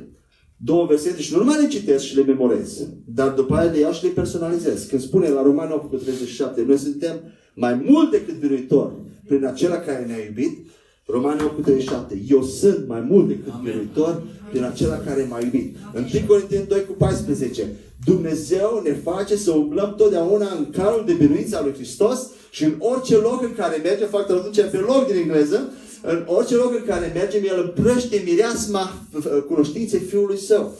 două 0.65 0.86
versete 0.86 1.21
și 1.21 1.34
nu 1.34 1.38
numai 1.38 1.62
le 1.62 1.67
citesc 1.67 2.04
și 2.04 2.15
le 2.15 2.23
memorez, 2.23 2.88
dar 3.06 3.30
după 3.30 3.56
aia 3.56 3.71
le 3.71 3.80
iau 3.80 3.91
și 3.91 4.04
le 4.04 4.10
personalizez. 4.10 4.84
Când 4.84 5.02
spune 5.02 5.28
la 5.30 5.41
Roman 5.41 5.71
8 5.71 5.89
cu 5.89 5.95
37, 5.95 6.63
noi 6.67 6.78
suntem 6.78 7.15
mai 7.54 7.82
mult 7.86 8.12
decât 8.12 8.39
biruitori 8.39 8.93
prin 9.28 9.45
acela 9.45 9.76
care 9.76 10.06
ne-a 10.08 10.23
iubit, 10.28 10.67
Romani 11.06 11.41
8 11.41 11.56
cu 11.56 11.62
37, 11.62 12.21
eu 12.30 12.43
sunt 12.43 12.88
mai 12.88 13.06
mult 13.10 13.28
decât 13.28 13.54
biruitor 13.63 14.21
prin 14.52 14.63
acela 14.63 14.97
care 14.97 15.28
m-a 15.30 15.39
iubit. 15.39 15.76
În 15.93 16.06
1 16.13 16.26
Corinteni 16.28 16.67
2 16.67 16.86
cu 16.86 16.93
14, 16.93 17.67
Dumnezeu 18.06 18.82
ne 18.84 18.93
face 18.93 19.36
să 19.36 19.52
umblăm 19.52 19.93
totdeauna 19.97 20.47
în 20.58 20.69
carul 20.69 21.04
de 21.06 21.13
biruință 21.13 21.58
al 21.58 21.63
lui 21.63 21.73
Hristos 21.73 22.30
și 22.52 22.63
în 22.63 22.76
orice 22.80 23.15
loc 23.15 23.41
în 23.41 23.54
care 23.56 23.82
merge, 23.84 24.06
fac 24.06 24.26
traducerea 24.26 24.69
pe 24.69 24.78
loc 24.78 25.08
din 25.08 25.15
engleză, 25.15 25.71
în 26.06 26.24
orice 26.26 26.56
loc 26.56 26.74
în 26.74 26.84
care 26.88 27.12
mergem, 27.13 27.42
El 27.46 27.74
împrăște 27.76 28.22
mireasma 28.26 29.02
uh, 29.16 29.44
cunoștinței 29.48 30.00
Fiului 30.00 30.38
Său. 30.38 30.72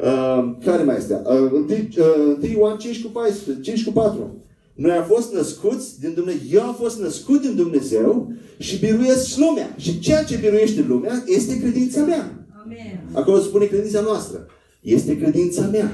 Uh, 0.00 0.54
care 0.64 0.82
mai 0.82 0.96
este? 0.96 1.22
Uh, 1.24 1.50
1 1.50 1.66
uh, 1.68 2.50
Ioan 2.50 2.76
5 2.76 3.02
cu 3.02 3.08
14, 3.08 3.62
5 3.62 3.84
cu 3.84 3.92
4. 3.92 4.36
Noi 4.74 4.90
am 4.90 5.04
fost 5.04 5.32
născuți 5.32 6.00
din 6.00 6.12
Dumnezeu. 6.14 6.42
Eu 6.50 6.62
am 6.62 6.74
fost 6.74 7.00
născut 7.00 7.40
din 7.40 7.54
Dumnezeu 7.56 8.32
și 8.58 8.78
biruiesc 8.78 9.36
lumea. 9.36 9.74
Și 9.76 9.98
ceea 9.98 10.24
ce 10.24 10.36
biruiește 10.36 10.84
lumea 10.88 11.22
este 11.26 11.60
credința 11.60 12.00
mea. 12.00 12.46
Amen. 12.64 13.00
Acolo 13.12 13.38
spune 13.38 13.64
credința 13.64 14.00
noastră. 14.00 14.46
Este 14.80 15.18
credința 15.18 15.68
mea. 15.72 15.92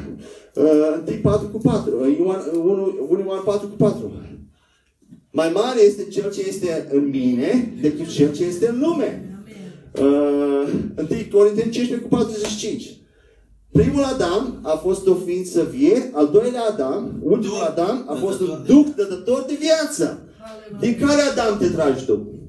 Uh, 0.55 1.03
1 1.07 1.17
4 1.23 1.47
cu 1.49 1.59
4. 1.59 2.01
Uh, 2.01 2.17
Ioan, 2.19 2.41
1, 2.55 3.07
1 3.09 3.21
Ioan 3.21 3.43
4 3.45 3.69
cu 3.69 3.75
4. 3.77 4.13
Mai 5.35 5.51
mare 5.55 5.83
este 5.83 6.05
cel 6.05 6.33
ce 6.33 6.45
este 6.49 6.89
în 6.93 7.09
mine 7.09 7.75
decât 7.81 8.09
cel 8.09 8.35
ce 8.35 8.45
este 8.45 8.69
în 8.69 8.79
lume. 8.81 9.27
Uh, 9.93 10.69
1 10.97 11.09
Corinteni 11.33 11.71
15 11.71 11.97
cu 11.97 12.09
45. 12.09 12.97
Primul 13.73 14.03
Adam 14.03 14.61
a 14.63 14.77
fost 14.77 15.07
o 15.07 15.15
ființă 15.15 15.63
vie, 15.63 16.11
al 16.13 16.29
doilea 16.33 16.63
Adam, 16.71 17.21
ultimul 17.23 17.61
Adam, 17.61 18.05
a 18.09 18.15
fost 18.15 18.41
un 18.41 18.65
duc 18.67 18.95
dădător 18.95 19.45
de 19.49 19.59
viață. 19.61 20.23
Din 20.81 20.99
care 21.01 21.21
Adam 21.23 21.59
te 21.59 21.69
tragi 21.69 22.05
tu? 22.05 22.42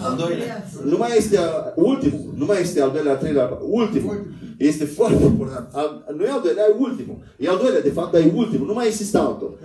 Al 0.00 0.16
doilea. 0.16 0.68
Nu 0.84 0.96
mai 0.96 1.16
este 1.16 1.38
ultimul, 1.74 2.32
nu 2.36 2.44
mai 2.44 2.60
este 2.60 2.80
al 2.80 2.90
doilea, 2.90 3.12
al 3.12 3.18
treilea, 3.18 3.58
ultimul. 3.60 4.26
Este 4.58 4.84
foarte 4.84 5.22
important. 5.24 5.68
Al, 5.72 6.04
nu 6.16 6.24
e 6.24 6.30
al 6.30 6.40
doilea, 6.42 6.64
e 6.68 6.74
ultimul. 6.78 7.18
E 7.38 7.48
al 7.48 7.58
doilea, 7.62 7.80
de 7.80 7.90
fapt, 7.90 8.12
dar 8.12 8.20
e 8.20 8.32
ultimul. 8.34 8.66
Nu 8.66 8.72
mai 8.72 8.86
există 8.86 9.18
altul. 9.18 9.58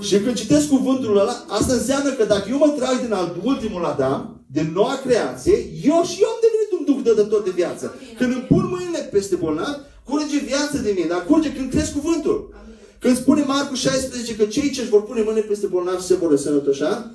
Și 0.00 0.18
când 0.18 0.34
citesc 0.34 0.68
cuvântul 0.68 1.18
ăla, 1.18 1.44
asta 1.48 1.72
înseamnă 1.72 2.10
că 2.10 2.24
dacă 2.24 2.46
eu 2.50 2.58
mă 2.58 2.74
trag 2.78 3.00
din 3.00 3.12
al 3.12 3.36
ultimul 3.42 3.84
Adam, 3.84 4.44
din 4.46 4.70
noua 4.74 4.96
creație, 5.04 5.56
eu 5.92 6.02
și 6.10 6.20
eu 6.22 6.28
am 6.34 6.40
devenit 6.46 6.70
un 6.78 6.84
duc 6.84 7.02
dădător 7.02 7.42
de 7.42 7.50
viață. 7.50 7.94
Când 8.18 8.32
îmi 8.32 8.46
pun 8.48 8.64
mâinile 8.72 9.08
peste 9.12 9.34
bolnav, 9.36 9.74
curge 10.04 10.38
viață 10.38 10.78
de 10.78 10.92
mine, 10.96 11.08
dar 11.08 11.24
curge 11.24 11.52
când 11.52 11.70
crezi 11.70 11.92
cuvântul. 11.92 12.54
Când 12.98 13.16
spune 13.16 13.44
Marcu 13.46 13.74
16 13.74 14.36
că 14.36 14.44
cei 14.44 14.70
ce 14.70 14.80
își 14.80 14.90
vor 14.90 15.02
pune 15.04 15.22
mâine 15.22 15.40
peste 15.40 15.66
bolnav 15.66 16.00
se 16.00 16.14
vor 16.14 16.30
răsănătoșa, 16.30 17.10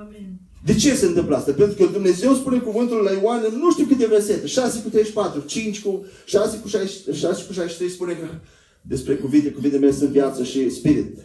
Amin. 0.00 0.40
De 0.64 0.74
ce 0.74 0.94
se 0.94 1.06
întâmplă 1.06 1.36
asta? 1.36 1.52
Pentru 1.52 1.84
că 1.84 1.92
Dumnezeu 1.92 2.34
spune 2.34 2.58
cuvântul 2.58 2.96
la 2.96 3.10
Ioan 3.10 3.40
nu 3.60 3.70
știu 3.72 3.84
câte 3.84 4.06
versete, 4.06 4.46
6 4.46 4.80
cu 4.82 4.88
34, 4.88 5.42
5 5.46 5.80
cu 5.80 6.04
6 6.24 6.58
cu 6.58 6.68
6, 6.68 7.12
6 7.12 7.44
cu 7.46 7.52
63 7.52 7.90
spune 7.90 8.12
că 8.12 8.26
despre 8.80 9.14
cuvinte, 9.14 9.50
cuvinte 9.50 9.78
mele 9.78 9.92
sunt 9.92 10.10
viață 10.10 10.44
și 10.44 10.70
spirit. 10.70 11.18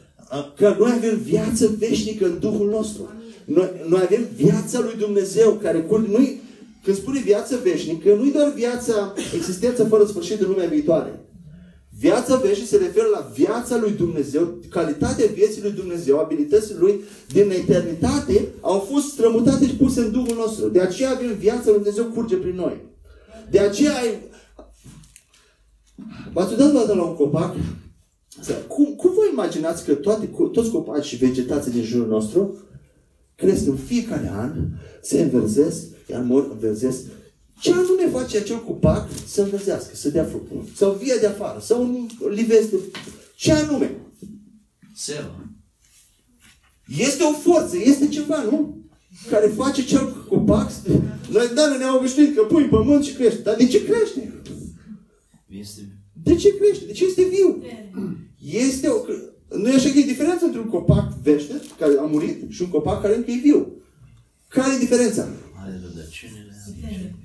Că 0.56 0.76
noi 0.80 0.92
avem 0.92 1.20
viață 1.24 1.76
veșnică 1.80 2.26
în 2.26 2.40
Duhul 2.40 2.70
nostru. 2.70 3.10
Noi, 3.46 3.70
noi 3.88 4.02
avem 4.02 4.28
viața 4.36 4.80
lui 4.80 4.96
Dumnezeu 5.00 5.52
care 5.52 5.82
curge. 5.82 6.12
Noi, 6.12 6.42
când 6.84 6.98
spune 6.98 7.20
viață 7.20 7.60
veșnică, 7.64 8.14
nu-i 8.14 8.32
doar 8.32 8.54
viața, 8.56 9.14
existența 9.36 9.86
fără 9.86 10.06
sfârșit 10.06 10.42
în 10.42 10.48
lumea 10.48 10.68
viitoare. 10.68 11.25
Viața 12.00 12.36
veșnică 12.36 12.68
se 12.68 12.78
referă 12.78 13.08
la 13.14 13.32
viața 13.34 13.78
lui 13.78 13.92
Dumnezeu, 13.92 14.60
calitatea 14.70 15.26
vieții 15.34 15.62
lui 15.62 15.72
Dumnezeu, 15.72 16.20
abilitățile 16.20 16.78
lui 16.80 17.00
din 17.28 17.50
eternitate 17.50 18.48
au 18.62 18.80
fost 18.80 19.08
strămutate 19.08 19.68
și 19.68 19.76
puse 19.76 20.00
în 20.00 20.12
Duhul 20.12 20.36
nostru. 20.36 20.70
De 20.70 20.80
aceea 20.82 21.12
avem 21.12 21.36
viața 21.38 21.64
lui 21.66 21.74
Dumnezeu 21.74 22.06
curge 22.06 22.36
prin 22.36 22.56
noi. 22.56 22.82
De 23.50 23.60
aceea 23.60 23.96
ai... 23.96 24.20
V-ați 26.34 26.52
uitat 26.52 26.74
la 26.74 27.04
un 27.04 27.16
copac? 27.16 27.56
Cum, 28.68 28.86
cum 28.86 29.14
vă 29.14 29.22
imaginați 29.32 29.86
că 29.86 29.94
toate, 29.94 30.30
toți 30.52 30.70
copacii 30.70 31.18
și 31.18 31.26
vegetații 31.26 31.72
din 31.72 31.84
jurul 31.84 32.08
nostru 32.08 32.58
cresc 33.36 33.68
în 33.68 33.76
fiecare 33.76 34.32
an, 34.36 34.52
se 35.02 35.22
înverzesc, 35.22 35.84
iar 36.10 36.22
mor 36.22 36.48
înverzesc. 36.52 37.00
Ce 37.60 37.72
anume 37.72 38.08
face 38.12 38.38
acel 38.38 38.64
copac 38.64 39.10
să 39.28 39.42
înverzească, 39.42 39.96
să 39.96 40.10
dea 40.10 40.24
fructul? 40.26 40.66
Sau 40.76 40.92
via 40.92 41.16
de 41.20 41.28
afară, 41.28 41.60
sau 41.60 41.82
un 41.82 42.08
livesc 42.30 42.70
de... 42.70 42.78
Ce 43.36 43.52
anume? 43.52 43.96
Selva. 44.96 45.50
Este 46.88 47.24
o 47.24 47.32
forță, 47.32 47.78
este 47.78 48.08
ceva, 48.08 48.44
nu? 48.44 48.78
Care 49.30 49.48
face 49.48 49.84
cel 49.84 50.26
copac. 50.28 50.72
Noi, 51.32 51.52
da, 51.56 51.78
ne-am 51.78 51.96
obișnuit 51.96 52.36
că 52.36 52.42
pui 52.42 52.64
pământ 52.64 53.04
și 53.04 53.14
crește. 53.14 53.42
Dar 53.42 53.56
de 53.56 53.68
ce 53.68 53.84
crește? 53.84 54.42
Este... 55.48 55.82
De 56.24 56.36
ce 56.36 56.56
crește? 56.58 56.86
De 56.86 56.92
ce 56.92 57.06
este 57.06 57.24
viu? 57.24 57.64
Este 58.40 58.88
o... 58.88 59.06
Nu 59.58 59.70
e 59.70 59.76
așa 59.76 59.90
că 59.90 59.98
e 59.98 60.06
diferența 60.06 60.46
între 60.46 60.60
un 60.60 60.68
copac 60.68 61.14
vește, 61.24 61.62
care 61.80 61.98
a 62.00 62.02
murit, 62.02 62.52
și 62.52 62.62
un 62.62 62.70
copac 62.70 63.02
care 63.02 63.16
încă 63.16 63.32
e 63.32 63.40
viu. 63.44 63.82
Care 64.48 64.76
e 64.76 64.80
diferența? 64.80 65.28
Are 65.62 65.82
rădăcinile. 65.84 66.45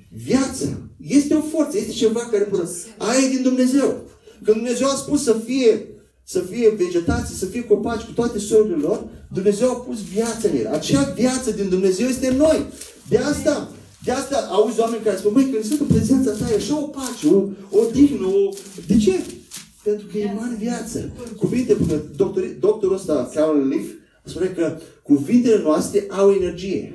Viață. 0.09 0.89
Este 0.97 1.33
o 1.33 1.41
forță, 1.41 1.77
este 1.77 1.91
ceva 1.91 2.19
care 2.19 2.43
până... 2.43 2.69
Aia 2.97 3.25
e 3.25 3.29
din 3.29 3.41
Dumnezeu. 3.43 4.01
Când 4.43 4.57
Dumnezeu 4.57 4.87
a 4.87 4.95
spus 4.95 5.23
să 5.23 5.41
fie, 5.45 5.87
să 6.23 6.39
fie 6.39 6.69
vegetații, 6.69 7.35
să 7.35 7.45
fie 7.45 7.63
copaci 7.63 8.01
cu 8.01 8.11
toate 8.11 8.39
sorurile 8.39 8.75
lor, 8.75 9.07
Dumnezeu 9.33 9.69
a 9.69 9.73
pus 9.73 10.03
viață 10.03 10.49
în 10.49 10.57
el. 10.57 10.67
Acea 10.67 11.13
viață 11.15 11.51
din 11.51 11.69
Dumnezeu 11.69 12.07
este 12.07 12.27
în 12.27 12.37
noi. 12.37 12.65
De 13.09 13.17
asta, 13.17 13.71
de 14.03 14.11
asta 14.11 14.47
auzi 14.49 14.79
oameni 14.79 15.03
care 15.03 15.17
spun, 15.17 15.31
măi, 15.33 15.49
când 15.49 15.63
sunt 15.63 15.79
în 15.79 15.85
prezența 15.85 16.31
ta, 16.31 16.51
e 16.51 16.55
așa 16.55 16.81
o 16.81 16.87
pace, 16.87 17.27
o, 17.27 17.37
o 17.69 17.81
dignă, 17.91 18.25
o... 18.25 18.49
De 18.87 18.97
ce? 18.97 19.19
Pentru 19.83 20.07
că 20.11 20.17
e 20.17 20.33
mare 20.35 20.55
viață. 20.59 21.11
Cuvinte, 21.37 21.77
doctor, 22.15 22.43
doctorul 22.59 22.95
ăsta, 22.95 23.29
Carol 23.33 23.67
Leaf, 23.67 23.85
spune 24.23 24.45
că 24.45 24.77
cuvintele 25.03 25.61
noastre 25.61 26.05
au 26.09 26.31
energie. 26.31 26.93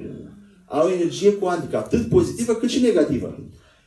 Au 0.67 0.89
energie 0.89 1.33
cuantică, 1.33 1.77
atât 1.77 2.09
pozitivă 2.09 2.55
cât 2.55 2.71
și 2.71 2.81
negativă. 2.81 3.39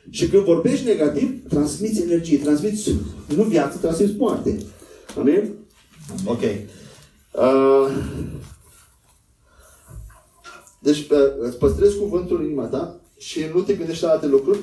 Și 0.09 0.27
când 0.27 0.43
vorbești 0.43 0.85
negativ, 0.85 1.47
transmiți 1.47 2.01
energie, 2.01 2.37
transmiți, 2.37 2.91
nu 3.35 3.43
viață, 3.43 3.77
transmiți 3.77 4.17
moarte. 4.17 4.57
Amin? 5.17 5.53
Ok. 6.25 6.41
Uh, 7.31 7.91
deci 10.79 10.99
uh, 10.99 11.17
îți 11.39 11.57
păstrezi 11.57 11.97
cuvântul 11.97 12.39
în 12.39 12.45
inima 12.45 12.65
ta 12.65 12.99
și 13.17 13.39
nu 13.53 13.61
te 13.61 13.73
gândești 13.73 14.03
la 14.03 14.09
alte 14.09 14.27
lucruri. 14.27 14.59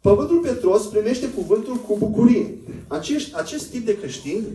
Pământul 0.00 0.40
Petros 0.40 0.86
primește 0.86 1.28
cuvântul 1.28 1.76
cu 1.76 1.96
bucurie. 1.98 2.58
Acești, 2.88 3.36
acest 3.36 3.70
tip 3.70 3.84
de 3.84 3.98
creștini, 3.98 4.46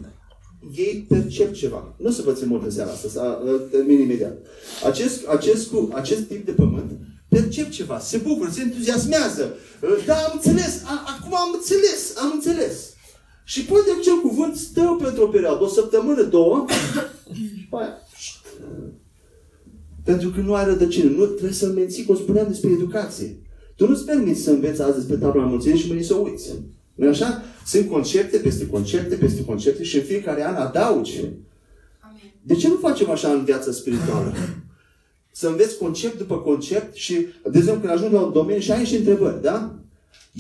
ei 0.76 1.06
percep 1.10 1.54
ceva. 1.54 1.96
Nu 1.98 2.12
să 2.12 2.22
vă 2.22 2.32
țin 2.32 2.48
mult 2.48 2.64
în 2.64 2.72
seara 2.72 2.92
asta, 2.92 3.10
să 3.10 3.40
termin 3.72 4.00
imediat. 4.00 4.38
Acest, 4.86 5.28
acest, 5.28 5.72
acest 5.94 6.22
tip 6.22 6.46
de 6.46 6.52
pământ 6.52 6.92
percep 7.28 7.70
ceva, 7.70 8.00
se 8.00 8.18
bucură, 8.18 8.50
se 8.54 8.62
entuziasmează. 8.62 9.54
Da, 10.06 10.16
am 10.16 10.32
înțeles, 10.34 10.82
a, 10.86 11.18
acum 11.18 11.36
am 11.36 11.52
înțeles, 11.54 12.18
am 12.18 12.32
înțeles. 12.34 12.94
Și 13.44 13.66
poate 13.66 13.90
că 13.90 14.00
cel 14.04 14.20
cuvânt 14.22 14.56
stă 14.56 14.98
pentru 15.02 15.24
o 15.24 15.28
perioadă, 15.28 15.64
o 15.64 15.68
săptămână, 15.68 16.22
două, 16.22 16.66
și 17.34 17.68
aia, 17.72 17.98
pentru 20.04 20.30
că 20.30 20.40
nu 20.40 20.54
ai 20.54 20.66
rădăcină. 20.66 21.10
Nu 21.10 21.26
trebuie 21.26 21.52
să-l 21.52 21.72
menții, 21.72 22.06
cum 22.06 22.16
spuneam 22.16 22.48
despre 22.48 22.70
educație. 22.70 23.42
Tu 23.76 23.88
nu-ți 23.88 24.06
permiți 24.06 24.42
să 24.42 24.52
înveți 24.52 24.82
azi 24.82 24.96
despre 24.96 25.16
tabla 25.16 25.44
mulțimii 25.44 25.80
și 25.80 25.88
mâine 25.88 26.02
să 26.02 26.14
uiți. 26.14 26.50
nu 26.96 27.10
așa? 27.10 27.44
Sunt 27.68 27.90
concepte 27.90 28.38
peste 28.38 28.68
concepte 28.68 29.16
peste 29.16 29.46
concepte 29.46 29.84
și 29.84 29.96
în 29.98 30.04
fiecare 30.04 30.48
an 30.48 30.56
adaugi. 30.56 31.24
De 32.42 32.56
ce 32.56 32.68
nu 32.68 32.76
facem 32.76 33.10
așa 33.10 33.32
în 33.32 33.44
viața 33.44 33.72
spirituală? 33.72 34.34
Să 35.32 35.48
înveți 35.48 35.78
concept 35.78 36.18
după 36.18 36.38
concept 36.38 36.96
și, 36.96 37.14
de 37.52 37.58
exemplu, 37.58 37.82
când 37.82 37.94
ajungi 37.94 38.14
la 38.14 38.22
un 38.22 38.32
domeniu 38.34 38.62
și 38.62 38.72
ai 38.72 38.86
și 38.86 38.96
întrebări, 38.96 39.42
da? 39.42 39.76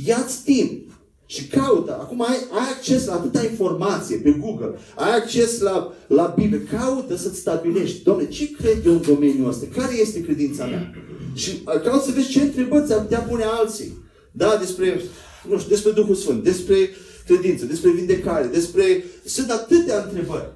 Ia-ți 0.05 0.43
timp 0.43 0.91
și 1.25 1.47
caută. 1.47 1.97
Acum 1.99 2.21
ai, 2.21 2.36
ai 2.36 2.69
acces 2.75 3.05
la 3.05 3.13
atâta 3.13 3.43
informație 3.43 4.17
pe 4.17 4.36
Google. 4.39 4.73
Ai 4.95 5.15
acces 5.15 5.59
la, 5.59 5.93
la 6.07 6.34
Biblie. 6.38 6.63
Caută 6.63 7.15
să-ți 7.15 7.39
stabilești. 7.39 8.03
Domne, 8.03 8.28
ce 8.28 8.51
cred 8.51 8.86
eu 8.86 8.91
în 8.91 9.01
domeniul 9.07 9.47
ăsta? 9.47 9.65
Care 9.75 9.99
este 9.99 10.21
credința 10.21 10.65
mea? 10.65 10.93
Și 11.34 11.49
uh, 11.65 11.82
caută 11.82 12.05
să 12.05 12.11
vezi 12.11 12.30
ce 12.30 12.41
întrebări 12.41 12.86
ți-ar 12.86 13.01
putea 13.01 13.19
pune 13.19 13.43
alții. 13.43 13.97
Da, 14.32 14.57
despre, 14.59 15.01
nu 15.49 15.57
știu, 15.57 15.69
despre 15.69 15.91
Duhul 15.91 16.15
Sfânt, 16.15 16.43
despre 16.43 16.89
credință, 17.28 17.65
despre 17.65 17.91
vindecare, 17.91 18.47
despre... 18.47 19.03
Sunt 19.25 19.49
atâtea 19.49 20.03
întrebări. 20.03 20.55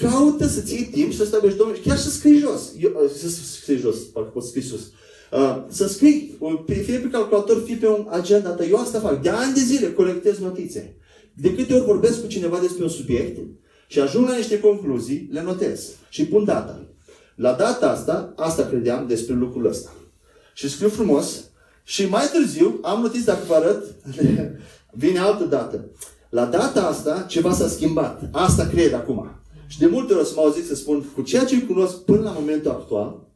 Caută 0.00 0.46
să-ți 0.46 0.74
iei 0.74 0.84
timp 0.84 1.10
și 1.10 1.16
să 1.16 1.24
stabilești, 1.24 1.58
domnule, 1.58 1.80
chiar 1.84 1.96
să 1.96 2.10
scrii 2.10 2.38
jos. 2.38 2.72
Eu, 2.80 2.90
uh, 3.04 3.10
să 3.16 3.28
scrii 3.28 3.76
jos, 3.76 3.96
parcă 3.96 4.28
pot 4.28 4.44
scrii 4.44 4.62
sus. 4.62 4.80
Uh, 5.32 5.64
să 5.68 5.88
scrii, 5.88 6.38
fie 6.66 6.98
pe 6.98 7.08
calculator, 7.10 7.62
fie 7.64 7.76
pe 7.76 7.88
un 7.88 8.06
agenda 8.10 8.50
ta. 8.50 8.64
Eu 8.64 8.76
asta 8.76 9.00
fac. 9.00 9.22
De 9.22 9.28
ani 9.28 9.54
de 9.54 9.60
zile 9.60 9.92
colectez 9.92 10.38
notițe. 10.38 10.96
De 11.34 11.54
câte 11.54 11.74
ori 11.74 11.84
vorbesc 11.84 12.20
cu 12.20 12.26
cineva 12.26 12.58
despre 12.58 12.82
un 12.82 12.88
subiect 12.88 13.38
și 13.86 14.00
ajung 14.00 14.28
la 14.28 14.36
niște 14.36 14.60
concluzii, 14.60 15.28
le 15.32 15.42
notez 15.42 15.88
și 16.08 16.26
pun 16.26 16.44
data. 16.44 16.84
La 17.34 17.52
data 17.52 17.90
asta, 17.90 18.32
asta 18.36 18.66
credeam 18.66 19.06
despre 19.06 19.34
lucrul 19.34 19.66
ăsta. 19.66 19.94
Și 20.54 20.68
scriu 20.68 20.88
frumos 20.88 21.44
și 21.84 22.06
mai 22.06 22.24
târziu 22.32 22.78
am 22.82 23.00
notiț 23.00 23.24
dacă 23.24 23.40
vă 23.46 23.54
arăt, 23.54 23.84
vine 24.92 25.18
altă 25.18 25.44
dată. 25.44 25.84
La 26.28 26.44
data 26.44 26.86
asta, 26.86 27.24
ceva 27.28 27.52
s-a 27.52 27.68
schimbat. 27.68 28.28
Asta 28.32 28.66
cred 28.66 28.94
acum. 28.94 29.30
Și 29.66 29.78
de 29.78 29.86
multe 29.86 30.12
ori 30.12 30.22
o 30.22 30.24
să 30.24 30.32
mă 30.36 30.42
auziți 30.42 30.68
să 30.68 30.74
spun, 30.74 31.04
cu 31.14 31.22
ceea 31.22 31.44
ce 31.44 31.62
cunosc 31.62 31.96
până 31.96 32.22
la 32.22 32.30
momentul 32.30 32.70
actual, 32.70 33.28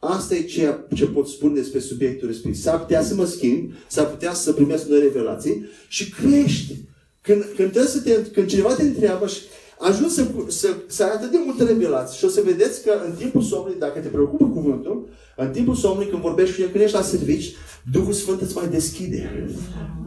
Asta 0.00 0.34
e 0.34 0.42
ceea 0.42 0.86
ce 0.94 1.06
pot 1.06 1.28
spune 1.28 1.54
despre 1.54 1.78
subiectul 1.78 2.28
respectiv. 2.28 2.62
S-ar 2.62 2.80
putea 2.80 3.02
să 3.02 3.14
mă 3.14 3.24
schimb, 3.24 3.72
s-ar 3.88 4.06
putea 4.06 4.32
să 4.32 4.52
primesc 4.52 4.86
noi 4.86 5.00
revelații 5.00 5.68
și 5.88 6.10
crești. 6.10 6.76
Când, 7.20 7.42
când, 7.42 7.70
trebuie 7.70 7.92
să 7.92 8.00
te, 8.00 8.22
când 8.32 8.48
cineva 8.48 8.74
te 8.74 8.82
întreabă 8.82 9.26
și 9.26 9.40
ajungi 9.80 10.14
să, 10.14 10.26
să, 10.48 10.68
să 10.86 11.04
ai 11.04 11.10
atât 11.10 11.30
de 11.30 11.38
multe 11.44 11.64
revelații 11.64 12.18
și 12.18 12.24
o 12.24 12.28
să 12.28 12.42
vedeți 12.44 12.82
că 12.82 12.92
în 13.06 13.12
timpul 13.12 13.42
somnului, 13.42 13.78
dacă 13.78 13.98
te 13.98 14.08
preocupă 14.08 14.44
cuvântul, 14.44 15.08
în 15.36 15.50
timpul 15.50 15.74
somnului, 15.74 16.08
când 16.08 16.22
vorbești 16.22 16.54
cu 16.54 16.62
el, 16.62 16.68
când 16.68 16.84
ești 16.84 16.96
la 16.96 17.02
servici, 17.02 17.54
Duhul 17.92 18.12
Sfânt 18.12 18.40
îți 18.40 18.56
mai 18.56 18.68
deschide. 18.68 19.48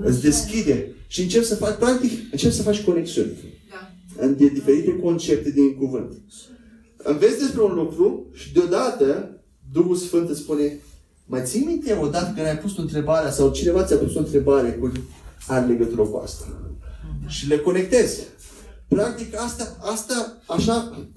Îți 0.02 0.22
deschide. 0.22 0.96
Și 1.08 1.22
încep 1.22 1.44
să 1.44 1.56
faci, 1.56 1.78
practic, 1.78 2.12
încep 2.32 2.52
să 2.52 2.62
faci 2.62 2.84
conexiuni. 2.84 3.38
Da. 3.70 4.24
În 4.26 4.36
diferite 4.36 5.00
concepte 5.00 5.50
din 5.50 5.76
cuvânt. 5.76 6.14
Înveți 6.98 7.40
despre 7.40 7.62
un 7.62 7.74
lucru 7.74 8.26
și 8.34 8.54
deodată 8.54 9.38
Duhul 9.72 9.96
Sfânt 9.96 10.30
îți 10.30 10.40
spune, 10.40 10.80
mai 11.26 11.42
ții 11.44 11.66
minte 11.66 11.98
odată 12.02 12.32
când 12.36 12.48
ai 12.48 12.58
pus 12.58 12.78
o 12.78 12.82
întrebare 12.82 13.30
sau 13.30 13.52
cineva 13.52 13.84
ți-a 13.84 13.98
pus 13.98 14.16
o 14.16 14.20
întrebare 14.20 14.72
cu 14.72 14.92
are 15.48 15.66
legătură 15.66 16.02
cu 16.02 16.18
asta. 16.18 16.46
Și 17.28 17.48
le 17.48 17.58
conectezi. 17.58 18.22
Practic 18.94 19.42
asta, 19.42 19.78
asta 19.80 20.38
așa, 20.46 21.08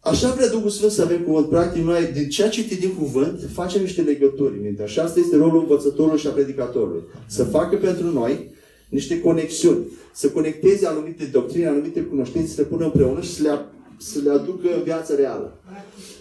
așa 0.00 0.32
vrea 0.34 0.48
Duhul 0.48 0.70
Sfânt 0.70 0.92
să 0.92 1.02
avem 1.02 1.20
cuvânt. 1.22 1.48
Practic 1.48 1.82
noi, 1.82 2.10
din 2.14 2.28
ceea 2.28 2.48
ce 2.48 2.66
citim 2.66 2.90
cuvânt, 2.90 3.48
facem 3.52 3.80
niște 3.80 4.00
legături 4.00 4.56
în 4.56 4.62
minte. 4.62 4.82
Așa 4.82 5.02
asta 5.02 5.20
este 5.20 5.36
rolul 5.36 5.60
învățătorului 5.60 6.18
și 6.18 6.26
a 6.26 6.30
predicatorului. 6.30 7.02
Să 7.26 7.44
facă 7.44 7.76
pentru 7.76 8.12
noi 8.12 8.50
niște 8.88 9.20
conexiuni. 9.20 9.84
Să 10.14 10.28
conecteze 10.28 10.86
anumite 10.86 11.24
doctrine, 11.24 11.66
anumite 11.66 12.00
cunoștințe, 12.00 12.54
să 12.54 12.60
le 12.60 12.66
pună 12.66 12.84
împreună 12.84 13.20
și 13.20 13.34
să 13.34 13.42
le, 13.42 13.58
să 13.98 14.18
le 14.24 14.30
aducă 14.30 14.74
în 14.76 14.82
viața 14.82 15.14
reală 15.14 15.60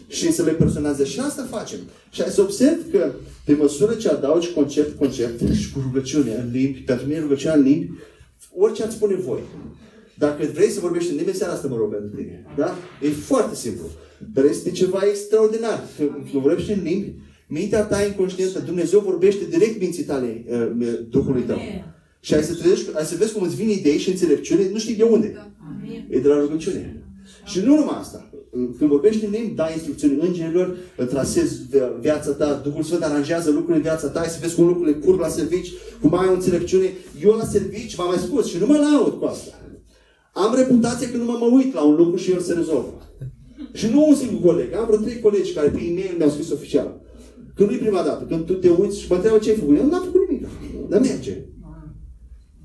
și 0.07 0.31
să 0.31 0.43
le 0.43 0.51
personalizeze. 0.51 1.09
Și 1.09 1.19
asta 1.19 1.47
facem. 1.49 1.79
Și 2.09 2.21
ai 2.21 2.29
să 2.29 2.41
observ 2.41 2.91
că 2.91 3.11
pe 3.45 3.53
măsură 3.53 3.93
ce 3.93 4.09
adaugi 4.09 4.53
concept, 4.53 4.97
concept 4.97 5.53
și 5.53 5.71
cu 5.71 5.79
rugăciune 5.83 6.35
în 6.35 6.51
limbi, 6.51 6.79
pentru 6.79 7.05
mine 7.07 7.19
rugăciunea 7.19 7.55
în 7.55 7.63
limbi, 7.63 7.89
orice 8.57 8.83
ați 8.83 8.95
spune 8.95 9.15
voi. 9.15 9.39
Dacă 10.17 10.45
vrei 10.53 10.69
să 10.69 10.79
vorbești 10.79 11.11
în 11.11 11.17
limbi, 11.17 11.35
seara 11.35 11.53
asta 11.53 11.67
mă 11.67 11.75
rog 11.75 11.91
pentru 11.91 12.15
tine. 12.15 12.45
Da? 12.57 12.75
E 13.01 13.09
foarte 13.09 13.55
simplu. 13.55 13.85
Dar 14.33 14.43
este 14.45 14.71
ceva 14.71 14.99
extraordinar. 15.09 15.83
Când 15.97 16.41
vorbești 16.43 16.71
în 16.71 16.79
limbi, 16.83 17.13
mintea 17.47 17.83
ta 17.83 18.03
inconștientă, 18.05 18.59
Dumnezeu 18.59 18.99
vorbește 18.99 19.45
direct 19.49 19.79
minții 19.79 20.03
tale, 20.03 20.45
uh, 20.47 20.99
Duhului 21.09 21.41
tău. 21.41 21.57
Și 22.19 22.33
ai 22.33 22.43
să, 22.43 22.53
trezești, 22.53 22.85
ai 22.93 23.05
să 23.05 23.15
vezi 23.19 23.33
cum 23.33 23.43
îți 23.43 23.55
vin 23.55 23.69
idei 23.69 23.97
și 23.97 24.09
înțelepciune, 24.09 24.69
nu 24.71 24.77
știi 24.77 24.95
de 24.95 25.03
unde. 25.03 25.51
E 26.09 26.19
de 26.19 26.27
la 26.27 26.39
rugăciune. 26.39 27.03
Și 27.45 27.59
nu 27.59 27.75
numai 27.75 27.97
asta. 27.99 28.29
Când 28.77 28.89
vorbești 28.89 29.25
în 29.25 29.31
limbi, 29.31 29.55
dai 29.55 29.73
instrucțiuni 29.73 30.19
îngerilor, 30.21 30.77
trasezi 31.09 31.59
viața 31.99 32.31
ta, 32.31 32.61
Duhul 32.63 32.83
Sfânt 32.83 33.03
aranjează 33.03 33.49
lucrurile 33.49 33.75
în 33.75 33.81
viața 33.81 34.07
ta, 34.07 34.23
să 34.23 34.37
vezi 34.41 34.55
cum 34.55 34.67
lucrurile 34.67 34.95
curg 34.95 35.19
la 35.19 35.27
servici, 35.27 35.71
cum 36.01 36.17
ai 36.17 36.27
o 36.27 36.33
înțelepciune. 36.33 36.93
Eu 37.23 37.31
la 37.31 37.45
servici, 37.45 37.95
v-am 37.95 38.07
mai 38.07 38.17
spus, 38.17 38.47
și 38.47 38.57
nu 38.57 38.65
mă 38.65 38.77
laud 38.77 39.19
cu 39.19 39.25
asta. 39.25 39.59
Am 40.43 40.55
reputație 40.55 41.09
că 41.09 41.17
nu 41.17 41.23
mă, 41.23 41.37
mă 41.39 41.45
uit 41.45 41.73
la 41.73 41.83
un 41.83 41.95
lucru 41.95 42.17
și 42.17 42.31
el 42.31 42.39
se 42.39 42.53
rezolvă. 42.53 42.93
Și 43.73 43.87
nu 43.87 44.07
un 44.07 44.15
singur 44.15 44.41
coleg. 44.41 44.73
Am 44.73 44.85
vreo 44.85 44.99
trei 44.99 45.19
colegi 45.19 45.53
care 45.53 45.69
prin 45.69 45.89
e-mail 45.89 46.15
mi-au 46.17 46.29
scris 46.29 46.51
oficial. 46.51 46.89
Când 47.55 47.69
nu-i 47.69 47.77
prima 47.77 48.01
dată, 48.01 48.25
când 48.29 48.45
tu 48.45 48.53
te 48.53 48.69
uiți 48.69 48.99
și 48.99 49.09
mă 49.09 49.15
întreabă 49.15 49.39
ce 49.39 49.49
ai 49.49 49.55
făcut. 49.55 49.77
Eu 49.77 49.89
n-am 49.89 50.03
făcut 50.03 50.29
nimic. 50.29 50.47
Dar 50.89 50.99
merge. 50.99 51.35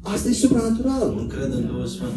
Asta 0.03 0.29
e 0.29 0.33
supranatural. 0.33 1.15
Nu 1.17 1.27
cred 1.27 1.53
în 1.53 1.67
Duhul 1.67 1.87
Sfânt. 1.87 2.13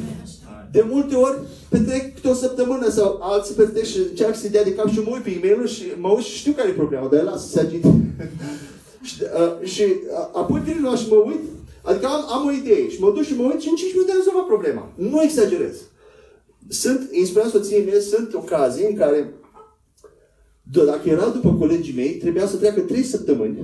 De 0.71 0.85
multe 0.89 1.15
ori 1.15 1.37
petrec 1.69 2.13
câte 2.13 2.27
o 2.27 2.33
săptămână 2.33 2.89
sau 2.89 3.19
alții 3.21 3.55
petrec 3.55 3.83
și 3.83 3.97
încearcă 4.09 4.37
să 4.37 4.49
dea 4.49 4.63
de 4.63 4.73
cap 4.73 4.89
și 4.89 4.99
mă 4.99 5.09
uit 5.13 5.23
pe 5.23 5.29
e 5.29 5.65
și 5.65 5.83
mă 5.97 6.09
uit 6.09 6.25
și 6.25 6.37
știu 6.37 6.51
care 6.51 6.69
e 6.69 6.81
problema, 6.83 7.07
dar 7.07 7.19
el 7.19 7.25
lasă 7.25 7.45
să 7.45 7.51
se 7.51 7.59
agite. 7.59 8.15
și, 9.07 9.15
uh, 9.21 9.67
și 9.67 9.81
uh, 9.81 10.29
apoi 10.33 10.61
vin 10.65 10.79
la 10.83 10.95
și 10.95 11.09
mă 11.09 11.15
uit, 11.15 11.43
adică 11.83 12.05
am, 12.05 12.21
am 12.29 12.45
o 12.47 12.51
idee 12.51 12.89
și 12.89 12.99
mă 12.99 13.11
duc 13.11 13.23
și 13.23 13.35
mă 13.35 13.43
uit 13.43 13.61
și 13.61 13.69
în 13.69 13.75
5 13.75 13.93
minute 13.93 14.11
am 14.11 14.17
rezolvat 14.17 14.45
problema. 14.45 14.91
Nu 14.95 15.21
exagerez. 15.21 15.75
Sunt, 16.67 17.09
inspirat 17.11 17.49
soției 17.49 17.85
mele, 17.85 17.99
sunt 17.99 18.33
ocazii 18.33 18.87
în 18.89 18.95
care 18.95 19.33
dacă 20.63 21.09
erau 21.09 21.31
după 21.31 21.53
colegii 21.53 21.95
mei, 21.95 22.17
trebuia 22.17 22.47
să 22.47 22.57
treacă 22.57 22.79
3 22.79 23.03
săptămâni 23.03 23.57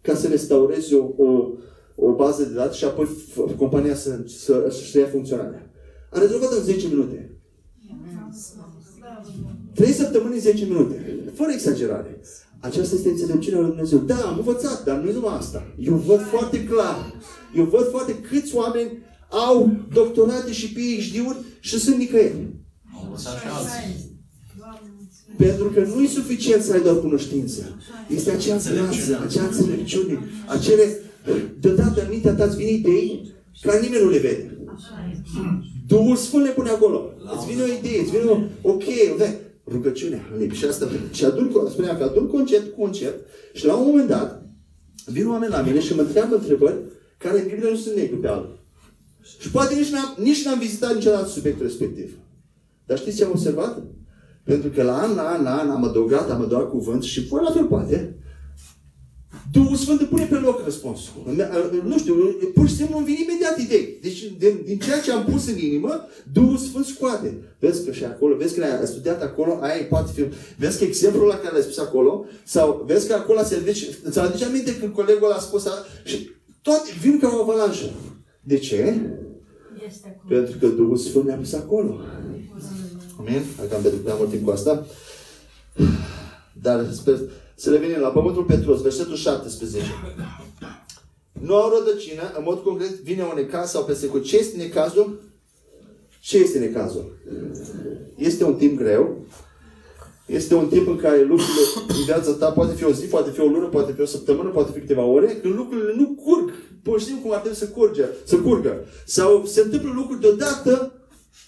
ca 0.00 0.14
să 0.14 0.28
restaureze 0.28 0.94
o, 0.94 1.24
o, 1.24 1.48
o 1.94 2.12
bază 2.12 2.44
de 2.44 2.54
date 2.54 2.74
și 2.74 2.84
apoi 2.84 3.08
compania 3.56 3.94
să, 3.94 4.20
să, 4.26 4.68
să-și 4.70 4.96
ia 4.96 5.06
funcționarea. 5.06 5.70
Am 6.10 6.20
rezolvat 6.20 6.52
în 6.52 6.62
10 6.62 6.88
minute. 6.88 7.38
3 9.74 9.92
săptămâni 9.92 10.34
în 10.34 10.40
10 10.40 10.64
minute. 10.64 11.24
Fără 11.34 11.50
exagerare. 11.52 12.20
Aceasta 12.60 12.94
este 12.94 13.08
înțelepciunea 13.08 13.60
lui 13.60 13.68
Dumnezeu. 13.68 13.98
Da, 13.98 14.16
am 14.16 14.36
învățat, 14.36 14.84
dar 14.84 14.98
nu 14.98 15.12
numai 15.12 15.36
asta. 15.36 15.74
Eu 15.78 15.94
văd 15.94 16.20
foarte 16.20 16.64
clar. 16.64 17.14
Eu 17.56 17.64
văd 17.64 17.88
foarte 17.90 18.14
câți 18.18 18.54
oameni 18.54 19.02
au 19.28 19.76
doctorate 19.92 20.52
și 20.52 20.72
PhD-uri 20.72 21.36
și 21.60 21.78
sunt 21.78 21.96
nicăieri. 21.96 22.48
Pentru 25.36 25.70
că 25.70 25.80
nu 25.80 26.02
e 26.02 26.06
suficient 26.06 26.62
să 26.62 26.72
ai 26.72 26.82
doar 26.82 27.00
cunoștință. 27.00 27.76
Este 28.08 28.30
acea 28.30 28.56
grață, 28.56 29.20
acea 29.26 29.44
înțelepciune, 29.44 30.18
acele... 30.46 30.98
Deodată 31.60 32.02
în 32.02 32.08
mintea 32.10 32.34
ta 32.34 32.44
îți 32.44 32.56
vine 32.56 32.70
idei 32.70 33.34
care 33.60 33.80
nimeni 33.80 34.02
nu 34.02 34.10
le 34.10 34.18
vede. 34.18 34.58
Duhul 35.86 36.16
Sfânt 36.16 36.44
le 36.44 36.50
pune 36.50 36.70
acolo. 36.70 37.12
Îți 37.36 37.46
vine 37.46 37.62
o 37.62 37.66
idee, 37.66 38.00
îți 38.00 38.10
vine 38.10 38.22
o, 38.22 38.34
ok, 38.62 38.74
okay 38.74 39.42
rugăciune, 39.66 40.22
și 40.52 40.64
asta. 40.64 40.88
Și 41.10 41.24
adun, 41.24 41.68
spuneam 41.70 41.96
că 41.96 42.04
adun 42.04 42.26
concert 42.26 42.72
cu 42.72 42.80
concert 42.80 43.14
și 43.52 43.66
la 43.66 43.74
un 43.74 43.86
moment 43.86 44.08
dat 44.08 44.46
vin 45.06 45.28
oameni 45.28 45.52
la 45.52 45.60
mine 45.60 45.80
și 45.80 45.94
mă 45.94 46.00
întreabă 46.00 46.34
întrebări 46.34 46.76
care 47.18 47.40
în 47.40 47.46
Biblie 47.46 47.70
nu 47.70 47.76
sunt 47.76 47.96
negru 47.96 48.16
pe 48.16 48.28
alb. 48.28 48.48
Și 49.38 49.50
poate 49.50 49.74
nici 49.74 49.90
n-am, 49.90 50.14
nici 50.18 50.44
n-am 50.44 50.58
vizitat 50.58 50.94
niciodată 50.94 51.28
subiectul 51.28 51.66
respectiv. 51.66 52.18
Dar 52.86 52.98
știți 52.98 53.16
ce 53.16 53.24
am 53.24 53.30
observat? 53.30 53.82
Pentru 54.44 54.70
că 54.70 54.82
la 54.82 54.98
an, 54.98 55.14
la 55.14 55.22
an, 55.22 55.42
la 55.42 55.58
an 55.58 55.70
am 55.70 55.84
adăugat, 55.84 56.30
am 56.30 56.42
adăugat 56.42 56.70
cuvânt 56.70 57.02
și 57.02 57.26
voi 57.26 57.42
la 57.44 57.50
fel 57.50 57.64
poate. 57.64 58.18
Duhul 59.52 59.76
Sfânt 59.76 60.00
îmi 60.00 60.08
pune 60.08 60.24
pe 60.24 60.34
loc 60.34 60.64
răspunsul. 60.64 61.12
Nu 61.84 61.98
știu, 61.98 62.14
pur 62.54 62.68
și 62.68 62.74
simplu 62.74 62.96
îmi 62.96 63.06
vine 63.06 63.18
imediat 63.22 63.58
idei. 63.58 63.98
Deci 64.02 64.32
din, 64.38 64.60
din 64.64 64.78
ceea 64.78 65.00
ce 65.00 65.12
am 65.12 65.24
pus 65.24 65.48
în 65.48 65.58
inimă, 65.58 66.06
Duhul 66.32 66.56
Sfânt 66.56 66.84
scoate. 66.84 67.38
Vezi 67.58 67.84
că 67.84 67.92
și 67.92 68.04
acolo, 68.04 68.36
vezi 68.36 68.54
că 68.54 68.64
ai 68.64 68.86
studiat 68.86 69.22
acolo, 69.22 69.58
aia 69.60 69.86
poate 69.88 70.12
fi. 70.14 70.24
Vezi 70.56 70.78
că 70.78 70.84
exemplul 70.84 71.26
la 71.26 71.36
care 71.36 71.52
l-ai 71.52 71.62
spus 71.62 71.78
acolo, 71.78 72.26
sau 72.44 72.84
vezi 72.86 73.06
că 73.06 73.14
acolo 73.14 73.38
a 73.38 73.44
servit 73.44 73.76
îți 74.02 74.18
aduce 74.18 74.44
aminte 74.44 74.76
când 74.76 74.92
colegul 74.92 75.32
a 75.32 75.38
spus 75.38 75.66
asta, 75.66 75.86
și 76.04 76.30
toate 76.64 76.90
vin 77.00 77.18
ca 77.18 77.28
o 77.36 77.40
avalanșă. 77.40 77.90
De 78.40 78.58
ce? 78.58 79.00
Pentru 80.28 80.58
că 80.58 80.66
Duhul 80.66 80.96
Sfânt 80.96 81.24
ne-a 81.24 81.36
pus 81.36 81.52
acolo. 81.52 82.00
Amin? 83.18 83.42
Dacă 83.56 83.74
am 83.74 83.82
pentru 83.82 84.00
prea 84.00 84.14
mult 84.14 84.30
timp 84.30 84.44
cu 84.44 84.50
asta. 84.50 84.86
Dar 86.62 86.92
sper, 86.92 87.18
să 87.54 87.70
revenim 87.70 88.00
la 88.00 88.08
Pământul 88.08 88.44
Petros, 88.44 88.82
versetul 88.82 89.16
17. 89.16 89.90
Nu 91.32 91.54
au 91.54 91.72
rădăcină, 91.78 92.22
în 92.36 92.42
mod 92.46 92.62
concret 92.62 93.00
vine 93.00 93.22
un 93.22 93.32
necaz 93.34 93.70
sau 93.70 93.84
persecut. 93.84 94.24
Ce 94.24 94.36
este 94.36 94.56
necazul? 94.56 95.20
Ce 96.20 96.38
este 96.38 96.58
necazul? 96.58 97.18
Este 98.16 98.44
un 98.44 98.54
timp 98.54 98.78
greu. 98.78 99.26
Este 100.26 100.54
un 100.54 100.68
timp 100.68 100.88
în 100.88 100.96
care 100.96 101.22
lucrurile 101.22 101.60
în 101.88 102.04
viața 102.04 102.32
ta 102.32 102.50
poate 102.50 102.74
fi 102.74 102.84
o 102.84 102.92
zi, 102.92 103.06
poate 103.06 103.30
fi 103.30 103.40
o 103.40 103.46
lună, 103.46 103.66
poate 103.66 103.92
fi 103.92 104.00
o 104.00 104.06
săptămână, 104.06 104.48
poate 104.48 104.70
fi 104.72 104.78
câteva 104.80 105.02
ore, 105.02 105.26
când 105.26 105.54
lucrurile 105.54 105.94
nu 105.96 106.18
curg. 106.24 106.52
Pur 106.82 107.00
și 107.00 107.04
simplu 107.04 107.22
cum 107.22 107.32
ar 107.32 107.38
trebui 107.38 107.58
să 107.58 107.68
curge, 107.68 108.04
să 108.24 108.36
curgă. 108.36 108.84
Sau 109.06 109.46
se 109.46 109.60
întâmplă 109.60 109.92
lucruri 109.94 110.20
deodată, 110.20 110.92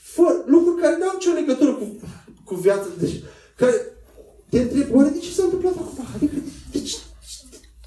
fără, 0.03 0.45
lucruri 0.47 0.81
care 0.81 0.97
nu 0.99 1.09
au 1.09 1.15
nicio 1.15 1.33
legătură 1.33 1.73
cu, 1.73 1.97
cu 2.45 2.55
viața. 2.55 2.87
Deci, 2.99 3.23
care 3.57 3.75
te 4.51 4.61
întreb, 4.61 4.95
oare 4.95 5.09
de 5.09 5.19
ce 5.19 5.31
s-a 5.33 5.43
întâmplat 5.43 5.77
acum? 5.77 6.07
Adică, 6.15 6.35
de 6.73 6.81
ce, 6.81 6.97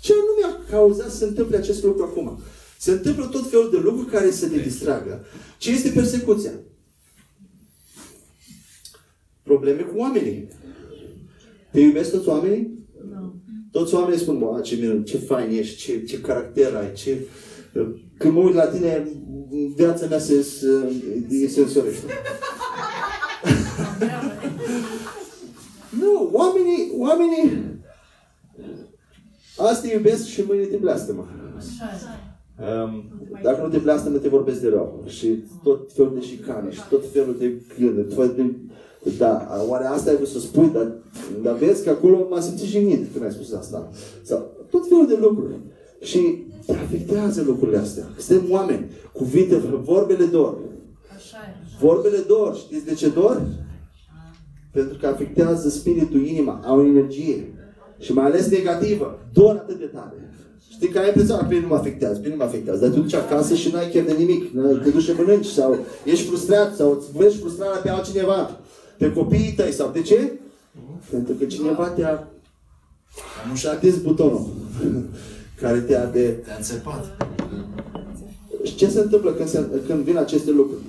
ce 0.01 0.13
nu 0.13 0.33
mi-a 0.37 0.59
cauzat 0.69 1.09
să 1.09 1.17
se 1.17 1.25
întâmple 1.25 1.57
acest 1.57 1.83
lucru 1.83 2.03
acum? 2.03 2.39
Se 2.79 2.91
întâmplă 2.91 3.25
tot 3.25 3.49
felul 3.49 3.69
de 3.69 3.77
lucruri 3.77 4.11
care 4.11 4.31
să 4.31 4.47
te 4.47 4.57
distragă. 4.57 5.25
Ce 5.57 5.71
este 5.71 5.89
persecuția? 5.89 6.51
Probleme 9.43 9.81
cu 9.81 9.97
oamenii. 9.97 10.47
Te 11.79 11.85
iubesc 11.85 12.11
toți 12.11 12.27
oamenii? 12.27 12.87
Nu. 13.09 13.35
Toți 13.71 13.93
oamenii 13.93 14.19
spun, 14.19 14.39
bă, 14.39 14.59
ce 14.61 14.75
minun, 14.75 15.03
ce 15.03 15.17
fain 15.17 15.49
ești, 15.51 15.77
ce, 15.77 16.03
ce 16.03 16.21
caracter 16.21 16.75
ai, 16.75 16.93
ce... 16.93 17.17
Când 18.17 18.33
mă 18.33 18.39
uit 18.39 18.55
la 18.55 18.65
tine, 18.65 19.07
viața 19.75 20.05
mea 20.05 20.19
se, 20.19 20.41
se, 20.41 21.47
se 21.47 21.59
însorește. 21.59 22.11
Nu, 25.99 26.29
oamenii, 26.33 26.91
oamenii 26.97 27.51
asta 29.57 29.87
te 29.87 29.93
iubesc 29.93 30.25
și 30.25 30.43
mâine 30.47 30.63
te 30.63 30.77
blastămă. 30.77 31.27
Um, 32.83 33.03
dacă 33.43 33.61
nu 33.61 33.69
te 33.69 33.77
blastămă, 33.77 34.17
te 34.17 34.29
vorbesc 34.29 34.61
de 34.61 34.69
rău. 34.69 35.03
Și 35.07 35.43
tot 35.63 35.93
felul 35.93 36.13
de 36.13 36.25
șicane 36.25 36.71
și 36.71 36.81
tot 36.89 37.11
felul 37.11 37.37
de 37.37 37.61
gânduri. 37.79 38.15
Tot 38.15 38.35
de... 38.35 38.55
Da, 39.17 39.63
oare 39.67 39.85
asta 39.85 40.09
ai 40.09 40.15
vrut 40.15 40.27
să 40.27 40.39
spui, 40.39 40.69
dar, 40.73 40.91
dar 41.43 41.55
vezi 41.55 41.83
că 41.83 41.89
acolo 41.89 42.27
m-a 42.29 42.39
simțit 42.39 42.67
jignit 42.67 43.11
când 43.11 43.23
ai 43.23 43.31
spus 43.31 43.53
asta. 43.53 43.89
Sau 44.23 44.51
tot 44.69 44.87
felul 44.87 45.07
de 45.07 45.17
lucruri. 45.21 45.53
Și 46.01 46.43
te 46.65 46.73
afectează 46.73 47.41
lucrurile 47.41 47.77
astea. 47.77 48.03
Suntem 48.17 48.51
oameni. 48.51 48.85
Cuvinte, 49.13 49.55
vorbele 49.83 50.25
dor. 50.25 50.57
Vorbele 51.79 52.17
dor. 52.27 52.55
Știți 52.55 52.85
de 52.85 52.93
ce 52.93 53.09
dor? 53.09 53.41
Pentru 54.71 54.97
că 54.97 55.07
afectează 55.07 55.69
spiritul, 55.69 56.25
inima, 56.25 56.61
au 56.65 56.85
energie. 56.85 57.53
Și 57.99 58.13
mai 58.13 58.25
ales 58.25 58.49
negativă. 58.49 59.19
Dor 59.33 59.55
atât 59.55 59.79
de 59.79 59.85
tare. 59.85 60.33
Știi 60.69 60.87
că 60.87 60.99
ai 60.99 61.07
impresia, 61.07 61.35
pe 61.35 61.59
nu 61.59 61.67
mă 61.67 61.75
afectează, 61.75 62.19
pe 62.19 62.29
nu 62.29 62.35
mă 62.35 62.43
afectează. 62.43 62.79
Dar 62.79 62.89
tu 62.89 63.01
duci 63.01 63.13
acasă 63.13 63.55
și 63.55 63.71
n-ai 63.71 63.89
chiar 63.89 64.03
de 64.03 64.13
nimic. 64.17 64.51
Te 64.83 64.89
duci 64.89 65.03
și 65.03 65.13
mănânci 65.17 65.45
sau 65.45 65.77
ești 66.05 66.27
frustrat 66.27 66.75
sau 66.75 66.91
îți 66.91 67.17
vezi 67.17 67.37
frustrarea 67.37 67.77
pe 67.77 67.89
altcineva. 67.89 68.59
Pe 68.99 69.13
copiii 69.13 69.53
tăi 69.53 69.71
sau 69.71 69.91
de 69.91 70.01
ce? 70.01 70.31
Pentru 71.09 71.33
că 71.33 71.45
cineva 71.45 71.87
te-a 71.87 72.27
și 73.53 73.67
a 73.67 73.71
atins 73.71 73.97
butonul 73.97 74.47
care 75.61 75.79
te-a 75.79 76.05
de... 76.05 76.29
Te-a 76.29 76.55
înțepat. 76.55 77.27
Și 78.63 78.75
ce 78.75 78.89
se 78.89 78.99
întâmplă 78.99 79.31
când, 79.31 79.49
se, 79.49 79.67
când 79.87 80.03
vin 80.03 80.17
aceste 80.17 80.51
lucruri? 80.51 80.81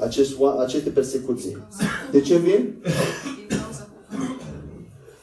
acest, 0.00 0.36
aceste 0.58 0.90
persecuții. 0.90 1.56
De 2.10 2.20
ce 2.20 2.36
vin? 2.36 2.74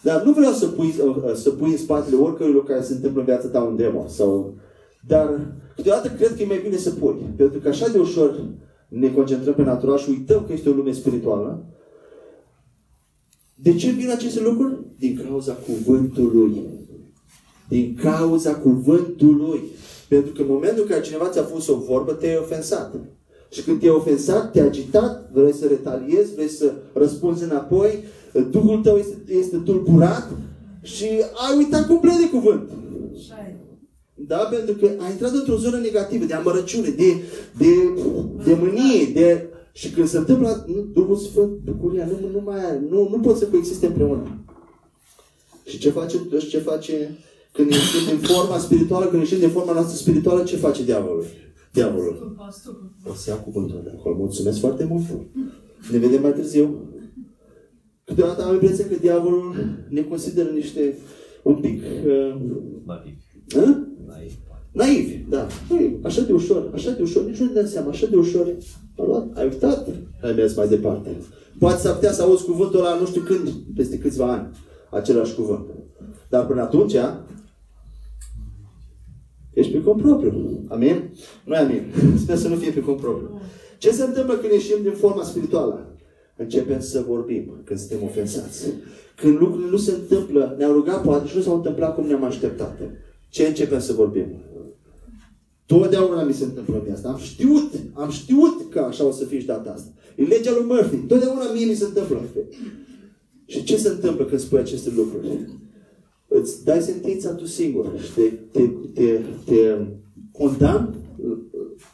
Dar 0.02 0.24
nu 0.24 0.32
vreau 0.32 0.52
să 0.52 0.68
pui, 0.68 0.96
uh, 1.06 1.34
să 1.34 1.50
pui 1.50 1.72
în 1.72 1.78
spatele 1.78 2.16
oricărui 2.16 2.54
lucru 2.54 2.68
care 2.68 2.84
se 2.84 2.94
întâmplă 2.94 3.20
în 3.20 3.26
viața 3.26 3.48
ta 3.48 3.62
un 3.62 3.76
demo. 3.76 4.06
Sau... 4.08 4.54
Dar 5.08 5.40
câteodată 5.76 6.08
cred 6.08 6.36
că 6.36 6.42
e 6.42 6.46
mai 6.46 6.60
bine 6.64 6.78
să 6.78 6.90
pui. 6.90 7.34
Pentru 7.36 7.60
că 7.60 7.68
așa 7.68 7.88
de 7.88 8.00
ușor 8.00 8.40
ne 8.88 9.12
concentrăm 9.12 9.54
pe 9.54 9.64
natural 9.64 9.98
și 9.98 10.10
uităm 10.10 10.44
că 10.48 10.54
este 10.54 10.70
o 10.70 10.74
lume 10.74 10.92
spirituală. 10.92 11.64
De 13.62 13.76
ce 13.76 13.90
vin 13.90 14.10
aceste 14.10 14.42
lucruri? 14.42 14.78
Din 15.00 15.20
cauza 15.28 15.54
cuvântului. 15.54 16.62
Din 17.68 17.98
cauza 18.02 18.56
cuvântului. 18.56 19.62
Pentru 20.08 20.32
că 20.32 20.42
în 20.42 20.48
momentul 20.48 20.82
în 20.82 20.90
care 20.90 21.02
cineva 21.02 21.30
ți-a 21.30 21.42
pus 21.42 21.68
o 21.68 21.78
vorbă, 21.78 22.12
te-ai 22.12 22.38
ofensat. 22.38 22.96
Și 23.50 23.64
când 23.64 23.80
te-ai 23.80 23.92
ofensat, 23.92 24.52
te-ai 24.52 24.68
agitat, 24.68 25.30
vrei 25.34 25.54
să 25.54 25.68
retaliezi, 25.68 26.34
vrei 26.34 26.48
să 26.48 26.74
răspunzi 26.94 27.44
înapoi, 27.44 28.04
Duhul 28.52 28.78
tău 28.78 28.98
este, 28.98 29.16
este 29.28 29.58
tulburat 29.58 30.30
și 30.82 31.06
ai 31.50 31.58
uitat 31.58 31.88
complet 31.88 32.18
de 32.18 32.30
cuvânt. 32.30 32.70
Da? 34.14 34.38
Pentru 34.38 34.76
că 34.76 34.86
ai 34.86 35.12
intrat 35.12 35.34
într-o 35.34 35.58
zonă 35.58 35.78
negativă, 35.78 36.26
de 36.26 36.34
amărăciune, 36.34 36.90
de, 36.90 37.16
de, 37.58 37.66
de 38.46 38.58
mânie, 38.60 39.06
de... 39.14 39.47
Și 39.78 39.90
când 39.90 40.08
se 40.08 40.18
întâmplă 40.18 40.66
nu, 40.68 40.82
Duhul 40.82 41.16
Sfânt, 41.16 41.58
bucuria, 41.64 42.06
nu, 42.06 42.30
nu 42.32 42.42
mai 42.46 42.66
are, 42.66 42.84
nu, 42.90 43.10
nu 43.10 43.20
pot 43.20 43.38
să 43.38 43.46
coexiste 43.48 43.86
împreună. 43.86 44.46
Și 45.66 45.78
ce 45.78 45.90
face, 45.90 46.18
și 46.40 46.48
ce 46.48 46.58
face 46.58 47.18
când 47.52 47.72
ieșim 47.72 48.06
din 48.08 48.18
forma 48.18 48.58
spirituală, 48.58 49.06
când 49.06 49.22
ieșim 49.22 49.40
din 49.40 49.50
forma 49.50 49.74
noastră 49.74 49.96
spirituală, 49.96 50.44
ce 50.44 50.56
face 50.56 50.84
diavolul? 50.84 51.26
Diavolul. 51.74 52.16
Stupa, 52.16 52.50
stupa. 52.52 53.10
O 53.10 53.14
să 53.14 53.30
iau 53.30 53.40
cuvântul 53.40 53.82
de 53.84 53.92
acolo. 53.98 54.16
Mulțumesc 54.16 54.60
foarte 54.60 54.84
mult. 54.84 55.04
Ne 55.92 55.98
vedem 55.98 56.22
mai 56.22 56.34
târziu. 56.34 56.90
Câteodată 58.04 58.44
am 58.44 58.54
impresia 58.54 58.88
că 58.88 58.96
diavolul 59.02 59.56
ne 59.90 60.02
consideră 60.02 60.50
niște 60.50 60.98
un 61.44 61.56
pic 61.56 61.82
uh, 62.06 62.36
Naiv. 62.86 63.16
uh, 63.56 63.78
Naiv. 64.08 64.32
Naivi. 64.78 65.16
Da. 65.30 65.48
Păi, 65.68 66.00
așa 66.04 66.22
de 66.22 66.34
ușor, 66.34 66.70
așa 66.74 66.92
de 66.92 67.02
ușor, 67.02 67.26
nici 67.26 67.38
nu 67.38 67.46
ne 67.46 67.52
dăm 67.52 67.68
seama, 67.68 67.90
așa 67.90 68.08
de 68.08 68.16
ușor. 68.16 68.56
A 68.98 69.04
luat, 69.06 69.38
ai 69.38 69.44
uitat, 69.44 69.88
ai 70.22 70.34
mers 70.34 70.56
mai 70.56 70.68
departe. 70.68 71.10
Poate 71.60 71.80
s-ar 71.80 71.94
putea 71.94 72.12
să 72.12 72.22
auzi 72.22 72.46
cuvântul 72.46 72.80
ăla 72.80 73.00
nu 73.00 73.06
știu 73.06 73.22
când, 73.22 73.50
peste 73.76 73.98
câțiva 73.98 74.32
ani, 74.32 74.48
același 74.92 75.36
cuvânt. 75.36 75.66
Dar 76.30 76.46
până 76.46 76.62
atunci, 76.62 76.96
ești 79.54 79.72
pe 79.72 79.82
cont 79.82 80.02
propriu. 80.02 80.66
Amin? 80.68 81.14
Nu 81.46 81.54
e 81.54 81.58
amin. 81.58 81.94
Sper 82.24 82.36
să 82.36 82.48
nu 82.48 82.56
fie 82.56 82.72
pe 82.72 82.80
cont 82.80 83.00
propriu. 83.00 83.42
Ce 83.78 83.92
se 83.92 84.04
întâmplă 84.04 84.34
când 84.34 84.54
ieșim 84.54 84.78
din 84.82 84.92
forma 84.92 85.24
spirituală? 85.24 85.96
Începem 86.38 86.80
să 86.80 87.04
vorbim 87.08 87.62
când 87.64 87.80
suntem 87.80 88.04
ofensați. 88.04 88.68
Când 89.16 89.40
lucrurile 89.40 89.70
nu 89.70 89.78
se 89.78 89.92
întâmplă, 89.92 90.56
ne-am 90.58 90.72
rugat 90.72 91.02
poate 91.02 91.28
și 91.28 91.36
nu 91.36 91.42
s-au 91.42 91.56
întâmplat 91.56 91.96
cum 91.96 92.08
ne-am 92.08 92.24
așteptat. 92.24 92.80
Ce 93.30 93.48
începem 93.48 93.80
să 93.80 93.94
vorbim? 93.94 94.26
Totdeauna 95.68 96.24
mi 96.24 96.34
se 96.34 96.44
întâmplă 96.44 96.82
mie 96.84 96.94
asta. 96.94 97.10
Am 97.10 97.18
știut, 97.18 97.72
am 97.94 98.10
știut 98.10 98.70
că 98.70 98.80
așa 98.80 99.06
o 99.06 99.12
să 99.12 99.26
fie 99.26 99.40
și 99.40 99.46
data 99.46 99.72
asta. 99.72 99.92
E 100.16 100.24
legea 100.24 100.52
lui 100.52 100.66
Murphy. 100.66 100.96
Totdeauna 100.96 101.52
mie 101.54 101.66
mi 101.66 101.76
se 101.76 101.86
întâmplă. 101.86 102.22
Și 103.46 103.64
ce 103.64 103.78
se 103.78 103.90
întâmplă 103.90 104.26
când 104.26 104.40
spui 104.42 104.60
aceste 104.60 104.90
lucruri? 104.96 105.50
Îți 106.28 106.64
dai 106.64 106.82
sentința 106.82 107.34
tu 107.34 107.46
singur 107.46 108.00
și 108.04 108.12
te, 108.12 108.22
te, 108.52 108.70
te, 108.94 109.22
te 109.46 109.78
condamn 110.32 110.96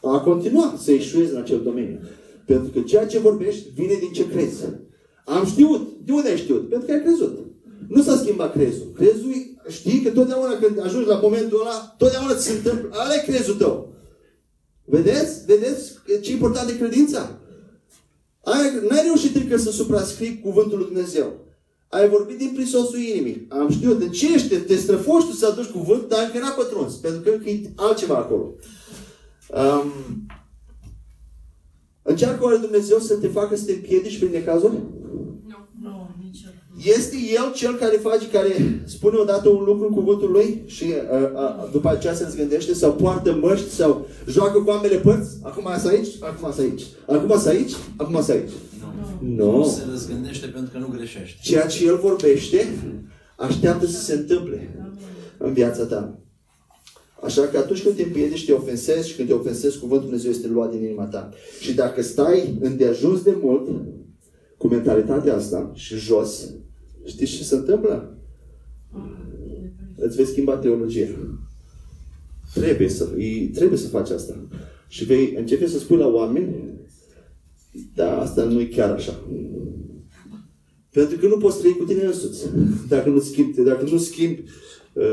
a 0.02 0.20
continua 0.20 0.76
să 0.78 0.92
eșuezi 0.92 1.32
în 1.32 1.38
acel 1.38 1.62
domeniu. 1.64 2.00
Pentru 2.46 2.72
că 2.72 2.80
ceea 2.80 3.06
ce 3.06 3.20
vorbești 3.20 3.70
vine 3.76 3.94
din 4.00 4.12
ce 4.12 4.30
crezi. 4.30 4.64
Am 5.26 5.46
știut. 5.46 5.88
De 6.06 6.12
unde 6.12 6.30
ai 6.30 6.38
știut? 6.38 6.70
Pentru 6.70 6.88
că 6.88 6.94
ai 6.94 7.02
crezut. 7.02 7.38
Nu 7.88 8.02
s-a 8.02 8.16
schimbat 8.16 8.52
crezul. 8.54 8.92
Crezul, 8.96 9.32
știi 9.68 10.02
că 10.02 10.10
totdeauna 10.10 10.58
când 10.58 10.86
ajungi 10.86 11.08
la 11.08 11.20
momentul 11.20 11.60
ăla, 11.62 11.96
totdeauna 11.98 12.36
ți 12.36 12.46
se 12.46 12.52
întâmplă. 12.52 12.90
Ăla 13.04 13.14
e 13.14 13.32
crezul 13.32 13.56
tău. 13.56 13.94
Vedeți? 14.86 15.46
Vedeți 15.46 15.92
ce 16.22 16.32
important 16.32 16.70
e 16.70 16.74
credința? 16.74 17.40
Ai, 18.44 18.88
n-ai 18.90 19.04
reușit 19.04 19.36
încă 19.36 19.58
să 19.58 19.72
suprascrii 19.72 20.40
cuvântul 20.44 20.78
lui 20.78 20.88
Dumnezeu. 20.88 21.34
Ai 21.90 22.10
vorbit 22.10 22.38
din 22.38 22.52
prisosul 22.54 23.00
inimii. 23.00 23.46
Am 23.50 23.70
știut 23.70 24.00
de 24.00 24.10
ce 24.10 24.34
ești, 24.34 24.58
te 24.58 24.76
străfoși 24.76 25.28
tu 25.28 25.34
să 25.34 25.48
aduci 25.48 25.72
cuvânt, 25.72 26.08
dar 26.08 26.24
încă 26.26 26.40
n-a 26.40 26.52
pătruns. 26.52 26.94
Pentru 26.94 27.22
că 27.22 27.30
încă 27.30 27.50
e 27.50 27.70
altceva 27.76 28.16
acolo. 28.16 28.54
Um, 29.50 29.92
încearcă 32.02 32.44
oare 32.44 32.58
Dumnezeu 32.58 33.00
să 33.00 33.16
te 33.16 33.28
facă 33.28 33.56
să 33.56 33.66
te 33.66 33.72
împiedici 33.72 34.18
prin 34.18 34.32
necazuri? 34.32 34.78
Nu, 36.84 36.90
niciodată. 36.90 37.00
Este 37.00 37.16
El 37.34 37.52
cel 37.54 37.76
care 37.76 37.98
face, 37.98 38.28
care 38.28 38.82
spune 38.86 39.18
odată 39.18 39.50
un 39.50 39.64
lucru 39.64 39.88
în 39.88 39.94
cuvântul 39.94 40.32
Lui 40.32 40.64
și 40.66 40.84
uh, 40.84 41.30
uh, 41.34 41.72
după 41.72 41.90
aceea 41.90 42.14
se 42.14 42.34
gândește 42.38 42.74
sau 42.74 42.94
poartă 42.94 43.38
măști 43.42 43.70
sau 43.70 44.08
joacă 44.28 44.60
cu 44.60 44.72
ambele 44.72 44.96
părți? 44.96 45.38
Acum 45.42 45.68
să 45.78 45.88
aici, 45.88 46.08
acum 46.20 46.52
să 46.52 46.62
aici. 46.62 46.84
Acum 47.08 47.40
să 47.40 47.50
aici, 47.50 47.72
acum 47.98 48.22
să 48.22 48.32
aici. 48.32 48.52
Nu. 49.20 49.52
Nu. 49.52 49.58
Nu 49.58 49.64
se 49.64 49.82
răzgândește 49.90 50.48
pentru 50.48 50.72
că 50.72 50.78
nu 50.78 50.88
greșește. 50.96 51.40
Ceea 51.42 51.66
ce 51.66 51.86
El 51.86 51.98
vorbește, 51.98 52.68
așteaptă 53.38 53.86
să 53.86 54.02
se 54.02 54.14
întâmple 54.14 54.88
în 55.38 55.54
viața 55.54 55.86
ta. 55.86 56.18
Așa 57.24 57.42
că 57.42 57.58
atunci 57.58 57.84
când 57.84 57.96
te 57.96 58.04
împiedici, 58.04 58.46
te 58.46 58.52
ofensezi 58.52 59.10
și 59.10 59.16
când 59.16 59.28
te 59.28 59.34
ofensezi, 59.34 59.80
cuvântul 59.80 60.06
Dumnezeu 60.06 60.32
este 60.32 60.48
luat 60.48 60.72
din 60.72 60.84
inima 60.84 61.04
ta. 61.04 61.30
Și 61.60 61.74
dacă 61.74 62.02
stai 62.02 62.58
îndeajuns 62.62 63.22
de 63.22 63.36
mult 63.42 63.70
cu 64.58 64.68
mentalitatea 64.68 65.36
asta 65.36 65.72
și 65.74 65.96
jos, 65.96 66.50
știți 67.06 67.32
ce 67.32 67.44
se 67.44 67.56
întâmplă? 67.56 68.18
Îți 69.96 70.16
vei 70.16 70.26
schimba 70.26 70.58
teologia. 70.58 71.08
Trebuie 72.54 72.90
să, 72.90 73.10
e, 73.18 73.48
trebuie 73.48 73.78
să 73.78 73.88
faci 73.88 74.10
asta. 74.10 74.48
Și 74.88 75.06
vei 75.06 75.34
începe 75.38 75.68
să 75.68 75.80
spui 75.80 75.98
la 75.98 76.08
oameni, 76.08 76.56
da, 77.96 78.20
asta 78.20 78.44
nu 78.44 78.60
e 78.60 78.66
chiar 78.66 78.92
așa. 78.92 79.24
Pentru 80.92 81.18
că 81.18 81.28
nu 81.28 81.38
poți 81.38 81.60
trăi 81.60 81.78
cu 81.78 81.84
tine 81.84 82.04
însuți 82.04 82.46
dacă 82.88 83.10
nu 83.10 83.20
schimbi, 83.20 83.62
dacă 83.62 83.86
nu 83.92 83.98
schimbi 83.98 84.44
uh, 84.94 85.04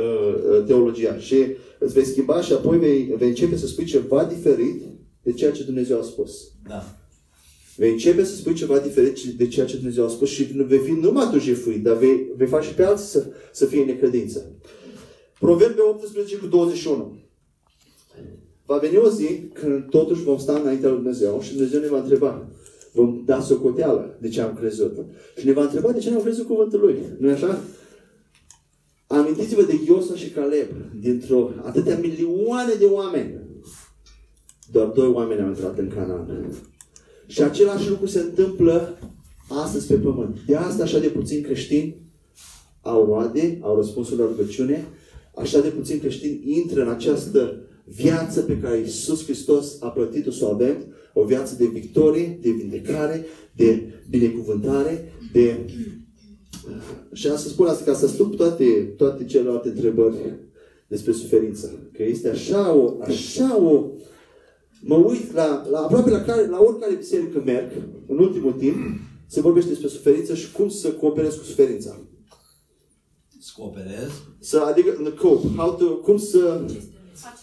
uh, 0.50 0.64
teologia. 0.66 1.18
Și 1.18 1.36
îți 1.78 1.94
vei 1.94 2.04
schimba 2.04 2.40
și 2.40 2.52
apoi 2.52 2.78
vei, 2.78 3.14
vei 3.18 3.28
începe 3.28 3.56
să 3.56 3.66
spui 3.66 3.84
ceva 3.84 4.24
diferit 4.24 4.82
de 5.22 5.32
ceea 5.32 5.50
ce 5.50 5.64
Dumnezeu 5.64 5.98
a 5.98 6.02
spus. 6.02 6.52
Da. 6.68 6.99
Vei 7.76 7.90
începe 7.90 8.24
să 8.24 8.34
spui 8.34 8.54
ceva 8.54 8.78
diferit 8.78 9.22
de 9.22 9.48
ceea 9.48 9.66
ce 9.66 9.76
Dumnezeu 9.76 10.04
a 10.04 10.08
spus 10.08 10.28
și 10.28 10.42
vei 10.42 10.78
fi 10.78 10.90
numai 10.90 11.28
tu 11.30 11.38
jefuit, 11.38 11.82
dar 11.82 11.96
vei, 11.96 12.26
vei 12.36 12.46
face 12.46 12.74
pe 12.74 12.84
alții 12.84 13.06
să, 13.06 13.26
să 13.52 13.66
fie 13.66 13.80
în 13.80 13.86
necredință. 13.86 14.52
Proverbe 15.38 15.80
18 15.80 16.36
cu 16.36 16.46
21. 16.46 17.18
Va 18.66 18.76
veni 18.76 18.96
o 18.96 19.08
zi 19.08 19.40
când 19.52 19.88
totuși 19.88 20.22
vom 20.22 20.38
sta 20.38 20.58
înaintea 20.58 20.88
lui 20.88 20.98
Dumnezeu 20.98 21.40
și 21.40 21.52
Dumnezeu 21.52 21.80
ne 21.80 21.88
va 21.88 21.98
întreba. 21.98 22.48
Vom 22.92 23.22
da 23.24 23.40
socoteală 23.40 24.16
de 24.20 24.28
ce 24.28 24.40
am 24.40 24.54
crezut. 24.54 24.96
Și 25.38 25.46
ne 25.46 25.52
va 25.52 25.62
întreba 25.62 25.92
de 25.92 25.98
ce 25.98 26.10
n-am 26.10 26.22
crezut 26.22 26.46
cuvântul 26.46 26.80
Lui. 26.80 26.96
nu 27.18 27.28
e 27.28 27.32
așa? 27.32 27.60
Amintiți-vă 29.06 29.62
de 29.62 29.80
Iosa 29.86 30.14
și 30.14 30.30
Caleb, 30.30 30.68
dintr-o 31.00 31.50
atâtea 31.62 31.98
milioane 31.98 32.74
de 32.78 32.84
oameni. 32.84 33.40
Doar 34.72 34.86
doi 34.86 35.08
oameni 35.08 35.40
au 35.40 35.48
intrat 35.48 35.78
în 35.78 35.88
Canaan. 35.88 36.54
Și 37.30 37.42
același 37.42 37.88
lucru 37.88 38.06
se 38.06 38.18
întâmplă 38.18 38.98
astăzi 39.48 39.86
pe 39.86 39.94
pământ. 39.94 40.38
De 40.46 40.56
asta 40.56 40.82
așa 40.82 40.98
de 40.98 41.06
puțini 41.06 41.42
creștini 41.42 41.96
au 42.82 43.04
roade, 43.04 43.58
au 43.60 43.76
răspunsul 43.76 44.18
la 44.18 44.24
rugăciune, 44.24 44.86
așa 45.34 45.60
de 45.60 45.68
puțini 45.68 45.98
creștini 45.98 46.42
intră 46.44 46.82
în 46.82 46.88
această 46.88 47.62
viață 47.84 48.40
pe 48.40 48.58
care 48.58 48.78
Iisus 48.78 49.24
Hristos 49.24 49.76
a 49.80 49.88
plătit-o 49.88 50.30
să 50.30 50.44
o 50.44 50.48
avem, 50.48 50.76
o 51.14 51.24
viață 51.24 51.54
de 51.58 51.66
victorie, 51.66 52.38
de 52.42 52.50
vindecare, 52.50 53.26
de 53.56 53.82
binecuvântare, 54.08 55.12
de... 55.32 55.58
Și 57.12 57.28
am 57.28 57.36
să 57.36 57.48
spun 57.48 57.66
asta 57.66 57.84
ca 57.84 57.94
să 57.96 58.06
stup 58.06 58.36
toate, 58.36 58.94
toate 58.96 59.24
celelalte 59.24 59.68
întrebări 59.68 60.14
despre 60.88 61.12
suferință. 61.12 61.90
Că 61.92 62.02
este 62.02 62.28
așa 62.28 62.74
o, 62.74 62.96
așa 63.00 63.62
o, 63.62 63.86
mă 64.80 64.94
uit 64.94 65.32
la, 65.32 65.66
la 65.70 65.78
aproape 65.78 66.10
la, 66.10 66.20
care, 66.20 66.46
la 66.46 66.60
oricare 66.60 66.94
biserică 66.94 67.42
merg, 67.44 67.70
în 68.06 68.18
ultimul 68.18 68.52
timp, 68.52 68.76
se 69.26 69.40
vorbește 69.40 69.68
despre 69.68 69.88
suferință 69.88 70.34
și 70.34 70.52
cum 70.52 70.68
să 70.68 70.88
cooperezi 70.88 71.38
cu 71.38 71.44
suferința. 71.44 72.00
Să 73.40 73.52
cooperez. 73.56 74.10
Să, 74.38 74.58
adică, 74.58 74.94
în 74.98 75.14
cope, 75.18 75.46
how 75.56 75.74
to, 75.74 75.86
cum 75.86 76.18
să, 76.18 76.64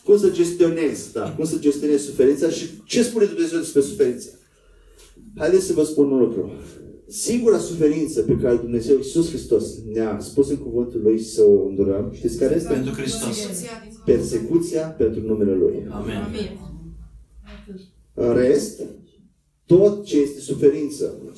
cum 0.03 0.17
să 0.17 0.29
gestionezi, 0.29 1.13
da, 1.13 1.31
cum 1.31 1.45
să 1.45 1.57
gestionezi 1.59 2.05
suferința 2.05 2.49
și 2.49 2.65
ce 2.85 3.03
spune 3.03 3.25
Dumnezeu 3.25 3.59
despre 3.59 3.81
suferință. 3.81 4.39
Haideți 5.35 5.65
să 5.65 5.73
vă 5.73 5.83
spun 5.83 6.11
un 6.11 6.19
lucru. 6.19 6.51
Singura 7.07 7.57
suferință 7.57 8.21
pe 8.21 8.37
care 8.41 8.55
Dumnezeu 8.55 8.97
Iisus 8.97 9.29
Hristos 9.29 9.65
ne-a 9.93 10.17
spus 10.19 10.49
în 10.49 10.57
cuvântul 10.57 11.01
Lui 11.03 11.19
să 11.19 11.43
o 11.43 11.67
îndurăm, 11.67 12.11
știți 12.13 12.37
care 12.37 12.55
este? 12.55 12.73
Pentru 12.73 12.93
Hristos. 12.93 13.37
Persecuția 14.05 14.81
pentru 14.81 15.21
numele 15.21 15.53
Lui. 15.53 15.87
Amen. 15.89 16.15
Amin. 16.15 16.76
În 18.19 18.33
rest, 18.33 18.81
tot 19.65 20.05
ce 20.05 20.19
este 20.19 20.39
suferință, 20.39 21.17
În 21.23 21.33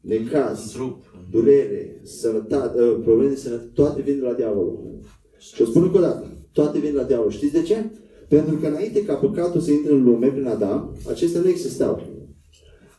necaz, 0.00 0.70
trup. 0.72 1.02
durere, 1.30 2.00
sănătate, 2.04 2.82
uh, 2.82 2.98
probleme 3.02 3.30
de 3.30 3.36
sănătate, 3.36 3.70
toate 3.74 4.02
vin 4.02 4.18
de 4.18 4.24
la 4.24 4.32
diavolul. 4.32 5.00
Și 5.38 5.62
o 5.62 5.64
spun 5.64 5.82
încă 5.82 5.96
o 5.96 6.00
dată, 6.00 6.36
toate 6.52 6.78
vin 6.78 6.90
de 6.90 6.96
la 6.96 7.02
diavol. 7.02 7.30
Știți 7.30 7.52
de 7.52 7.62
ce? 7.62 7.90
Pentru 8.28 8.56
că 8.56 8.66
înainte 8.66 9.04
ca 9.04 9.14
păcatul 9.14 9.60
să 9.60 9.70
intre 9.70 9.92
în 9.92 10.04
lume 10.04 10.26
prin 10.26 10.46
Adam, 10.46 10.96
acestea 11.08 11.40
nu 11.40 11.48
existau. 11.48 12.02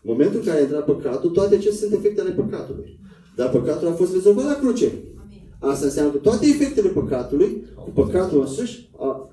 În 0.03 0.11
momentul 0.11 0.39
în 0.39 0.45
care 0.45 0.57
a 0.57 0.61
intrat 0.61 0.85
păcatul, 0.85 1.29
toate 1.29 1.55
acestea 1.55 1.87
sunt 1.87 1.99
efecte 1.99 2.21
ale 2.21 2.31
păcatului. 2.31 2.99
Dar 3.35 3.49
păcatul 3.49 3.87
a 3.87 3.91
fost 3.93 4.13
rezolvat 4.13 4.45
la 4.45 4.59
cruce. 4.59 4.91
Asta 5.59 5.85
înseamnă 5.85 6.11
că 6.11 6.17
toate 6.17 6.45
efectele 6.45 6.89
păcatului, 6.89 7.63
cu 7.75 7.89
păcatul 7.89 8.39
însuși, 8.39 8.89
a, 8.97 9.29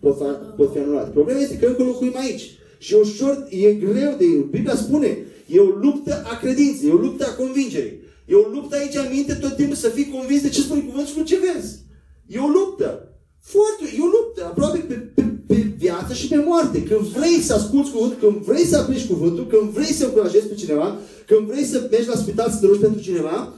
pot, 0.00 0.16
fi, 0.16 0.24
pot 0.56 0.72
fi 0.72 0.78
anulate. 0.78 1.10
Problema 1.10 1.38
este 1.38 1.58
că 1.58 1.66
încă 1.66 1.82
locuim 1.82 2.16
aici. 2.16 2.58
Și 2.78 2.94
e 2.94 2.96
ușor, 2.96 3.46
e 3.50 3.72
greu 3.72 4.14
de... 4.18 4.24
Biblia 4.50 4.76
spune, 4.76 5.18
e 5.46 5.58
o 5.58 5.64
luptă 5.64 6.22
a 6.32 6.36
credinței, 6.36 6.88
e 6.88 6.92
o 6.92 6.96
luptă 6.96 7.26
a 7.26 7.34
convingerii. 7.34 8.00
E 8.26 8.34
o 8.34 8.48
luptă 8.48 8.76
aici 8.76 8.94
în 8.94 9.08
minte 9.10 9.34
tot 9.34 9.56
timpul 9.56 9.76
să 9.76 9.88
fii 9.88 10.10
convins 10.10 10.42
de 10.42 10.48
ce 10.48 10.60
spune 10.60 10.80
cuvântul 10.80 11.12
și 11.12 11.18
nu 11.18 11.24
ce 11.24 11.38
vezi. 11.38 11.78
E 12.26 12.38
o 12.38 12.46
luptă. 12.46 13.10
Foarte, 13.40 13.84
e 13.98 14.02
o 14.02 14.14
luptă. 14.16 14.44
Aproape 14.44 14.78
pe, 14.78 14.94
pe, 14.94 15.22
pe 15.46 15.54
viață 15.78 16.14
și 16.14 16.28
pe 16.28 16.36
moarte. 16.46 16.82
Când 16.82 17.00
vrei 17.00 17.38
să 17.40 17.54
asculți 17.54 17.90
cuvântul, 17.90 18.18
când 18.18 18.44
vrei 18.44 18.64
să 18.64 18.76
aplici 18.76 19.06
cuvântul, 19.06 19.46
când 19.46 19.70
vrei 19.70 19.92
să 19.92 20.04
încurajezi 20.04 20.46
pe 20.46 20.54
cineva, 20.54 20.98
când 21.26 21.46
vrei 21.46 21.64
să 21.64 21.88
mergi 21.90 22.08
la 22.08 22.16
spital 22.16 22.50
să 22.50 22.58
te 22.60 22.66
rogi 22.66 22.80
pentru 22.80 23.00
cineva, 23.00 23.54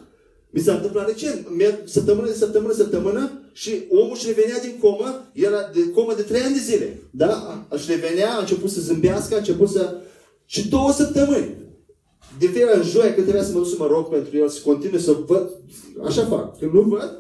mi 0.51 0.61
s-a 0.61 0.75
întâmplat 0.75 1.07
recent. 1.07 1.47
Merg 1.57 1.79
săptămână 1.85 2.27
de 2.27 2.33
săptămână, 2.33 2.73
săptămână 2.73 3.38
și 3.61 3.73
omul 3.91 4.15
își 4.15 4.27
revenea 4.27 4.61
din 4.61 4.75
comă, 4.81 5.31
era 5.33 5.71
de 5.75 5.91
comă 5.91 6.15
de 6.15 6.23
trei 6.23 6.41
ani 6.41 6.55
de 6.55 6.61
zile. 6.61 7.03
Da? 7.11 7.67
Își 7.71 7.91
revenea, 7.91 8.35
a 8.35 8.39
început 8.41 8.71
să 8.71 8.81
zâmbească, 8.81 9.35
a 9.35 9.39
început 9.39 9.69
să... 9.69 9.97
Și 10.45 10.69
două 10.69 10.93
săptămâni. 10.93 11.55
De 12.39 12.47
fiecare 12.47 12.77
în 12.77 12.83
joia 12.83 13.15
când 13.15 13.27
trebuia 13.27 13.45
să 13.45 13.53
mă 13.53 13.59
duc 13.59 13.69
să 13.69 13.75
mă 13.79 13.87
rog 13.87 14.09
pentru 14.09 14.37
el, 14.37 14.49
să 14.49 14.61
continui 14.65 15.01
să 15.01 15.17
văd, 15.27 15.51
așa 16.05 16.25
fac. 16.25 16.59
Când 16.59 16.73
nu 16.73 16.81
văd, 16.81 17.11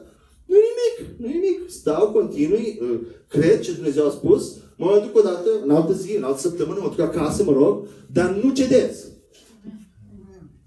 nu 0.47 0.57
nimic, 0.69 1.19
nu 1.21 1.27
nimic. 1.27 1.71
Stau, 1.71 2.11
continui, 2.11 2.79
uh, 2.83 2.99
cred 3.29 3.61
ce 3.61 3.73
Dumnezeu 3.73 4.07
a 4.07 4.11
spus, 4.11 4.57
mă 4.77 5.03
duc 5.05 5.17
o 5.17 5.29
dată, 5.29 5.49
în 5.65 5.71
altă 5.71 5.93
zi, 5.93 6.17
în 6.17 6.23
altă 6.23 6.41
săptămână, 6.41 6.79
mă 6.83 6.89
duc 6.89 7.01
acasă, 7.01 7.43
mă 7.43 7.53
rog, 7.53 7.87
dar 8.13 8.31
nu 8.43 8.53
cedez. 8.53 9.07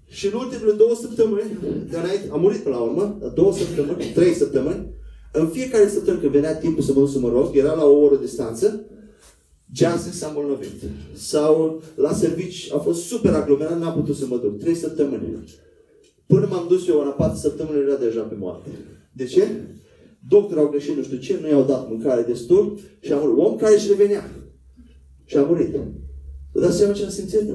Și 0.08 0.26
în 0.26 0.32
ultimele 0.32 0.72
două 0.72 0.94
săptămâni, 1.00 1.58
de 1.90 1.96
înainte, 1.96 2.28
am 2.32 2.40
murit 2.40 2.60
până 2.60 2.74
la 2.74 2.82
urmă, 2.82 3.18
la 3.20 3.28
două 3.28 3.52
săptămâni, 3.52 4.12
trei 4.14 4.34
săptămâni, 4.34 5.00
în 5.32 5.48
fiecare 5.48 5.88
săptămână 5.88 6.20
când 6.20 6.32
venea 6.32 6.56
timpul 6.56 6.82
să 6.82 6.92
mă 6.92 7.00
duc 7.00 7.10
să 7.10 7.18
mă 7.18 7.28
rog, 7.28 7.56
era 7.56 7.74
la 7.74 7.84
o 7.84 8.00
oră 8.00 8.16
distanță, 8.16 8.84
Jansen 9.72 10.12
s-a 10.12 10.26
îmbolnăvit. 10.26 10.82
Sau 11.14 11.82
la 11.94 12.12
servici 12.12 12.70
a 12.72 12.78
fost 12.78 13.02
super 13.02 13.32
aglomerat, 13.32 13.78
n-am 13.78 13.94
putut 13.94 14.16
să 14.16 14.26
mă 14.26 14.36
duc. 14.36 14.58
Trei 14.58 14.74
săptămâni. 14.74 15.44
Până 16.26 16.46
m-am 16.50 16.66
dus 16.68 16.88
eu, 16.88 16.98
la 16.98 17.10
patru 17.10 17.38
săptămâni, 17.38 17.80
era 17.80 17.96
deja 17.96 18.20
pe 18.20 18.34
moarte. 18.38 18.68
De 19.12 19.24
ce? 19.24 19.48
Doctorul 20.28 20.62
au 20.62 20.70
greșit 20.70 20.96
nu 20.96 21.02
știu 21.02 21.16
ce, 21.16 21.38
nu 21.40 21.48
i-au 21.48 21.64
dat 21.64 21.88
mâncare 21.88 22.22
destul 22.22 22.78
și 23.00 23.12
a 23.12 23.16
murit. 23.16 23.44
Om 23.44 23.56
care 23.56 23.74
își 23.74 23.88
revenea. 23.88 24.30
Și 25.24 25.36
a 25.36 25.42
murit. 25.42 25.74
Vă 26.52 26.60
dați 26.60 26.76
seama 26.76 26.92
ce 26.92 27.04
am 27.04 27.10
simțit? 27.10 27.50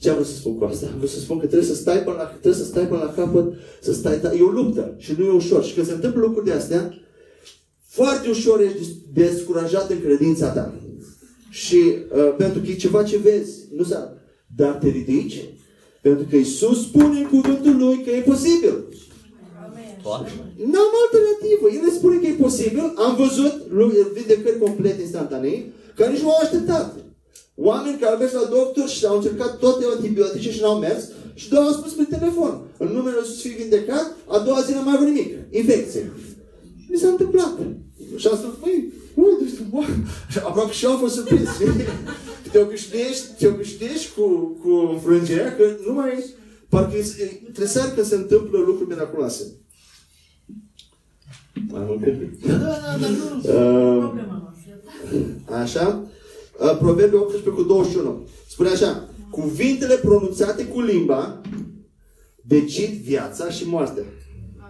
Ce 0.00 0.08
am 0.08 0.14
vrut 0.14 0.26
să 0.26 0.34
spun 0.34 0.58
cu 0.58 0.64
asta? 0.64 0.86
Am 0.86 0.98
vrut 0.98 1.10
să 1.10 1.20
spun 1.20 1.38
că 1.38 1.46
trebuie 1.46 1.68
să 1.68 1.74
stai 1.74 2.02
până 2.02 2.16
la, 2.16 2.24
trebuie 2.24 2.62
să 2.62 2.64
stai 2.64 2.86
până 2.86 3.02
la 3.02 3.12
capăt, 3.12 3.52
să 3.80 3.92
stai, 3.92 4.20
e 4.38 4.42
o 4.42 4.50
luptă 4.50 4.94
și 4.98 5.14
nu 5.18 5.24
e 5.24 5.30
ușor. 5.30 5.64
Și 5.64 5.74
când 5.74 5.86
se 5.86 5.92
întâmplă 5.92 6.20
lucruri 6.20 6.46
de 6.46 6.52
astea, 6.52 6.98
foarte 7.86 8.28
ușor 8.28 8.60
ești 8.60 8.92
descurajat 9.12 9.90
în 9.90 10.00
credința 10.00 10.48
ta. 10.48 10.74
Și 11.50 11.76
uh, 11.76 12.34
pentru 12.36 12.60
că 12.60 12.70
e 12.70 12.74
ceva 12.74 13.02
ce 13.02 13.16
vezi, 13.16 13.52
nu 13.76 13.84
s-a... 13.84 14.16
Dar 14.56 14.72
te 14.74 14.88
ridici, 14.88 15.44
pentru 16.02 16.26
că 16.30 16.36
Isus 16.36 16.82
spune 16.82 17.18
în 17.18 17.26
cuvântul 17.26 17.76
Lui 17.76 18.02
că 18.04 18.10
e 18.10 18.20
posibil. 18.20 18.84
Toate. 20.02 20.30
N-am 20.56 20.92
alternativă. 21.04 21.86
El 21.86 21.90
spune 21.90 22.16
că 22.16 22.26
e 22.26 22.42
posibil. 22.46 22.92
Am 22.96 23.16
văzut 23.16 23.70
lu- 23.70 24.10
vindecări 24.14 24.58
complete 24.58 25.00
instantanee, 25.00 25.72
care 25.96 26.12
nici 26.12 26.20
nu 26.20 26.30
au 26.30 26.38
așteptat. 26.42 26.94
Oameni 27.54 27.98
care 27.98 28.12
au 28.12 28.18
mers 28.18 28.32
la 28.32 28.48
doctor 28.50 28.88
și 28.88 29.06
au 29.06 29.16
încercat 29.16 29.58
toate 29.58 29.84
antibiotice 29.96 30.52
și 30.52 30.60
n-au 30.60 30.78
mers 30.78 31.08
și 31.34 31.48
doar 31.48 31.62
au 31.64 31.72
spus 31.72 31.92
pe 31.92 32.04
telefon. 32.16 32.60
În 32.78 32.86
numele 32.86 33.16
Lui 33.16 33.24
Iisus 33.26 33.40
fii 33.40 33.50
vindecat, 33.50 34.16
a 34.26 34.38
doua 34.38 34.60
zi 34.60 34.72
n-am 34.72 34.84
mai 34.84 34.94
avut 34.96 35.06
nimic. 35.06 35.34
Infecție. 35.50 36.12
Mi 36.88 36.96
s-a 36.98 37.08
întâmplat. 37.08 37.54
Și 38.16 38.26
am 38.26 38.36
spus, 38.36 38.52
măi, 38.60 38.92
uite, 39.14 39.46
știu, 39.52 39.64
bă. 39.70 39.80
Și 40.30 40.38
aproape 40.38 40.72
și 40.72 40.84
eu 40.84 40.90
am 40.90 40.98
fost 40.98 41.14
surprins. 41.14 41.48
te 42.52 42.58
obișnuiești, 42.58 43.24
te 43.38 43.46
obișnuiești 43.46 44.12
cu, 44.14 44.22
cu 44.62 44.68
înfrângerea, 44.92 45.56
că 45.56 45.76
nu 45.86 45.92
mai... 45.92 46.24
Parcă 46.68 46.96
e- 46.96 47.22
e- 47.22 47.40
trebuie 47.42 47.66
să 47.66 47.92
când 47.94 48.06
se 48.06 48.14
întâmplă 48.14 48.58
lucruri 48.58 48.88
miraculoase. 48.88 49.42
Mai 51.68 51.82
mult 51.86 52.06
un 52.06 52.18
pic. 52.18 52.46
Da, 52.46 52.52
da, 52.56 52.66
da, 52.66 52.98
dar 53.00 53.10
nu. 53.10 53.36
Uh, 53.36 53.98
Problema 53.98 54.42
noastră. 54.42 55.62
Așa? 55.62 56.04
Uh, 56.58 56.76
Proverbe 56.78 57.16
18 57.16 57.50
cu 57.50 57.62
21. 57.62 58.28
Spune 58.48 58.68
așa. 58.68 59.08
Cuvintele 59.30 59.94
pronunțate 59.94 60.64
cu 60.66 60.80
limba 60.80 61.40
decid 62.42 62.90
viața 63.02 63.50
și 63.50 63.68
moartea. 63.68 64.04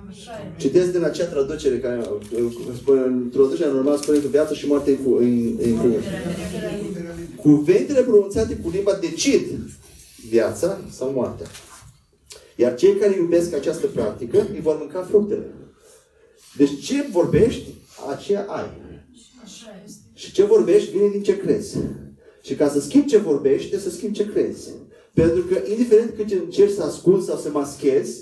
Așa 0.08 0.32
e. 0.32 0.60
Citesc 0.60 0.92
din 0.92 1.04
acea 1.04 1.24
traducere 1.24 1.78
care 1.78 2.08
uh, 2.32 2.52
spune, 2.76 3.00
în 3.00 3.30
traducerea 3.32 3.72
normal 3.72 3.96
spune 3.96 4.18
că 4.18 4.26
viața 4.26 4.54
și 4.54 4.66
moartea 4.66 4.92
e 4.92 4.96
cu, 4.96 5.14
în, 5.14 5.58
în 5.62 5.76
cuvânt. 5.76 6.04
Cuvintele 7.36 8.00
pronunțate 8.00 8.56
cu 8.56 8.70
limba 8.70 8.98
decid 9.00 9.42
viața 10.28 10.80
sau 10.90 11.12
moartea. 11.12 11.46
Iar 12.56 12.74
cei 12.74 12.96
care 12.96 13.16
iubesc 13.16 13.54
această 13.54 13.86
practică 13.86 14.46
îi 14.52 14.60
vor 14.60 14.76
mânca 14.78 15.02
fructele. 15.02 15.46
Deci 16.56 16.84
ce 16.84 17.06
vorbești, 17.10 17.68
aceea 18.10 18.46
ai. 18.48 18.70
Așa 19.44 19.82
este. 19.84 20.03
Și 20.24 20.32
ce 20.32 20.44
vorbești 20.44 20.90
vine 20.90 21.08
din 21.08 21.22
ce 21.22 21.36
crezi. 21.36 21.76
Și 22.42 22.54
ca 22.54 22.68
să 22.68 22.80
schimbi 22.80 23.06
ce 23.06 23.18
vorbești, 23.18 23.68
trebuie 23.68 23.90
să 23.90 23.96
schimbi 23.96 24.16
ce 24.16 24.26
crezi. 24.26 24.68
Pentru 25.14 25.42
că, 25.42 25.58
indiferent 25.70 26.12
cât 26.16 26.30
încerci 26.30 26.72
să 26.72 26.82
asculți 26.82 27.26
sau 27.26 27.36
să 27.36 27.48
maschezi, 27.52 28.20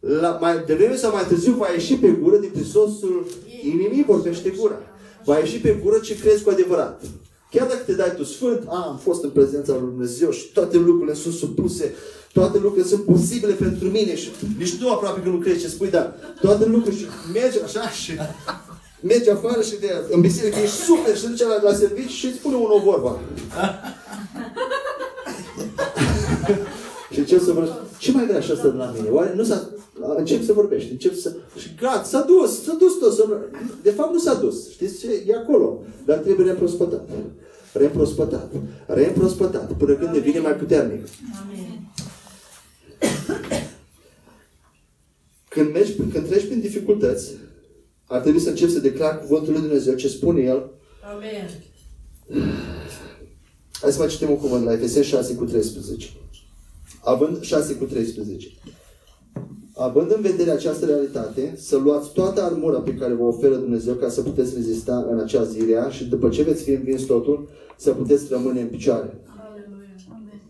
la, 0.00 0.38
mai 0.40 0.64
devreme 0.66 0.96
sau 0.96 1.12
mai 1.12 1.26
târziu 1.26 1.52
va 1.52 1.68
ieși 1.68 1.94
pe 1.94 2.08
gură, 2.08 2.36
din 2.36 2.50
prisosul 2.50 3.26
inimii 3.62 4.04
vorbește 4.04 4.52
gura. 4.58 4.78
Va 5.24 5.38
ieși 5.38 5.60
pe 5.60 5.80
gură 5.82 5.98
ce 5.98 6.18
crezi 6.18 6.42
cu 6.42 6.50
adevărat. 6.50 7.02
Chiar 7.50 7.66
dacă 7.66 7.82
te 7.86 7.92
dai 7.92 8.14
tu 8.16 8.24
sfânt, 8.24 8.62
a, 8.66 8.86
am 8.88 8.98
fost 9.02 9.22
în 9.24 9.30
prezența 9.30 9.72
lui 9.72 9.88
Dumnezeu 9.88 10.30
și 10.30 10.52
toate 10.52 10.76
lucrurile 10.76 11.14
sunt 11.14 11.34
supuse, 11.34 11.94
toate 12.32 12.58
lucrurile 12.58 12.88
sunt 12.88 13.04
posibile 13.04 13.52
pentru 13.52 13.88
mine 13.88 14.16
și 14.16 14.30
nici 14.58 14.78
tu 14.78 14.88
aproape 14.88 15.20
că 15.22 15.28
nu 15.28 15.36
crezi 15.36 15.60
ce 15.60 15.68
spui, 15.68 15.90
dar 15.90 16.14
toate 16.40 16.66
lucrurile 16.66 17.00
și 17.00 17.06
mergi 17.32 17.62
așa 17.62 17.90
și 17.90 18.12
mergi 19.00 19.30
afară 19.30 19.62
și 19.62 19.78
de, 19.80 20.04
în 20.10 20.20
biserică 20.20 20.58
ești 20.58 20.76
super 20.76 21.16
și 21.16 21.22
te 21.22 21.28
duce 21.28 21.46
la, 21.46 21.62
la 21.62 21.74
serviciu 21.74 22.08
și 22.08 22.26
îți 22.26 22.36
spune 22.36 22.56
unul 22.56 22.72
o 22.72 22.78
vorba. 22.78 23.20
și 27.12 27.18
încep 27.18 27.40
să 27.42 27.52
vorbești. 27.52 27.76
Ce 27.98 28.12
mai 28.12 28.26
vrea 28.26 28.38
așa 28.38 28.52
asta 28.52 28.68
de 28.68 28.76
la 28.76 28.94
mine? 28.96 29.08
Oare 29.08 29.32
nu 29.34 29.44
s-a... 29.44 29.68
Încep 30.16 30.44
să 30.44 30.52
vorbești, 30.52 30.90
încep 30.90 31.14
să... 31.14 31.34
Și 31.56 31.68
gata, 31.80 32.02
s-a 32.02 32.20
dus, 32.20 32.62
s-a 32.64 32.76
dus 32.78 32.98
tot. 32.98 33.14
Să... 33.14 33.26
De 33.82 33.90
fapt 33.90 34.12
nu 34.12 34.18
s-a 34.18 34.34
dus. 34.34 34.70
Știți 34.70 34.98
ce? 34.98 35.22
E 35.26 35.34
acolo. 35.34 35.82
Dar 36.04 36.16
trebuie 36.18 36.46
reîmprospătat. 36.46 37.08
Reîmprospătat. 37.72 38.50
Reîmprospătat. 38.86 39.72
Până 39.72 39.94
când 39.94 40.12
devine 40.12 40.38
mai 40.38 40.52
puternic. 40.52 41.06
Amin. 41.42 41.68
Când, 45.48 45.72
mergi, 45.72 45.94
când 46.12 46.28
treci 46.28 46.46
prin 46.46 46.60
dificultăți, 46.60 47.30
ar 48.08 48.20
trebui 48.20 48.40
să 48.40 48.48
începi 48.48 48.72
să 48.72 48.80
declari 48.80 49.20
cuvântul 49.20 49.52
lui 49.52 49.60
Dumnezeu, 49.60 49.94
ce 49.94 50.08
spune 50.08 50.40
El. 50.40 50.70
Amin. 51.14 51.48
Hai 53.80 53.92
să 53.92 53.98
mai 53.98 54.08
citim 54.08 54.30
un 54.30 54.38
cuvânt 54.38 54.64
la 54.64 54.72
Efeseni 54.72 55.04
6 55.04 55.34
cu 55.34 55.44
13. 55.44 56.08
Având 57.02 57.40
6 57.40 57.74
cu 57.74 57.84
13. 57.84 58.48
Având 59.74 60.10
în 60.10 60.20
vedere 60.20 60.50
această 60.50 60.86
realitate, 60.86 61.54
să 61.56 61.76
luați 61.76 62.12
toată 62.12 62.42
armura 62.42 62.80
pe 62.80 62.94
care 62.94 63.12
vă 63.12 63.22
oferă 63.22 63.54
Dumnezeu 63.54 63.94
ca 63.94 64.08
să 64.08 64.22
puteți 64.22 64.54
rezista 64.54 65.06
în 65.10 65.18
acea 65.18 65.44
zi 65.44 65.64
rea 65.64 65.88
și 65.88 66.04
după 66.04 66.28
ce 66.28 66.42
veți 66.42 66.62
fi 66.62 66.70
învins 66.70 67.02
totul, 67.02 67.48
să 67.76 67.90
puteți 67.90 68.26
rămâne 68.30 68.60
în 68.60 68.66
picioare. 68.66 69.20
Aleluia. 69.26 69.94
Amin. 70.08 70.40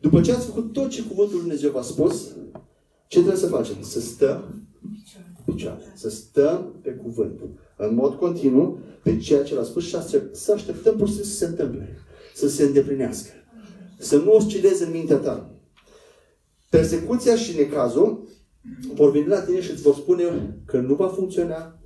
După 0.00 0.20
ce 0.20 0.32
ați 0.32 0.46
făcut 0.46 0.72
tot 0.72 0.88
ce 0.88 1.02
cuvântul 1.02 1.32
lui 1.32 1.40
Dumnezeu 1.40 1.70
v-a 1.70 1.82
spus, 1.82 2.26
ce 3.06 3.18
trebuie 3.18 3.40
să 3.40 3.46
facem? 3.46 3.76
Să 3.80 4.00
stăm 4.00 4.44
în 4.54 4.61
picioare. 5.44 5.92
Să 5.94 6.10
stăm 6.10 6.74
pe 6.82 6.90
cuvânt. 6.90 7.40
În 7.76 7.94
mod 7.94 8.14
continuu, 8.14 8.78
pe 9.02 9.16
ceea 9.16 9.42
ce 9.42 9.54
l-a 9.54 9.62
spus 9.62 9.84
și 9.84 9.96
aștept- 9.96 10.36
să 10.36 10.52
așteptăm 10.52 10.96
pur 10.96 11.08
și 11.08 11.12
simplu 11.12 11.30
să 11.30 11.36
se 11.36 11.44
întâmple. 11.46 11.98
Să 12.34 12.48
se 12.48 12.62
îndeplinească. 12.62 13.30
Să 13.98 14.16
nu 14.16 14.32
oscilezi 14.32 14.82
în 14.82 14.90
mintea 14.90 15.16
ta. 15.16 15.50
Persecuția 16.70 17.36
și 17.36 17.56
necazul 17.56 18.28
vor 18.94 19.10
veni 19.10 19.26
la 19.26 19.40
tine 19.40 19.60
și 19.60 19.70
îți 19.70 19.82
vor 19.82 19.94
spune 19.94 20.56
că 20.66 20.80
nu 20.80 20.94
va 20.94 21.08
funcționa, 21.08 21.78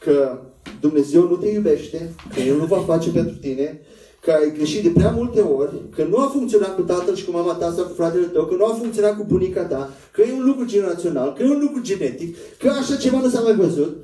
că 0.00 0.40
Dumnezeu 0.80 1.28
nu 1.28 1.36
te 1.36 1.48
iubește, 1.48 2.14
că 2.34 2.40
El 2.40 2.56
nu 2.56 2.64
va 2.64 2.78
face 2.78 3.10
pentru 3.10 3.36
tine, 3.36 3.80
că 4.24 4.30
ai 4.30 4.52
greșit 4.56 4.82
de 4.82 4.88
prea 4.88 5.10
multe 5.10 5.40
ori, 5.40 5.74
că 5.96 6.04
nu 6.04 6.16
a 6.18 6.26
funcționat 6.26 6.74
cu 6.74 6.82
tatăl 6.82 7.14
și 7.14 7.24
cu 7.24 7.30
mama 7.30 7.52
ta 7.52 7.72
sau 7.76 7.84
cu 7.84 7.94
fratele 7.94 8.24
tău, 8.24 8.44
că 8.44 8.54
nu 8.54 8.64
a 8.64 8.74
funcționat 8.74 9.16
cu 9.16 9.24
bunica 9.28 9.62
ta, 9.62 9.90
că 10.12 10.22
e 10.22 10.32
un 10.32 10.44
lucru 10.44 10.64
generațional, 10.66 11.32
că 11.32 11.42
e 11.42 11.50
un 11.50 11.60
lucru 11.60 11.82
genetic, 11.82 12.36
că 12.58 12.68
așa 12.68 12.96
ceva 12.96 13.20
nu 13.20 13.28
s-a 13.28 13.40
mai 13.40 13.54
văzut. 13.54 13.96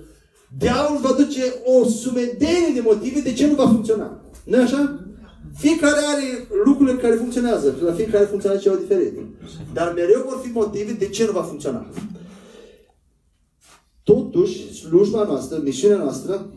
Diavolul 0.59 1.01
va 1.01 1.13
duce 1.13 1.43
o 1.65 1.89
sumedenie 1.89 2.73
de 2.75 2.81
motive 2.85 3.21
de 3.21 3.33
ce 3.33 3.47
nu 3.47 3.55
va 3.55 3.69
funcționa. 3.69 4.21
nu 4.45 4.61
așa? 4.61 5.05
Fiecare 5.57 6.01
are 6.15 6.49
lucrurile 6.65 6.97
care 6.97 7.15
funcționează. 7.15 7.75
La 7.85 7.93
fiecare 7.93 8.25
funcționează 8.25 8.63
ceva 8.63 8.77
diferit. 8.77 9.19
Dar 9.73 9.93
mereu 9.93 10.23
vor 10.29 10.41
fi 10.43 10.51
motive 10.51 10.93
de 10.93 11.09
ce 11.09 11.25
nu 11.25 11.33
va 11.33 11.43
funcționa. 11.43 11.87
Totuși, 14.03 14.75
slujba 14.75 15.25
noastră, 15.25 15.61
misiunea 15.65 15.97
noastră, 15.97 16.53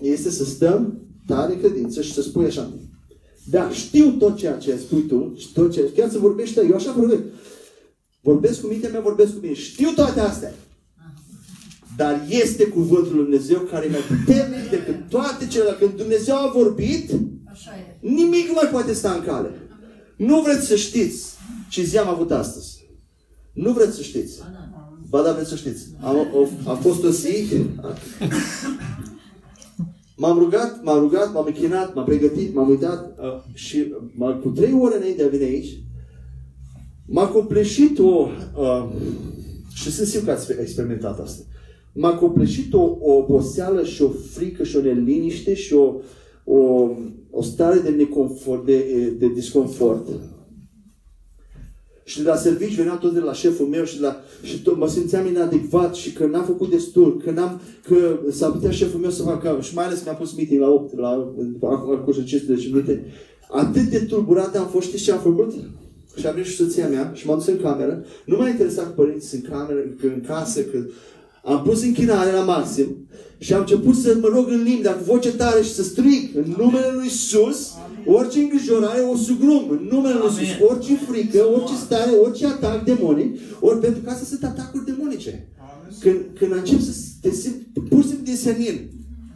este 0.00 0.30
să 0.30 0.44
stăm 0.44 0.98
tare 1.26 1.52
în 1.52 1.58
credință 1.58 2.02
și 2.02 2.12
să 2.12 2.22
spui 2.22 2.46
așa. 2.46 2.70
Da, 3.50 3.70
știu 3.70 4.10
tot 4.10 4.36
ceea 4.36 4.56
ce 4.56 4.76
spui 4.76 5.02
tu 5.02 5.32
și 5.36 5.52
tot 5.52 5.72
ce... 5.72 5.92
Chiar 5.96 6.10
să 6.10 6.18
vorbești, 6.18 6.58
eu 6.58 6.74
așa 6.74 6.92
vorbesc. 6.92 7.20
Vorbesc 8.20 8.60
cu 8.60 8.66
mintea 8.66 8.90
mea, 8.90 9.00
vorbesc 9.00 9.32
cu 9.32 9.38
mine. 9.42 9.54
Știu 9.54 9.90
toate 9.90 10.20
astea. 10.20 10.54
Dar 11.96 12.26
este 12.28 12.64
cuvântul 12.64 13.14
lui 13.14 13.22
Dumnezeu 13.22 13.58
care 13.58 13.86
e 13.86 13.90
mai 13.90 14.00
puternic 14.00 14.70
decât 14.70 15.08
toate 15.08 15.46
celelalte. 15.46 15.84
Când 15.84 15.96
Dumnezeu 15.96 16.36
a 16.36 16.50
vorbit, 16.54 17.10
Așa 17.52 17.70
e. 17.70 18.06
nimic 18.08 18.46
nu 18.46 18.52
mai 18.52 18.68
poate 18.70 18.92
sta 18.92 19.12
în 19.12 19.24
cale. 19.24 19.50
Nu 20.16 20.40
vreți 20.40 20.66
să 20.66 20.76
știți 20.76 21.34
ce 21.68 21.82
zi 21.82 21.98
am 21.98 22.08
avut 22.08 22.30
astăzi. 22.30 22.86
Nu 23.52 23.72
vreți 23.72 23.96
să 23.96 24.02
știți. 24.02 24.38
Ba 25.08 25.22
da, 25.22 25.32
vreți 25.32 25.48
să 25.48 25.56
știți. 25.56 25.82
Am, 26.00 26.16
a, 26.16 26.70
a 26.70 26.74
fost 26.74 27.04
o 27.04 27.10
zi... 27.10 27.46
M-am 30.16 30.38
rugat, 30.38 30.82
m-am 30.82 30.98
rugat, 31.00 31.32
m-am 31.32 31.46
închinat, 31.46 31.94
m-am 31.94 32.04
pregătit, 32.04 32.54
m-am 32.54 32.68
uitat 32.68 33.18
uh, 33.18 33.54
și 33.54 33.94
m- 33.94 34.42
cu 34.42 34.48
trei 34.48 34.72
ore 34.80 34.96
înainte 34.96 35.22
de 35.22 35.28
a 35.28 35.30
veni 35.38 35.50
aici, 35.50 35.78
m-a 37.06 37.26
copleșit 37.26 37.98
o... 37.98 38.28
Uh, 38.58 38.88
și 39.74 39.90
sunt 39.90 40.06
sigur 40.06 40.24
că 40.24 40.30
ați 40.30 40.52
experimentat 40.60 41.20
asta. 41.20 41.42
M-a 41.92 42.14
copleșit 42.14 42.72
o, 42.72 42.96
o 43.00 43.12
oboseală 43.12 43.84
și 43.84 44.02
o 44.02 44.08
frică 44.08 44.64
și 44.64 44.76
o 44.76 44.80
neliniște 44.80 45.54
și 45.54 45.74
o, 45.74 45.94
o, 46.44 46.90
o 47.30 47.42
stare 47.42 47.78
de, 47.78 47.88
neconfort, 47.88 48.64
de, 48.64 49.08
de 49.18 49.28
disconfort. 49.28 50.08
Și 52.04 52.22
de 52.22 52.28
la 52.28 52.36
servici 52.36 52.74
veneau 52.74 52.96
tot 52.96 53.12
de 53.12 53.20
la 53.20 53.32
șeful 53.32 53.66
meu 53.66 53.84
și, 53.84 53.96
de 53.96 54.02
la, 54.02 54.20
și 54.42 54.62
tot, 54.62 54.76
mă 54.76 54.88
simțeam 54.88 55.26
inadecvat 55.26 55.94
și 55.94 56.12
că 56.12 56.26
n-am 56.26 56.44
făcut 56.44 56.70
destul, 56.70 57.20
că, 57.24 57.30
n-am, 57.30 57.60
că 57.88 58.18
s-ar 58.30 58.50
putea 58.50 58.70
șeful 58.70 59.00
meu 59.00 59.10
să 59.10 59.22
facă, 59.22 59.58
și 59.60 59.74
mai 59.74 59.84
ales 59.84 59.98
că 59.98 60.04
mi-a 60.04 60.14
pus 60.14 60.34
meeting 60.34 60.60
la 60.60 60.68
8, 60.68 60.98
la, 60.98 61.08
acum 61.60 62.02
cu 62.04 62.12
15 62.12 62.66
minute. 62.66 63.04
Atât 63.50 63.82
de 63.82 63.98
tulburat 63.98 64.56
am 64.56 64.66
fost, 64.66 64.86
știți 64.86 65.02
ce 65.02 65.12
am 65.12 65.18
făcut? 65.18 65.52
Și 66.16 66.26
am 66.26 66.32
venit 66.32 66.48
și 66.48 66.56
soția 66.56 66.88
mea 66.88 67.10
și 67.14 67.26
m-am 67.26 67.36
dus 67.36 67.46
în 67.46 67.60
cameră. 67.60 68.04
Nu 68.24 68.36
m-a 68.36 68.48
interesat 68.48 68.84
că 68.84 68.90
părinții 68.90 69.38
în 69.38 69.50
cameră, 69.50 69.80
că 70.00 70.06
în 70.06 70.20
casă, 70.26 70.60
că 70.62 70.78
am 71.44 71.62
pus 71.62 71.82
închinare 71.82 72.32
la 72.32 72.44
maxim 72.44 73.06
și 73.38 73.54
am 73.54 73.60
început 73.60 73.96
să 73.96 74.16
mă 74.20 74.28
rog 74.28 74.48
în 74.48 74.62
limbi, 74.62 74.82
dar 74.82 74.96
cu 74.96 75.04
voce 75.04 75.32
tare 75.32 75.62
și 75.62 75.72
să 75.72 75.82
strig 75.82 76.36
în 76.36 76.54
numele 76.58 76.90
Lui 76.94 77.06
Isus, 77.06 77.72
orice 78.06 78.38
îngrijorare 78.38 79.00
o 79.00 79.16
sugrum, 79.16 79.70
în 79.70 79.88
numele 79.90 80.14
Lui 80.14 80.28
Isus, 80.28 80.68
orice 80.68 80.94
frică, 80.96 81.46
orice 81.54 81.74
stare, 81.74 82.10
orice 82.10 82.46
atac 82.46 82.84
demonic, 82.84 83.38
ori 83.60 83.80
pentru 83.80 84.00
că 84.02 84.10
astea 84.10 84.26
sunt 84.26 84.44
atacuri 84.44 84.84
demonice. 84.84 85.48
Când, 86.00 86.16
când 86.38 86.52
încep 86.52 86.80
să 86.80 86.92
te 87.20 87.30
simți 87.30 87.58
pur 87.88 88.02
și 88.02 88.08
simplu 88.08 88.24
din 88.24 88.36
senin, 88.36 88.90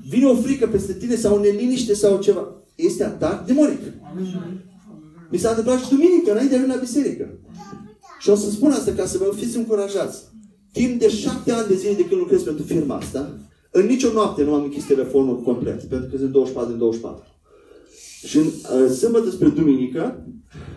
vine 0.08 0.26
o 0.26 0.34
frică 0.34 0.66
peste 0.66 0.92
tine 0.92 1.14
sau 1.14 1.36
o 1.36 1.40
neliniște 1.40 1.94
sau 1.94 2.20
ceva, 2.20 2.48
este 2.74 3.04
atac 3.04 3.46
demonic. 3.46 3.80
Mi 5.30 5.38
s-a 5.38 5.48
întâmplat 5.48 5.82
și 5.82 5.88
duminică, 5.88 6.30
înainte 6.30 6.54
de 6.54 6.56
a 6.56 6.60
veni 6.60 6.72
la 6.72 6.80
biserică. 6.80 7.38
Și 8.20 8.30
o 8.30 8.34
să 8.34 8.50
spun 8.50 8.70
asta 8.70 8.92
ca 8.92 9.06
să 9.06 9.18
vă 9.18 9.32
fiți 9.36 9.56
încurajați. 9.56 10.22
Timp 10.72 11.00
de 11.00 11.08
șapte 11.08 11.52
ani 11.52 11.68
de 11.68 11.74
zile 11.74 11.92
de 11.92 12.04
când 12.06 12.20
lucrez 12.20 12.42
pentru 12.42 12.64
firma 12.64 12.94
asta, 12.94 13.38
în 13.70 13.86
nicio 13.86 14.12
noapte 14.12 14.42
nu 14.42 14.54
am 14.54 14.62
închis 14.62 14.84
telefonul 14.84 15.42
complet, 15.42 15.84
pentru 15.84 16.10
că 16.10 16.16
sunt 16.16 16.30
24 16.30 16.70
din 16.70 16.78
24. 16.78 17.24
Și 18.26 18.36
în 18.36 18.44
uh, 18.44 18.90
sâmbătă 18.90 19.30
spre 19.30 19.48
duminică, 19.48 20.26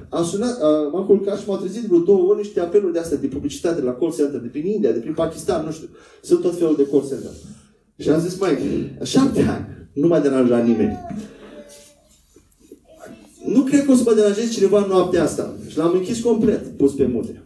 am 0.10 0.24
sunat, 0.24 0.58
uh, 0.62 0.92
m-am 0.92 1.06
culcat 1.06 1.39
și 1.39 1.48
m-au 1.48 1.58
trezit 1.58 1.82
vreo 1.82 2.00
două 2.00 2.30
ori 2.30 2.38
niște 2.38 2.60
apeluri 2.60 2.94
de 2.94 3.00
astea 3.00 3.18
de 3.18 3.28
publicitate 3.28 3.80
de 3.80 3.86
la 3.86 3.94
call 3.94 4.14
center, 4.14 4.39
de 4.39 4.48
prin 4.48 4.66
India, 4.66 4.92
de 4.92 5.00
prin 5.00 5.14
Pakistan, 5.14 5.66
nu 5.66 5.72
știu. 5.72 5.88
Sunt 6.22 6.42
tot 6.42 6.58
felul 6.58 6.76
de 6.76 6.88
call 6.92 7.08
center. 7.08 7.32
Și 7.98 8.10
am 8.10 8.20
zis, 8.20 8.39
mai, 8.39 8.58
șapte 9.04 9.42
ani, 9.42 9.68
nu 9.94 10.08
m-a 10.08 10.20
deranjat 10.20 10.66
nimeni. 10.66 10.98
Nu 13.46 13.62
cred 13.62 13.86
că 13.86 13.92
o 13.92 13.96
să 13.96 14.04
mă 14.06 14.14
deranjeze 14.14 14.52
cineva 14.52 14.84
în 14.84 14.89
noaptea 14.89 15.24
asta. 15.24 15.54
Și 15.68 15.78
l-am 15.78 15.94
închis 15.94 16.20
complet, 16.20 16.78
pus 16.78 16.94
pe 16.94 17.06
mute. 17.06 17.44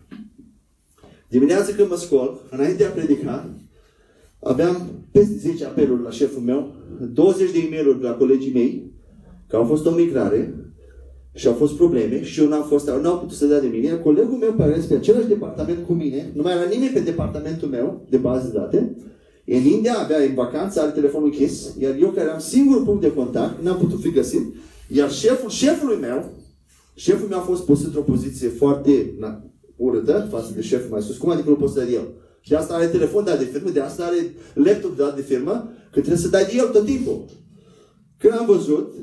Dimineața 1.27 1.73
când 1.73 1.89
mă 1.89 1.95
scol, 1.95 2.41
înainte 2.49 2.77
de 2.77 2.85
a 2.85 2.89
predica, 2.89 3.49
aveam 4.39 4.89
peste 5.11 5.37
10 5.37 5.65
apeluri 5.65 6.03
la 6.03 6.09
șeful 6.09 6.41
meu, 6.41 6.73
20 7.13 7.51
de 7.51 7.57
e 7.57 7.69
mail 7.69 7.97
de 7.99 8.07
la 8.07 8.13
colegii 8.13 8.53
mei, 8.53 8.94
că 9.47 9.55
au 9.55 9.63
fost 9.63 9.85
o 9.85 9.91
migrare 9.91 10.55
și 11.33 11.47
au 11.47 11.53
fost 11.53 11.75
probleme 11.75 12.23
și 12.23 12.41
eu 12.41 12.47
n-am 12.47 12.63
fost, 12.63 12.89
nu 12.89 13.09
am 13.09 13.19
putut 13.19 13.37
să 13.37 13.45
dea 13.45 13.59
de 13.59 13.67
mine. 13.67 13.87
Iar 13.87 13.99
colegul 13.99 14.37
meu, 14.37 14.51
care 14.51 14.75
este 14.77 14.93
pe 14.93 14.99
același 14.99 15.27
departament 15.27 15.85
cu 15.85 15.93
mine, 15.93 16.31
nu 16.33 16.41
mai 16.41 16.53
era 16.53 16.69
nimeni 16.69 16.93
pe 16.93 16.99
departamentul 16.99 17.67
meu 17.67 18.05
de 18.09 18.17
bază 18.17 18.47
de 18.47 18.57
date, 18.57 18.95
e 19.45 19.57
în 19.57 19.65
India, 19.65 19.93
avea 19.97 20.17
în 20.17 20.33
vacanță, 20.33 20.81
are 20.81 20.91
telefonul 20.91 21.27
închis, 21.27 21.75
iar 21.79 21.95
eu 22.01 22.09
care 22.09 22.29
am 22.29 22.39
singurul 22.39 22.83
punct 22.83 23.01
de 23.01 23.13
contact, 23.13 23.63
n-am 23.63 23.77
putut 23.77 24.01
fi 24.01 24.11
găsit, 24.11 24.55
iar 24.87 25.11
șeful 25.11 25.49
șefului 25.49 25.97
meu, 26.01 26.29
șeful 26.95 27.27
meu 27.27 27.37
a 27.37 27.41
fost 27.41 27.65
pus 27.65 27.83
într-o 27.85 28.01
poziție 28.01 28.47
foarte 28.47 29.15
na, 29.19 29.43
urâtă 29.75 30.27
față 30.31 30.51
de 30.55 30.61
șeful 30.61 30.89
mai 30.91 31.01
sus. 31.01 31.17
Cum 31.17 31.29
adică 31.29 31.49
nu 31.49 31.55
poți 31.55 31.73
să 31.73 31.79
dai 31.79 31.87
de 31.87 31.93
el? 31.95 32.07
Și 32.41 32.49
de 32.49 32.55
asta 32.55 32.73
are 32.73 32.87
telefon 32.87 33.23
dat 33.23 33.39
de 33.39 33.45
firmă, 33.45 33.69
de 33.69 33.79
asta 33.79 34.03
are 34.03 34.33
laptop 34.53 34.97
dat 34.97 35.15
de 35.15 35.21
firmă, 35.21 35.71
că 35.91 35.99
trebuie 35.99 36.17
să 36.17 36.27
dai 36.27 36.45
de 36.45 36.53
el 36.57 36.67
tot 36.67 36.85
timpul. 36.85 37.25
Când 38.17 38.33
am 38.37 38.45
văzut, 38.45 38.93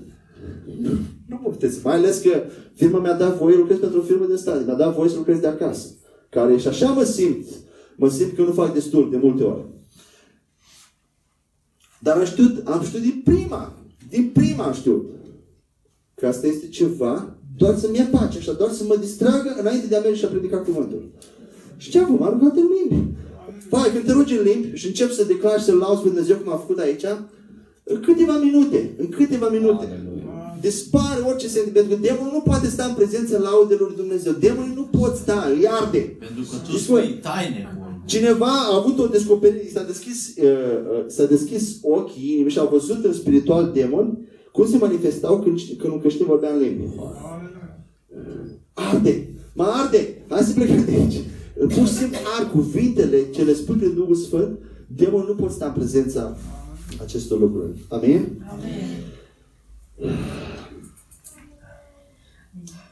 nu 1.26 1.36
puteți, 1.36 1.78
mai 1.84 1.94
ales 1.94 2.18
că 2.18 2.42
firma 2.74 2.98
mi-a 2.98 3.16
dat 3.16 3.36
voie, 3.36 3.56
lucrez 3.56 3.78
pentru 3.78 3.98
o 3.98 4.02
firmă 4.02 4.26
de 4.26 4.36
stat, 4.36 4.66
mi-a 4.66 4.74
dat 4.74 4.94
voie 4.94 5.08
să 5.08 5.16
lucrez 5.16 5.38
de 5.38 5.46
acasă. 5.46 5.88
Care 6.28 6.56
și 6.56 6.68
așa 6.68 6.90
mă 6.90 7.02
simt, 7.02 7.46
mă 7.96 8.08
simt 8.08 8.34
că 8.36 8.42
nu 8.42 8.52
fac 8.52 8.72
destul 8.72 9.10
de 9.10 9.16
multe 9.16 9.42
ori. 9.42 9.64
Dar 12.00 12.16
am 12.16 12.24
știut, 12.24 12.66
am 12.66 12.82
știut 12.84 13.02
din 13.02 13.20
prima, 13.24 13.72
din 14.08 14.30
prima 14.32 14.64
am 14.64 14.72
știut 14.72 15.10
că 16.14 16.26
asta 16.26 16.46
este 16.46 16.68
ceva 16.68 17.36
doar 17.56 17.78
să-mi 17.78 17.96
ia 17.96 18.08
pace, 18.10 18.38
așa, 18.38 18.52
doar 18.52 18.70
să 18.70 18.84
mă 18.84 18.96
distragă 18.96 19.56
înainte 19.58 19.86
de 19.86 19.96
a 19.96 20.00
merge 20.00 20.18
și 20.18 20.24
a 20.24 20.28
predica 20.28 20.58
cuvântul. 20.58 21.10
Și 21.76 21.90
ce 21.90 21.98
am 21.98 22.04
făcut? 22.04 22.20
M-am 22.20 22.38
rugat 22.38 22.56
în 22.56 22.68
limbi. 22.78 23.10
Pai, 23.68 23.90
când 23.92 24.04
te 24.04 24.12
rogi 24.12 24.36
în 24.36 24.42
limbi 24.42 24.76
și 24.76 24.86
încep 24.86 25.10
să 25.10 25.24
declari 25.24 25.58
și 25.58 25.64
să 25.64 25.74
lauzi 25.74 26.02
pe 26.02 26.08
Dumnezeu 26.08 26.36
cum 26.36 26.52
am 26.52 26.58
făcut 26.58 26.78
aici, 26.78 27.04
în 27.84 28.00
câteva 28.00 28.36
minute, 28.36 28.94
în 28.98 29.08
câteva 29.08 29.48
minute, 29.48 30.06
dispare 30.66 31.20
orice 31.30 31.48
sentiment. 31.48 31.76
Pentru 31.76 31.94
că 31.94 32.06
demonul 32.06 32.32
nu 32.32 32.40
poate 32.40 32.68
sta 32.68 32.84
în 32.84 32.94
prezența 32.94 33.38
laudelor 33.38 33.88
lui 33.88 33.96
Dumnezeu. 33.96 34.32
Demonul 34.32 34.74
nu 34.74 34.98
pot 34.98 35.16
sta, 35.16 35.38
îi 35.56 35.66
arde. 35.68 35.98
Pentru 35.98 36.42
că 36.50 36.56
tu 36.64 36.70
Deci, 36.72 36.80
spui 36.80 37.00
măi, 37.00 37.18
taine 37.22 37.60
cu 37.76 37.82
Cineva 38.04 38.52
a 38.70 38.76
avut 38.76 38.98
o 38.98 39.06
descoperire, 39.06 39.70
s-a 39.72 39.82
deschis, 39.82 40.34
uh, 40.36 40.44
uh, 40.44 41.04
s-a 41.06 41.24
deschis 41.24 41.78
ochii 41.82 42.32
inimii 42.32 42.50
și 42.50 42.58
a 42.58 42.64
văzut 42.64 43.04
în 43.04 43.12
spiritual 43.12 43.70
demon 43.74 44.18
cum 44.52 44.66
se 44.66 44.76
manifestau 44.76 45.40
când, 45.40 45.58
când 45.78 45.92
un 45.92 46.00
creștin 46.00 46.26
vorbea 46.26 46.52
în 46.52 46.60
limbi. 46.60 46.82
Arde! 48.72 49.28
Mă 49.54 49.64
arde! 49.64 50.24
Hai 50.28 50.42
să 50.42 50.52
plecăm 50.52 50.84
de 50.84 50.90
aici! 50.90 51.20
Pur 51.58 51.86
și 51.86 51.92
simplu 51.92 52.18
ar 52.38 52.50
cuvintele 52.50 53.30
ce 53.30 53.42
le 53.42 53.54
spui 53.54 53.76
prin 53.76 53.94
Duhul 53.94 54.14
Sfânt, 54.14 54.58
demonul 54.86 55.26
nu 55.28 55.34
poate 55.34 55.52
sta 55.52 55.66
în 55.66 55.72
prezența 55.72 56.36
acestor 57.00 57.40
lucruri. 57.40 57.84
Amin? 57.88 58.44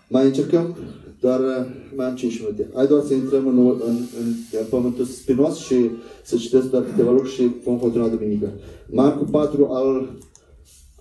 Mai 0.08 0.24
încercăm? 0.24 0.76
Doar 1.20 1.40
uh, 1.40 1.66
mai 1.96 2.06
am 2.06 2.14
5 2.14 2.38
minute. 2.38 2.68
Hai 2.74 2.86
doar 2.86 3.02
să 3.06 3.14
intrăm 3.14 3.46
în, 3.46 3.58
în, 3.58 3.96
în, 4.18 4.34
în 4.60 4.66
pământul 4.70 5.04
spinos 5.04 5.58
și 5.58 5.90
să 6.24 6.36
citesc 6.36 6.70
doar 6.70 6.82
câteva 6.84 7.10
lucruri 7.10 7.34
și 7.34 7.50
vom 7.64 7.78
continua 7.78 8.08
duminică. 8.08 8.52
Marcu 8.86 9.24
4 9.24 9.66
al, 9.66 10.18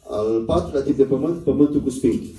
al 0.10 0.44
patrulea 0.46 0.82
tip 0.82 0.98
de 0.98 1.04
pământ, 1.04 1.38
pământul 1.38 1.82
cu 1.82 1.90
spini. 1.90 2.36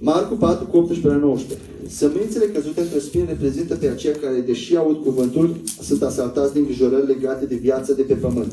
Marcu 0.00 0.34
4 0.34 0.66
cu 0.66 0.76
18 0.76 1.08
la 1.08 1.16
19. 1.16 1.66
Sămânțele 1.88 2.46
căzute 2.46 2.80
între 2.80 2.98
spini 2.98 3.26
reprezintă 3.26 3.74
pe 3.74 3.88
aceia 3.88 4.14
care, 4.20 4.40
deși 4.40 4.76
aud 4.76 5.02
cuvântul, 5.02 5.56
sunt 5.80 6.02
asaltați 6.02 6.52
de 6.52 6.58
îngrijorări 6.58 7.06
legate 7.06 7.46
de 7.46 7.54
viața 7.54 7.92
de 7.92 8.02
pe 8.02 8.14
pământ. 8.14 8.52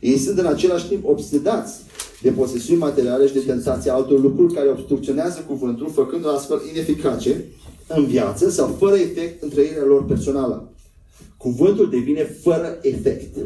Ei 0.00 0.18
sunt 0.18 0.38
în 0.38 0.46
același 0.46 0.88
timp 0.88 1.06
obsedați 1.06 1.80
de 2.22 2.30
posesiuni 2.30 2.80
materiale 2.80 3.26
și 3.26 3.32
de 3.32 3.40
tentația 3.40 3.94
altor 3.94 4.20
lucruri 4.20 4.54
care 4.54 4.68
obstrucționează 4.68 5.44
cuvântul, 5.46 5.90
făcându-l 5.90 6.30
astfel 6.30 6.60
ineficace 6.72 7.44
în 7.86 8.06
viață 8.06 8.50
sau 8.50 8.76
fără 8.78 8.96
efect 8.96 9.42
în 9.42 9.48
trăirea 9.48 9.84
lor 9.84 10.04
personală. 10.04 10.72
Cuvântul 11.36 11.90
devine 11.90 12.22
fără 12.42 12.78
efect 12.82 13.36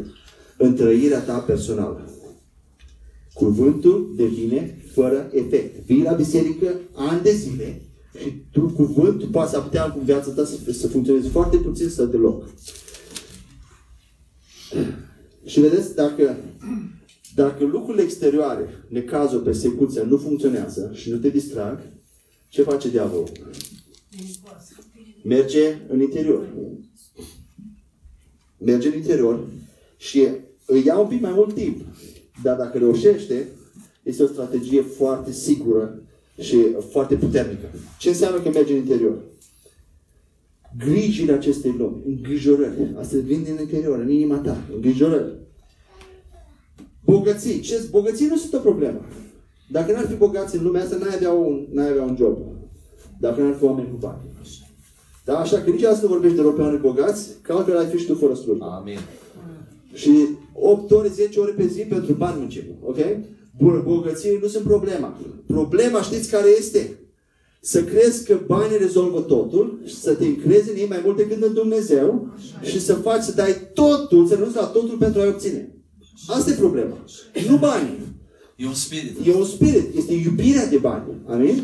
în 0.57 0.75
trăirea 0.75 1.19
ta 1.19 1.37
personală. 1.37 2.09
Cuvântul 3.33 4.13
devine 4.15 4.77
fără 4.93 5.29
efect. 5.33 5.85
Vii 5.85 6.03
la 6.03 6.11
biserică 6.11 6.79
ani 6.93 7.21
de 7.21 7.31
zile 7.31 7.81
și 8.19 8.33
tu, 8.51 8.61
cuvântul 8.61 9.27
poate 9.27 9.49
să 9.49 9.59
putea 9.59 9.93
în 9.97 10.03
viața 10.03 10.31
ta 10.31 10.45
să, 10.45 10.71
să 10.71 10.87
funcționeze 10.87 11.29
foarte 11.29 11.57
puțin 11.57 11.89
sau 11.89 12.05
deloc. 12.05 12.43
Și 15.45 15.59
vedeți, 15.59 15.95
dacă, 15.95 16.37
dacă 17.35 17.63
lucrurile 17.63 18.03
exterioare, 18.03 18.83
necazul, 18.87 19.39
persecuția, 19.39 20.03
nu 20.03 20.17
funcționează 20.17 20.91
și 20.93 21.09
nu 21.09 21.17
te 21.17 21.29
distrag, 21.29 21.79
ce 22.49 22.63
face 22.63 22.89
diavolul? 22.89 23.31
Merge 25.23 25.77
în 25.87 26.01
interior. 26.01 26.47
Merge 28.57 28.87
în 28.87 28.93
interior 28.93 29.47
și 29.97 30.27
îi 30.65 30.85
ia 30.85 30.97
un 30.97 31.07
pic 31.07 31.21
mai 31.21 31.31
mult 31.31 31.53
timp. 31.53 31.81
Dar 32.43 32.57
dacă 32.57 32.77
reușește, 32.77 33.47
este 34.03 34.23
o 34.23 34.27
strategie 34.27 34.81
foarte 34.81 35.31
sigură 35.31 36.01
și 36.39 36.57
foarte 36.89 37.15
puternică. 37.15 37.69
Ce 37.99 38.09
înseamnă 38.09 38.41
că 38.41 38.49
merge 38.49 38.73
în 38.73 38.79
interior? 38.79 39.17
Grijile 40.77 41.31
acestei 41.31 41.75
lumi, 41.77 42.03
îngrijorări. 42.07 42.95
Asta 42.99 43.17
vin 43.23 43.43
din 43.43 43.57
interior, 43.59 43.99
în 43.99 44.09
inima 44.09 44.37
ta, 44.37 44.57
îngrijorări. 44.73 45.33
Bogății. 47.05 47.59
Ce? 47.59 47.87
Bogății 47.91 48.27
nu 48.27 48.37
sunt 48.37 48.53
o 48.53 48.57
problemă. 48.57 49.05
Dacă 49.71 49.91
n-ar 49.91 50.07
fi 50.07 50.15
bogați 50.15 50.55
în 50.55 50.63
lumea 50.63 50.81
asta, 50.81 50.95
n-ai 50.95 51.15
avea 51.15 51.31
un, 51.31 51.65
n-ai 51.71 51.89
avea 51.89 52.03
un 52.03 52.15
job. 52.19 52.37
Dacă 53.19 53.41
n-ar 53.41 53.55
fi 53.55 53.63
oameni 53.63 53.89
cu 53.89 53.97
bani. 53.99 54.21
Da? 55.25 55.37
Așa 55.37 55.61
că 55.61 55.69
niciodată 55.69 55.99
nu 56.01 56.07
vorbești 56.07 56.35
de 56.35 56.41
pe 56.41 56.61
oameni 56.61 56.81
bogați, 56.81 57.29
că 57.41 57.53
altfel 57.53 57.77
ai 57.77 57.85
fi 57.85 57.97
și 57.97 58.05
tu 58.05 58.15
fără 58.15 58.33
slujbă. 58.33 58.65
Amin. 58.65 58.97
Și 59.93 60.11
8 60.53 60.91
ore, 60.91 61.07
10 61.07 61.39
ore 61.39 61.51
pe 61.51 61.67
zi 61.67 61.81
pentru 61.81 62.13
bani 62.13 62.39
muncim. 62.39 62.63
Ok? 62.83 62.97
Bun, 63.57 63.81
bogății 63.85 64.39
nu 64.41 64.47
sunt 64.47 64.63
problema. 64.63 65.17
Problema 65.45 66.01
știți 66.01 66.31
care 66.31 66.47
este? 66.57 66.97
Să 67.65 67.83
crezi 67.83 68.25
că 68.25 68.39
banii 68.47 68.77
rezolvă 68.77 69.19
totul 69.19 69.81
și 69.85 69.95
să 69.95 70.13
te 70.13 70.25
încrezi 70.25 70.69
în 70.69 70.75
ei 70.75 70.87
mai 70.87 71.01
mult 71.03 71.17
decât 71.17 71.43
în 71.43 71.53
Dumnezeu 71.53 72.33
și 72.61 72.81
să 72.81 72.93
faci, 72.93 73.21
să 73.21 73.33
dai 73.33 73.55
totul, 73.73 74.27
să 74.27 74.33
renunți 74.33 74.55
la 74.55 74.65
totul 74.65 74.97
pentru 74.97 75.21
a-i 75.21 75.27
obține. 75.27 75.75
Asta 76.27 76.51
e 76.51 76.53
problema. 76.53 76.95
Nu 77.49 77.57
banii. 77.57 77.99
E 78.55 78.65
un 78.65 78.73
spirit. 78.73 79.27
E 79.27 79.33
un 79.33 79.45
spirit. 79.45 79.95
Este 79.95 80.13
iubirea 80.13 80.67
de 80.67 80.77
bani. 80.77 81.03
Amin? 81.27 81.63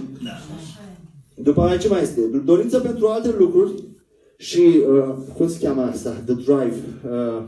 După 1.36 1.62
aia 1.62 1.78
ce 1.78 1.88
mai 1.88 2.02
este? 2.02 2.22
Dorința 2.22 2.80
pentru 2.80 3.08
alte 3.08 3.36
lucruri 3.38 3.84
și, 4.38 4.60
uh, 4.60 5.16
cum 5.36 5.50
se 5.50 5.60
cheamă 5.60 5.82
asta? 5.82 6.10
The 6.26 6.34
drive. 6.34 6.76
Uh, 7.10 7.44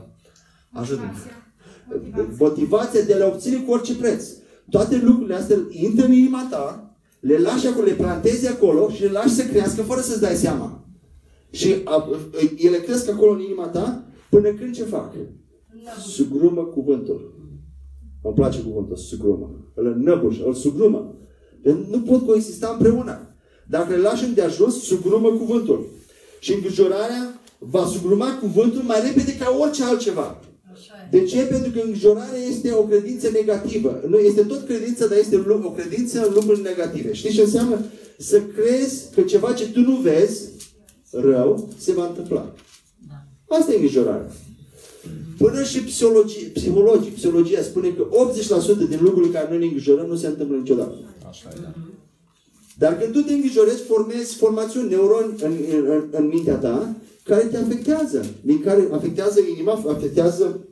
Ajută-mă. 0.72 1.12
motivația 2.38 3.02
de 3.02 3.14
a 3.14 3.18
le 3.18 3.24
obține 3.24 3.58
cu 3.58 3.72
orice 3.72 3.96
preț. 3.96 4.26
Toate 4.70 5.02
lucrurile 5.04 5.36
astea 5.36 5.58
intră 5.70 6.06
în 6.06 6.12
inima 6.12 6.48
ta, 6.50 6.91
le 7.22 7.38
lași 7.38 7.68
acolo, 7.68 7.86
le 7.86 7.94
plantezi 7.94 8.48
acolo 8.48 8.90
și 8.90 9.02
le 9.02 9.12
lași 9.12 9.34
să 9.34 9.44
crească 9.44 9.82
fără 9.82 10.02
să-ți 10.02 10.22
dai 10.22 10.36
seama. 10.36 10.86
Și 11.52 11.76
a, 11.84 12.10
ele 12.58 12.78
cresc 12.78 13.10
acolo 13.10 13.32
în 13.32 13.40
inima 13.40 13.68
ta 13.68 14.06
până 14.30 14.54
când 14.54 14.76
ce 14.76 14.84
fac? 14.84 15.14
Sugrumă 16.08 16.64
cuvântul. 16.64 17.40
Îmi 18.24 18.34
place 18.34 18.62
cuvântul, 18.62 18.96
sugrumă. 18.96 19.72
Îl 19.74 19.86
înnăbușă, 19.86 20.44
îl 20.46 20.54
sugrumă. 20.54 21.16
Deci 21.62 21.76
nu 21.90 22.02
pot 22.02 22.26
coexista 22.26 22.70
împreună. 22.72 23.36
Dacă 23.68 23.94
le 23.94 24.02
lași 24.02 24.34
de 24.34 24.42
ajuns, 24.42 24.84
sugrumă 24.84 25.30
cuvântul. 25.30 25.86
Și 26.40 26.54
îngrijorarea 26.54 27.42
va 27.58 27.86
sugruma 27.86 28.38
cuvântul 28.40 28.82
mai 28.82 29.02
repede 29.02 29.38
ca 29.38 29.58
orice 29.60 29.84
altceva. 29.84 30.40
Așa 30.74 30.94
e. 31.12 31.18
De 31.18 31.24
ce? 31.24 31.42
Pentru 31.42 31.72
că 31.72 31.80
îngrijorarea 31.84 32.40
este 32.50 32.72
o 32.72 32.84
credință 32.84 33.30
negativă. 33.30 34.04
Nu, 34.08 34.18
este 34.18 34.42
tot 34.42 34.66
credință, 34.66 35.08
dar 35.08 35.18
este 35.18 35.44
o 35.64 35.72
credință 35.72 36.26
în 36.28 36.34
lucruri 36.34 36.62
negative. 36.62 37.14
Știi 37.14 37.34
ce 37.34 37.42
înseamnă? 37.42 37.86
Să 38.18 38.42
crezi 38.42 39.12
că 39.16 39.22
ceva 39.22 39.54
ce 39.54 39.72
tu 39.72 39.80
nu 39.80 39.96
vezi, 39.96 40.50
rău, 41.12 41.70
se 41.78 41.92
va 41.92 42.08
întâmpla. 42.08 42.54
Asta 43.48 43.72
e 43.72 43.76
îngrijorarea. 43.76 44.32
Până 45.38 45.64
și 45.64 45.80
psihologie, 45.84 46.48
psihologii, 46.48 47.12
psihologia 47.12 47.62
spune 47.62 47.90
că 47.90 48.08
80% 48.86 48.90
din 48.90 49.00
lucrurile 49.02 49.34
care 49.34 49.48
noi 49.50 49.58
ne 49.58 49.66
îngrijorăm 49.66 50.06
nu 50.06 50.16
se 50.16 50.28
întâmplă 50.28 50.58
niciodată. 50.58 50.96
Așa 51.30 51.50
e, 51.56 51.60
da. 51.62 51.74
Dar 52.78 52.98
când 52.98 53.14
tu 53.14 53.22
te 53.22 53.34
îngrijorezi, 53.34 53.84
formezi 53.84 54.36
formațiuni, 54.36 54.90
neuroni 54.90 55.34
în, 55.42 55.52
în, 55.72 55.86
în, 55.90 56.08
în 56.12 56.28
mintea 56.28 56.56
ta, 56.56 56.96
care 57.24 57.44
te 57.44 57.58
afectează. 57.58 58.26
Din 58.42 58.62
care 58.62 58.88
afectează 58.92 59.40
inima, 59.56 59.84
afectează 59.88 60.68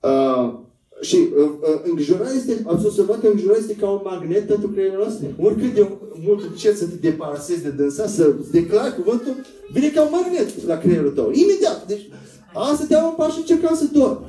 uh, 0.00 0.54
și 1.00 1.16
uh, 1.16 1.50
uh, 1.60 1.80
îngrijorarea 1.84 2.32
este, 2.32 2.62
ați 2.66 2.86
observat 2.86 3.20
că 3.20 3.26
îngrijorarea 3.26 3.62
este 3.62 3.76
ca 3.76 3.90
un 3.90 4.00
magnet 4.04 4.46
pentru 4.46 4.68
creierul 4.68 5.04
nostru. 5.04 5.26
Oricât 5.38 5.74
de 5.74 5.88
mult 6.26 6.42
încerci 6.42 6.76
să 6.76 6.86
te 6.86 6.94
deparasezi 6.94 7.62
de 7.62 7.70
dânsa, 7.70 8.06
să 8.06 8.34
declari 8.50 8.94
cuvântul, 8.94 9.34
vine 9.72 9.88
ca 9.88 10.02
un 10.02 10.08
magnet 10.10 10.66
la 10.66 10.78
creierul 10.78 11.10
tău. 11.10 11.30
Imediat. 11.32 11.86
Deci, 11.86 12.08
asta 12.54 12.84
te 12.88 12.96
un 12.96 13.14
pas 13.16 13.32
și 13.32 13.38
încercam 13.38 13.76
să 13.76 13.84
dorm. 13.92 14.24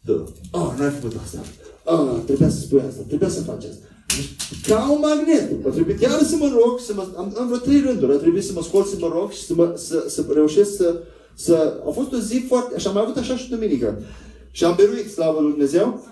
Da. 0.00 0.24
Ah, 0.50 0.72
n-ai 0.78 0.90
făcut 0.90 1.16
asta. 1.24 1.38
Ah, 1.84 2.22
trebuia 2.24 2.48
să 2.48 2.60
spui 2.60 2.82
asta, 2.88 3.02
trebuia 3.06 3.28
să 3.28 3.42
faci 3.42 3.64
asta. 3.64 3.87
Deci, 4.16 4.66
Ca 4.66 4.90
un 4.90 4.98
magnet. 5.00 5.66
A 5.66 5.68
trebuit 5.68 6.00
chiar 6.00 6.22
să 6.22 6.36
mă 6.36 6.48
rog, 6.58 6.80
să 6.80 6.92
mă, 6.94 7.06
am, 7.16 7.34
am 7.38 7.46
vreo 7.46 7.58
trei 7.58 7.80
rânduri, 7.80 8.12
a 8.12 8.16
trebuit 8.16 8.44
să 8.44 8.52
mă 8.54 8.62
scol, 8.62 8.84
să 8.84 8.96
mă 8.98 9.10
rog 9.14 9.30
și 9.30 9.44
să, 9.46 9.54
mă, 9.54 9.74
să, 9.76 10.04
să 10.08 10.24
reușesc 10.32 10.76
să, 10.76 11.02
să... 11.34 11.80
A 11.88 11.90
fost 11.90 12.12
o 12.12 12.18
zi 12.18 12.44
foarte... 12.48 12.78
Și 12.78 12.86
am 12.86 12.92
mai 12.94 13.02
avut 13.02 13.16
așa 13.16 13.36
și 13.36 13.50
duminică. 13.50 14.02
Și 14.50 14.64
am 14.64 14.74
beruit, 14.76 15.10
slavă 15.10 15.40
lui 15.40 15.50
Dumnezeu. 15.50 16.06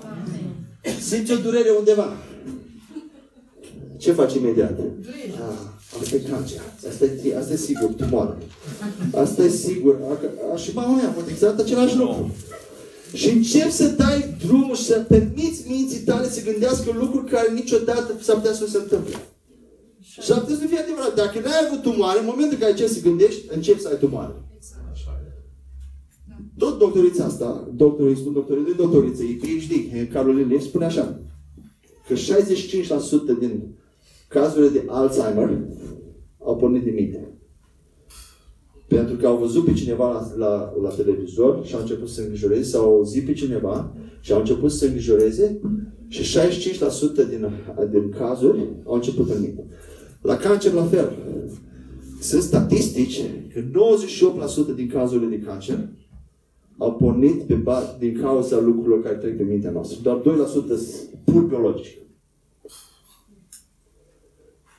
Simți 1.08 1.32
o 1.32 1.36
durere 1.36 1.70
undeva. 1.78 2.16
Ce 3.96 4.12
faci 4.12 4.34
imediat? 4.34 4.78
Ah, 4.78 6.00
asta 6.00 6.16
e 6.16 6.18
cancer. 6.30 6.60
Asta 6.88 7.04
e, 7.04 7.36
asta 7.38 7.52
e 7.52 7.56
sigur, 7.56 7.90
tumoare. 7.96 8.36
Asta 9.14 9.42
e 9.42 9.48
sigur. 9.48 9.96
A, 10.10 10.18
a, 10.52 10.56
și 10.56 10.70
mama 10.74 10.96
mea 10.96 11.08
a 11.08 11.12
fost 11.12 11.28
exact 11.28 11.58
același 11.58 11.96
lucru. 11.96 12.34
Și 13.12 13.30
începi 13.30 13.70
să 13.70 13.88
dai 13.88 14.34
drumul 14.46 14.74
și 14.74 14.84
să 14.84 15.04
permiți 15.08 15.70
minții 15.70 15.98
tale 15.98 16.28
să 16.28 16.42
gândească 16.50 16.90
lucruri 16.98 17.30
care 17.30 17.52
niciodată 17.52 18.14
s-ar 18.20 18.36
putea 18.36 18.52
să 18.52 18.62
nu 18.62 18.68
se 18.68 18.78
întâmple. 18.78 19.16
Și 20.00 20.32
ar 20.32 20.40
putea 20.40 20.56
să 20.56 20.62
nu 20.62 20.68
fie 20.68 20.78
adevărat. 20.78 21.14
Dacă 21.14 21.38
n-ai 21.38 21.66
avut 21.66 21.82
tumoare, 21.82 22.18
în 22.18 22.24
momentul 22.24 22.52
în 22.52 22.58
care 22.58 22.70
începi 22.70 22.90
să 22.90 23.00
gândești, 23.00 23.40
începi 23.54 23.80
să 23.80 23.88
ai 23.88 23.98
tumoare. 23.98 24.32
Așa 24.92 25.20
e. 25.26 25.32
Tot 26.58 26.78
doctorița 26.78 27.24
asta, 27.24 27.68
doctorii, 27.74 28.12
îi 28.12 28.18
spun 28.20 28.32
doctorii, 28.32 28.64
nu 28.66 28.72
doctoriță, 28.72 29.22
e 29.22 29.36
PhD, 29.42 29.72
Caroline 30.12 30.50
Leaf, 30.50 30.62
spune 30.62 30.84
așa, 30.84 31.20
că 32.08 32.14
65% 32.14 33.38
din 33.38 33.76
cazurile 34.28 34.68
de 34.68 34.84
Alzheimer 34.88 35.58
au 36.38 36.56
pornit 36.56 36.82
din 36.82 36.94
minte. 36.94 37.35
Pentru 38.86 39.16
că 39.16 39.26
au 39.26 39.36
văzut 39.36 39.64
pe 39.64 39.72
cineva 39.72 40.12
la, 40.12 40.46
la, 40.46 40.72
la 40.82 40.88
televizor 40.88 41.64
și 41.64 41.74
au 41.74 41.80
început 41.80 42.08
să 42.08 42.14
se 42.14 42.22
îngrijoreze, 42.22 42.62
sau 42.62 42.84
au 42.84 42.94
auzit 42.94 43.24
pe 43.24 43.32
cineva 43.32 43.94
și 44.20 44.32
au 44.32 44.38
început 44.38 44.70
să 44.70 44.76
se 44.76 44.86
îngrijoreze 44.86 45.60
și 46.08 46.38
65% 46.38 47.28
din, 47.28 47.48
din 47.90 48.10
cazuri 48.10 48.68
au 48.84 48.94
început 48.94 49.30
în 49.30 49.40
minte. 49.40 49.64
La 50.22 50.36
cancer 50.36 50.72
la 50.72 50.84
fel. 50.84 51.12
Sunt 52.20 52.42
statistici 52.42 53.20
că 53.52 53.60
98% 54.72 54.74
din 54.74 54.88
cazurile 54.88 55.36
de 55.36 55.42
cancer 55.42 55.88
au 56.78 56.94
pornit 56.94 57.42
pe 57.42 57.54
ba- 57.54 57.96
din 57.98 58.18
cauza 58.20 58.60
lucrurilor 58.60 59.02
care 59.02 59.14
trec 59.14 59.36
pe 59.36 59.42
mintea 59.42 59.70
noastră. 59.70 59.98
Doar 60.02 60.20
2% 60.20 60.22
sunt 60.66 60.78
pur 61.24 61.42
biologici. 61.42 61.98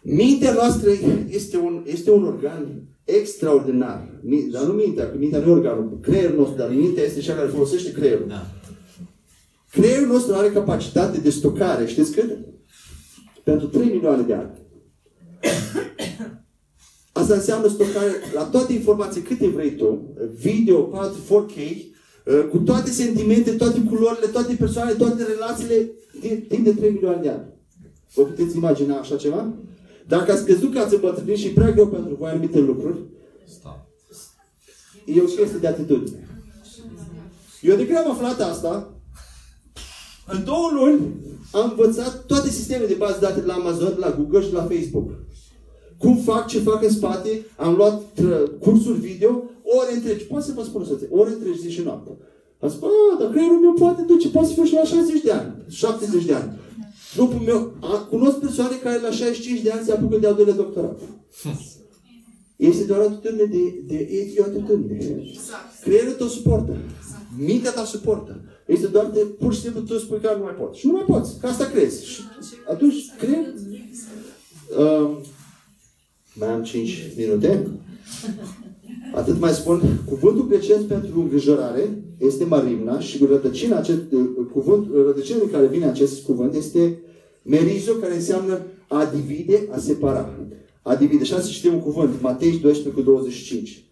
Mintea 0.02 0.54
noastră 0.54 0.90
este 1.30 1.58
un, 1.58 1.84
este 1.86 2.12
un 2.12 2.24
organ 2.24 2.88
extraordinar. 3.08 4.20
Mi- 4.22 4.50
Dar 4.52 4.64
nu 4.64 4.74
mintea, 4.74 5.10
că 5.10 5.16
mintea 5.18 5.40
nu 5.40 5.48
e 5.50 5.52
organul, 5.52 5.98
creierul 6.02 6.38
nostru, 6.38 6.56
dar 6.58 6.70
mintea 6.70 7.04
este 7.04 7.20
cea 7.20 7.36
care 7.36 7.48
folosește 7.48 7.92
creierul. 7.92 8.26
Da. 8.28 8.46
Creierul 9.72 10.08
nostru 10.08 10.34
are 10.36 10.50
capacitate 10.50 11.20
de 11.20 11.30
stocare, 11.30 11.86
știți 11.86 12.12
cât? 12.12 12.38
Pentru 13.44 13.68
3 13.68 13.86
milioane 13.86 14.22
de 14.24 14.34
ani. 14.34 14.50
Asta 17.12 17.34
înseamnă 17.34 17.68
stocare 17.68 18.12
la 18.34 18.44
toate 18.44 18.74
informații 18.74 19.22
câte 19.22 19.48
vrei 19.48 19.76
tu, 19.76 20.16
video, 20.40 20.78
4, 20.82 21.18
4K, 21.28 21.56
uh, 21.56 22.48
cu 22.50 22.58
toate 22.58 22.90
sentimente, 22.92 23.52
toate 23.52 23.82
culorile, 23.90 24.28
toate 24.28 24.54
persoanele, 24.60 24.98
toate 24.98 25.24
relațiile, 25.24 25.92
din- 26.22 26.46
timp 26.48 26.64
de 26.64 26.74
3 26.74 26.92
milioane 26.92 27.22
de 27.22 27.30
ani. 27.30 27.46
Vă 28.14 28.24
puteți 28.24 28.56
imagina 28.58 28.98
așa 28.98 29.16
ceva? 29.16 29.54
Dacă 30.08 30.32
ați 30.32 30.44
crezut 30.44 30.74
că 30.74 30.80
ați 30.80 30.94
îmbătrânit 30.96 31.38
și 31.38 31.48
e 31.48 31.52
prea 31.52 31.72
greu 31.72 31.88
pentru 31.88 32.16
voi 32.16 32.30
anumite 32.30 32.60
lucruri, 32.60 32.98
Stau. 33.46 33.88
e 35.06 35.22
o 35.22 35.26
chestie 35.26 35.58
de 35.60 35.68
atitudine. 35.68 36.28
Eu 37.62 37.76
de 37.76 37.86
când 37.86 37.98
am 37.98 38.12
aflat 38.12 38.40
asta, 38.42 38.94
în 40.28 40.44
două 40.44 40.70
luni 40.74 41.16
am 41.52 41.70
învățat 41.70 42.26
toate 42.26 42.50
sistemele 42.50 42.88
de 42.88 42.94
bază 42.94 43.18
date 43.22 43.40
de 43.40 43.46
la 43.46 43.54
Amazon, 43.54 43.94
de 43.94 44.00
la 44.00 44.16
Google 44.18 44.42
și 44.42 44.50
de 44.50 44.56
la 44.56 44.68
Facebook. 44.72 45.10
Cum 45.98 46.18
fac, 46.18 46.48
ce 46.48 46.60
fac 46.60 46.84
în 46.84 46.90
spate, 46.90 47.46
am 47.58 47.76
luat 47.76 48.02
tră- 48.02 48.60
cursuri 48.60 49.00
video, 49.00 49.44
ore 49.64 49.94
întregi, 49.94 50.24
pot 50.26 50.44
să 50.44 50.52
vă 50.56 50.64
spun 50.64 50.86
soție, 50.86 51.08
ore 51.12 51.30
întregi 51.30 51.60
zi 51.60 51.70
și 51.72 51.82
noapte. 51.82 52.12
Am 52.60 52.70
spus, 52.70 52.90
a, 52.90 53.20
dar 53.20 53.30
creierul 53.30 53.60
meu 53.60 53.74
poate 53.74 54.02
duce, 54.02 54.30
poate 54.30 54.48
să 54.48 54.54
fiu 54.54 54.64
și 54.64 54.74
la 54.74 54.84
60 54.84 55.22
de 55.22 55.32
ani, 55.32 55.56
70 55.68 56.26
de 56.26 56.34
ani. 56.34 56.52
Trupul 57.18 57.42
meu, 57.46 57.74
a, 57.80 57.98
cunosc 57.98 58.38
persoane 58.38 58.76
care 58.76 59.00
la 59.02 59.12
65 59.12 59.62
de 59.62 59.72
ani 59.72 59.86
se 59.86 59.92
apucă 59.92 60.18
de 60.18 60.28
al 60.28 60.36
doilea 60.36 60.54
doctorat. 60.54 61.00
Este 62.56 62.84
doar 62.84 63.00
o 63.00 63.04
atitudine 63.04 63.44
de, 63.44 63.84
de, 63.86 63.96
e 64.36 64.40
o 64.40 64.44
atitudine. 64.44 65.24
Creierul 65.82 66.14
tău 66.14 66.28
suportă. 66.28 66.78
Mintea 67.38 67.72
ta 67.72 67.86
suportă. 67.86 68.42
Este 68.66 68.88
doar 68.88 69.06
de, 69.06 69.20
pur 69.20 69.54
și 69.54 69.62
simplu, 69.62 69.82
tu 69.82 69.98
spui 69.98 70.20
că 70.22 70.34
nu 70.38 70.44
mai 70.44 70.54
poți. 70.54 70.80
Și 70.80 70.86
nu 70.88 70.92
mai 70.92 71.04
poți. 71.08 71.40
Că 71.40 71.48
asta 71.48 71.66
crezi. 71.66 72.06
Și 72.06 72.22
atunci, 72.70 72.96
cred... 73.18 73.54
Uh, 74.80 75.18
mai 76.34 76.50
am 76.50 76.64
5 76.64 77.12
minute. 77.18 77.68
Atât 79.14 79.40
mai 79.40 79.52
spun. 79.52 79.82
Cuvântul 80.06 80.48
grecesc 80.48 80.84
pentru 80.84 81.20
îngrijorare 81.20 82.04
este 82.18 82.44
marimna 82.44 83.00
și 83.00 83.26
rădăcina 83.26 83.78
acest 83.78 84.12
uh, 84.12 84.30
cuvânt, 84.52 84.88
rădăcina 85.06 85.38
din 85.40 85.50
care 85.50 85.68
vine 85.68 85.86
acest 85.86 86.24
cuvânt 86.24 86.54
este 86.54 86.98
merizo, 87.48 87.94
care 87.94 88.16
înseamnă 88.16 88.62
a 88.88 89.06
divide, 89.16 89.68
a 89.72 89.78
separa. 89.78 90.40
a 90.82 90.96
divide. 90.96 91.24
Și 91.24 91.34
să 91.34 91.50
citim 91.50 91.74
un 91.74 91.82
cuvânt, 91.82 92.22
Matei 92.22 92.60
12 92.60 92.90
cu 92.90 93.02
25. 93.02 93.84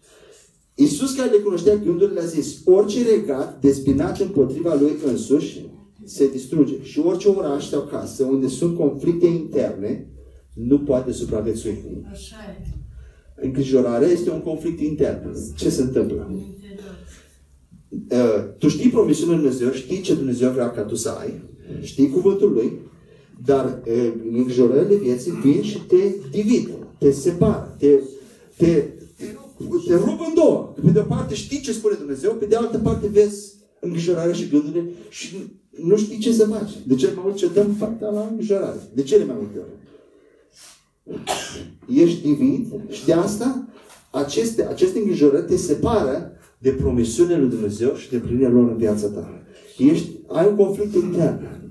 Iisus 0.74 1.14
care 1.14 1.30
le 1.30 1.38
cunoștea 1.38 1.74
gândurile 1.74 2.20
a 2.20 2.24
zis, 2.24 2.60
orice 2.64 3.02
regat 3.10 3.60
dezbinat 3.60 4.20
împotriva 4.20 4.74
lui 4.74 4.92
însuși 5.06 5.64
se 6.04 6.30
distruge. 6.30 6.74
Și 6.82 6.98
orice 6.98 7.28
oraș 7.28 7.68
sau 7.68 7.80
casă 7.80 8.24
unde 8.24 8.48
sunt 8.48 8.76
conflicte 8.76 9.26
interne 9.26 10.06
nu 10.52 10.78
poate 10.78 11.12
supraviețui. 11.12 11.84
Așa 12.10 12.36
e. 12.58 12.66
Îngrijorarea 13.34 14.08
este 14.08 14.30
un 14.30 14.40
conflict 14.40 14.80
intern. 14.80 15.34
Ce 15.56 15.68
se 15.68 15.82
întâmplă? 15.82 16.26
În 16.28 16.36
interior. 16.36 16.98
Uh, 18.10 18.54
tu 18.58 18.68
știi 18.68 18.90
promisiunea 18.90 19.34
lui 19.34 19.42
Dumnezeu, 19.42 19.72
știi 19.72 20.00
ce 20.00 20.14
Dumnezeu 20.14 20.50
vrea 20.50 20.70
ca 20.70 20.82
tu 20.82 20.94
să 20.94 21.08
ai, 21.08 21.42
știi 21.80 22.10
cuvântul 22.10 22.52
Lui, 22.52 22.72
dar 23.46 23.82
uh, 23.86 24.12
îngrijorările 24.32 24.94
vieții 24.96 25.32
vin 25.42 25.62
și 25.62 25.78
te 25.78 26.14
divid, 26.30 26.68
te 26.98 27.10
separă, 27.10 27.76
te, 27.78 28.00
te, 28.56 28.84
te 29.86 29.94
rup 29.94 30.20
în 30.26 30.34
două. 30.34 30.72
Că 30.74 30.80
Pe 30.80 30.90
de 30.90 30.98
o 30.98 31.02
parte 31.02 31.34
știi 31.34 31.60
ce 31.60 31.72
spune 31.72 31.94
Dumnezeu, 31.94 32.32
pe 32.32 32.46
de 32.46 32.56
altă 32.56 32.78
parte 32.78 33.06
vezi 33.06 33.54
îngrijorarea 33.80 34.32
și 34.32 34.48
gândurile 34.48 34.90
și 35.08 35.36
nu 35.82 35.96
știi 35.96 36.18
ce 36.18 36.32
să 36.32 36.46
faci. 36.46 36.70
De 36.86 36.94
ce 36.94 37.06
mai 37.14 37.22
mult 37.24 37.36
ce 37.36 37.48
dăm 37.54 37.74
fapta 37.78 38.10
la 38.10 38.26
îngrijorare? 38.30 38.78
De 38.94 39.02
cele 39.02 39.24
mai 39.24 39.36
multe 39.38 39.58
ori? 39.58 39.68
Ești 42.00 42.22
divid 42.22 42.66
și 42.90 43.04
de 43.04 43.12
asta 43.12 43.68
aceste, 44.10 44.66
aceste 44.66 44.98
îngrijorări 44.98 45.46
te 45.46 45.56
separă 45.56 46.32
de 46.58 46.70
promisiunile 46.70 47.38
lui 47.38 47.48
Dumnezeu 47.48 47.94
și 47.94 48.10
de 48.10 48.16
plinirea 48.16 48.48
lor 48.48 48.68
în 48.68 48.76
viața 48.76 49.08
ta. 49.08 49.42
Ești, 49.78 50.08
ai 50.26 50.48
un 50.48 50.56
conflict 50.56 50.94
intern. 50.94 51.65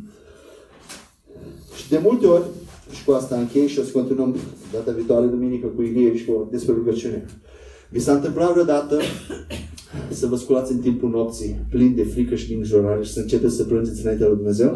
Și 1.76 1.90
de 1.90 2.00
multe 2.04 2.26
ori, 2.26 2.44
și 2.92 3.04
cu 3.04 3.12
asta 3.12 3.36
închei 3.36 3.68
și 3.68 3.80
o 3.80 3.84
să 3.84 3.92
continuăm 3.92 4.36
data 4.72 4.92
viitoare, 4.92 5.26
duminică, 5.26 5.68
cu 5.68 5.82
Ilie 5.82 6.18
și 6.18 6.26
cu 6.26 6.48
despre 6.52 6.74
rugăciune. 6.74 7.26
Vi 7.90 8.00
s-a 8.00 8.14
întâmplat 8.14 8.52
vreodată 8.52 9.00
să 10.10 10.28
vă 10.28 10.36
sculați 10.36 10.72
în 10.72 10.80
timpul 10.80 11.10
nopții, 11.10 11.66
plin 11.70 11.96
de 11.96 12.04
frică 12.04 12.36
și 12.36 12.48
de 12.48 12.54
îngrijorare 12.54 13.04
și 13.04 13.14
să 13.14 13.20
începeți 13.20 13.56
să 13.56 13.64
plângeți 13.64 14.02
înaintea 14.02 14.28
lui 14.28 14.36
Dumnezeu? 14.36 14.76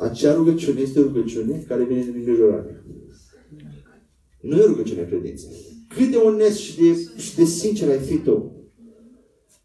Acea 0.00 0.34
rugăciune 0.34 0.80
este 0.80 0.98
o 0.98 1.02
rugăciune 1.02 1.64
care 1.68 1.84
vine 1.84 2.00
din 2.00 2.14
îngrijorare. 2.16 2.84
Nu 4.40 4.56
e 4.56 4.62
o 4.62 4.66
rugăciune 4.66 5.00
a 5.00 5.06
credinței. 5.06 5.50
Cât 5.88 6.10
de 6.10 6.16
onest 6.16 6.58
și 6.58 6.76
de, 6.76 7.10
și 7.16 7.36
de 7.36 7.44
sincer 7.44 7.88
ai 7.88 7.98
fi 7.98 8.16
tu. 8.16 8.55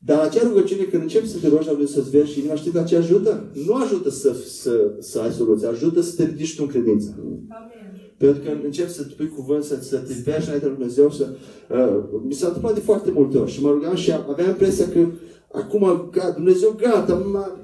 Dar 0.06 0.20
acea 0.20 0.48
rugăciune, 0.48 0.84
când 0.84 1.02
începi 1.02 1.28
să 1.28 1.38
te 1.42 1.48
rogi 1.48 1.66
la 1.66 1.72
Dumnezeu 1.72 2.02
să-ți 2.02 2.18
vezi 2.18 2.32
și 2.32 2.40
inima, 2.40 2.56
știi 2.56 2.72
că 2.72 2.84
ce 2.88 2.98
ajută? 2.98 3.44
Nu 3.66 3.74
ajută 3.74 4.10
să, 4.10 4.36
să, 4.62 4.92
să 5.00 5.20
ai 5.20 5.32
soluție, 5.32 5.68
ajută 5.68 6.02
să 6.02 6.14
te 6.16 6.24
ridici 6.24 6.56
tu 6.56 6.64
în 6.66 6.70
credință. 6.70 7.16
Amen. 7.18 7.82
Pentru 8.18 8.42
că 8.44 8.50
începi 8.64 8.92
să 8.92 9.02
pui 9.18 9.30
cuvânt, 9.36 9.64
să, 9.64 9.78
să 9.82 9.98
te 9.98 10.14
vezi 10.26 10.46
înaintea 10.46 10.68
lui 10.68 10.78
Dumnezeu, 10.78 11.12
să... 11.12 11.28
Uh, 11.70 12.04
mi 12.28 12.34
s-a 12.34 12.48
întâmplat 12.48 12.74
de 12.74 12.80
foarte 12.80 13.12
multe 13.12 13.38
ori 13.38 13.52
și 13.52 13.62
mă 13.62 13.70
rugam 13.70 13.96
și 13.96 14.12
aveam 14.12 14.50
impresia 14.50 14.86
că 14.94 15.06
acum, 15.52 16.10
gata, 16.12 16.32
Dumnezeu, 16.32 16.76
gata, 16.78 17.14
m-a- 17.14 17.60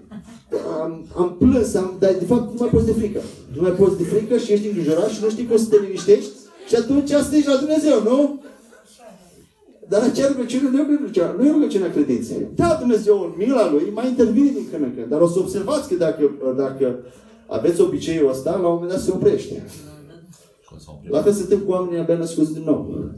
am, 0.82 1.06
am 1.16 1.36
plâns, 1.38 1.74
am, 1.74 1.96
dar 2.00 2.16
de 2.20 2.26
fapt 2.26 2.48
nu 2.52 2.56
mai 2.60 2.70
poți 2.70 2.86
de 2.86 2.92
frică. 2.92 3.22
Nu 3.56 3.62
mai 3.62 3.72
poți 3.72 3.98
de 3.98 4.04
frică 4.04 4.38
și 4.38 4.52
ești 4.52 4.68
îngrijorat 4.68 5.10
și 5.10 5.24
nu 5.24 5.30
știi 5.30 5.46
cum 5.46 5.58
să 5.58 5.68
te 5.70 5.78
liniștești 5.86 6.30
și 6.68 6.76
atunci 6.76 7.10
strigi 7.10 7.48
la 7.48 7.56
Dumnezeu, 7.56 8.04
nu? 8.04 8.42
Dar 9.90 10.02
acea 10.02 10.28
rugăciune 10.28 10.70
nu 10.70 10.80
e 10.80 10.96
rugăciunea, 11.00 11.36
nu 11.38 11.46
e 11.46 11.52
rugăciunea 11.52 11.92
credinței. 11.92 12.48
Da, 12.56 12.78
Dumnezeu, 12.80 13.20
în 13.22 13.34
mila 13.38 13.72
Lui, 13.72 13.92
mai 13.94 14.08
intervine 14.08 14.52
din 14.52 14.68
când 14.72 14.84
în 14.84 14.94
când. 14.96 15.08
Dar 15.10 15.22
o 15.22 15.28
să 15.28 15.40
observați 15.40 15.88
că 15.90 15.96
dacă, 15.96 16.32
dacă 16.58 17.00
aveți 17.48 17.82
obiceiul 17.82 18.30
ăsta, 18.30 18.52
la 18.62 18.68
un 18.68 18.74
moment 18.74 18.92
dat 18.92 19.02
se 19.02 19.12
oprește. 19.12 19.66
Și 20.62 20.70
o 20.76 20.80
să 20.80 20.86
oprim. 20.88 21.12
La 21.12 21.22
fel 21.22 21.32
se 21.34 21.42
întâmplă 21.42 21.66
cu 21.68 21.72
oamenii 21.72 22.00
abia 22.00 22.18
născuți 22.18 22.54
din 22.54 22.64
nou. 22.66 23.10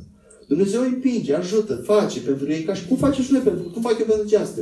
Dumnezeu 0.48 0.82
îi 0.82 0.92
împinge, 0.94 1.34
ajută, 1.36 1.76
face 1.76 2.20
pentru 2.20 2.52
ei, 2.52 2.64
ca 2.64 2.74
și 2.74 2.88
cum 2.88 2.98
face 2.98 3.22
și 3.22 3.32
noi 3.32 3.42
pentru, 3.42 3.64
cum 3.74 3.82
fac 3.82 4.00
eu 4.00 4.06
pentru 4.06 4.24
aceasta. 4.26 4.62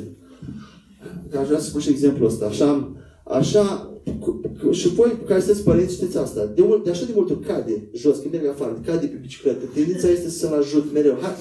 Că 1.32 1.38
aș 1.38 1.48
vrea 1.48 1.60
să 1.60 1.66
spun 1.66 1.82
și 1.82 1.90
exemplul 1.90 2.28
ăsta. 2.28 2.46
Așa, 2.46 2.92
așa 3.24 3.92
cu- 4.20 4.42
cu- 4.64 4.72
și 4.72 4.88
voi 4.88 5.18
care 5.28 5.40
sunteți 5.40 5.64
părinți 5.64 5.94
știți 5.94 6.18
asta. 6.18 6.46
De, 6.56 6.62
mult, 6.62 6.84
de 6.84 6.90
așa 6.90 7.06
de 7.06 7.12
multe 7.16 7.34
ori 7.34 7.46
cade 7.46 7.90
jos, 7.94 8.18
când 8.18 8.34
merg 8.34 8.48
afară, 8.48 8.82
cade 8.86 9.06
pe 9.06 9.18
bicicletă. 9.22 9.66
Tendința 9.74 10.08
este 10.10 10.30
să-l 10.30 10.54
ajut 10.54 10.94
mereu. 10.94 11.18
Hai. 11.22 11.32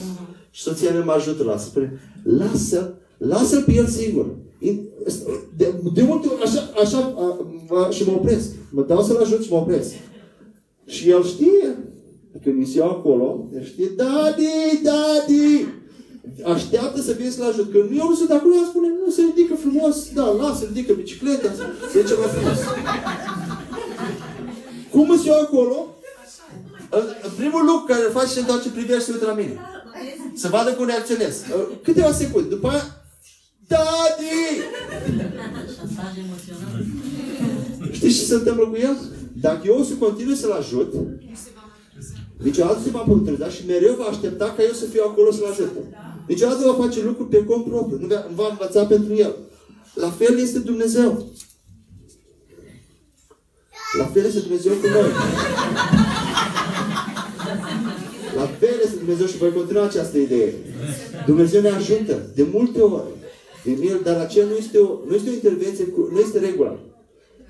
Și 0.57 0.63
soția 0.63 0.91
mea 0.93 1.05
mă 1.05 1.13
ajută 1.13 1.43
la 1.45 1.53
asta. 1.53 1.67
Spune, 1.71 2.01
lasă, 2.23 2.95
lasă 3.19 3.61
pe 3.61 3.73
el 3.73 3.87
singur. 3.87 4.27
In- 4.61 4.85
De, 5.57 5.75
de 5.95 6.03
multe 6.03 6.27
ori 6.29 6.43
așa, 6.43 6.71
așa 6.83 6.99
a, 6.99 7.47
mă, 7.69 7.89
și 7.91 8.05
mă 8.05 8.13
opresc. 8.13 8.49
Mă 8.71 8.83
dau 8.83 9.03
să-l 9.03 9.17
ajut 9.23 9.43
și 9.45 9.51
mă 9.51 9.57
opresc. 9.57 9.93
Și 10.87 11.11
el 11.11 11.25
știe. 11.25 11.77
Când 12.43 12.57
mi 12.59 12.65
se 12.67 12.79
iau 12.79 12.91
acolo, 12.91 13.49
el 13.55 13.65
știe, 13.65 13.87
Daddy, 13.97 14.81
Daddy! 14.83 15.65
Așteaptă 16.55 17.01
să 17.01 17.13
vii 17.13 17.31
să-l 17.31 17.49
ajut. 17.51 17.71
Când 17.73 17.99
eu 17.99 18.09
nu 18.09 18.15
sunt 18.15 18.31
acolo, 18.31 18.55
el 18.55 18.65
spune, 18.65 18.89
nu, 19.05 19.11
se 19.11 19.23
ridică 19.23 19.55
frumos, 19.55 20.13
da, 20.15 20.25
lasă, 20.41 20.65
ridică 20.65 20.93
bicicleta, 20.93 21.49
se 21.93 22.01
duce 22.01 22.15
mai 22.19 22.29
frumos. 22.29 22.59
Cum 24.91 25.11
îți 25.11 25.27
iau 25.27 25.41
acolo? 25.41 25.87
În- 26.91 27.11
în 27.27 27.31
Primul 27.37 27.65
lucru 27.65 27.85
care 27.87 28.03
îl 28.05 28.11
faci, 28.11 28.29
se 28.29 28.41
întoarce 28.41 28.69
privirea 28.71 28.99
și 28.99 29.05
se 29.05 29.13
uită 29.13 29.27
la 29.27 29.33
mine. 29.43 29.55
Să 30.34 30.49
vadă 30.49 30.72
cum 30.72 30.86
reacționez. 30.86 31.42
Câteva 31.82 32.12
secunde. 32.12 32.49
După 32.49 32.68
aia, 32.68 33.05
Daddy! 33.66 34.36
Șantaj 35.76 36.16
emoțional. 36.24 36.84
Știți 37.92 38.18
ce 38.18 38.24
se 38.24 38.34
întâmplă 38.34 38.66
cu 38.66 38.76
el? 38.76 38.97
Dacă 39.40 39.61
eu 39.64 39.78
o 39.78 39.82
să 39.82 39.94
continui 39.94 40.36
să-l 40.36 40.53
ajut, 40.53 40.94
niciodată 42.42 42.78
se 42.84 42.90
va 42.90 43.05
monitoriza 43.07 43.49
și 43.49 43.66
mereu 43.66 43.94
va 43.94 44.05
aștepta 44.05 44.55
ca 44.57 44.62
eu 44.62 44.72
să 44.72 44.84
fiu 44.84 45.03
acolo 45.05 45.30
să-l 45.30 45.51
ajut. 45.51 45.72
Niciodată 46.26 46.66
va 46.66 46.82
face 46.84 47.03
lucruri 47.03 47.28
pe 47.28 47.44
cont 47.44 47.64
propriu. 47.64 47.99
Nu 48.01 48.07
va, 48.07 48.26
va 48.34 48.49
învăța 48.51 48.84
pentru 48.84 49.14
el. 49.14 49.34
La 49.94 50.11
fel 50.11 50.38
este 50.38 50.59
Dumnezeu. 50.59 51.30
La 53.99 54.05
fel 54.05 54.24
este 54.24 54.38
Dumnezeu 54.38 54.72
cu 54.72 54.86
noi. 54.86 55.11
La 58.37 58.47
fel 58.61 58.76
este 58.84 58.97
Dumnezeu 58.97 59.26
și 59.26 59.37
voi 59.37 59.53
continua 59.53 59.84
această 59.84 60.18
idee. 60.18 60.53
Dumnezeu 61.26 61.61
ne 61.61 61.68
ajută 61.68 62.14
de 62.34 62.47
multe 62.53 62.80
ori. 62.80 63.11
Din 63.64 63.78
el, 63.91 64.01
dar 64.05 64.16
aceea 64.20 64.47
nu 64.47 64.57
este 64.57 64.78
o, 64.78 64.89
nu 65.09 65.14
este 65.14 65.30
o 65.30 65.32
intervenție, 65.32 65.84
cu, 65.84 66.09
nu 66.12 66.18
este 66.20 66.39
regula. 66.39 66.78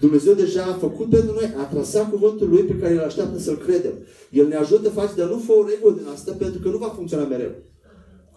Dumnezeu 0.00 0.34
deja 0.34 0.62
a 0.62 0.80
făcut 0.86 1.08
pentru 1.08 1.32
noi, 1.32 1.54
a 1.56 1.62
trasat 1.62 2.10
cuvântul 2.10 2.48
Lui 2.48 2.62
pe 2.62 2.78
care 2.80 2.92
îl 2.92 3.00
așteaptă 3.00 3.38
să-L 3.38 3.56
credem. 3.56 3.92
El 4.30 4.46
ne 4.46 4.56
ajută 4.56 4.88
face, 4.88 5.12
dar 5.16 5.28
nu 5.28 5.38
fă 5.46 5.52
o 5.52 5.66
regulă 5.68 5.94
din 5.94 6.06
asta 6.14 6.32
pentru 6.38 6.60
că 6.60 6.68
nu 6.68 6.76
va 6.76 6.92
funcționa 6.96 7.24
mereu. 7.24 7.50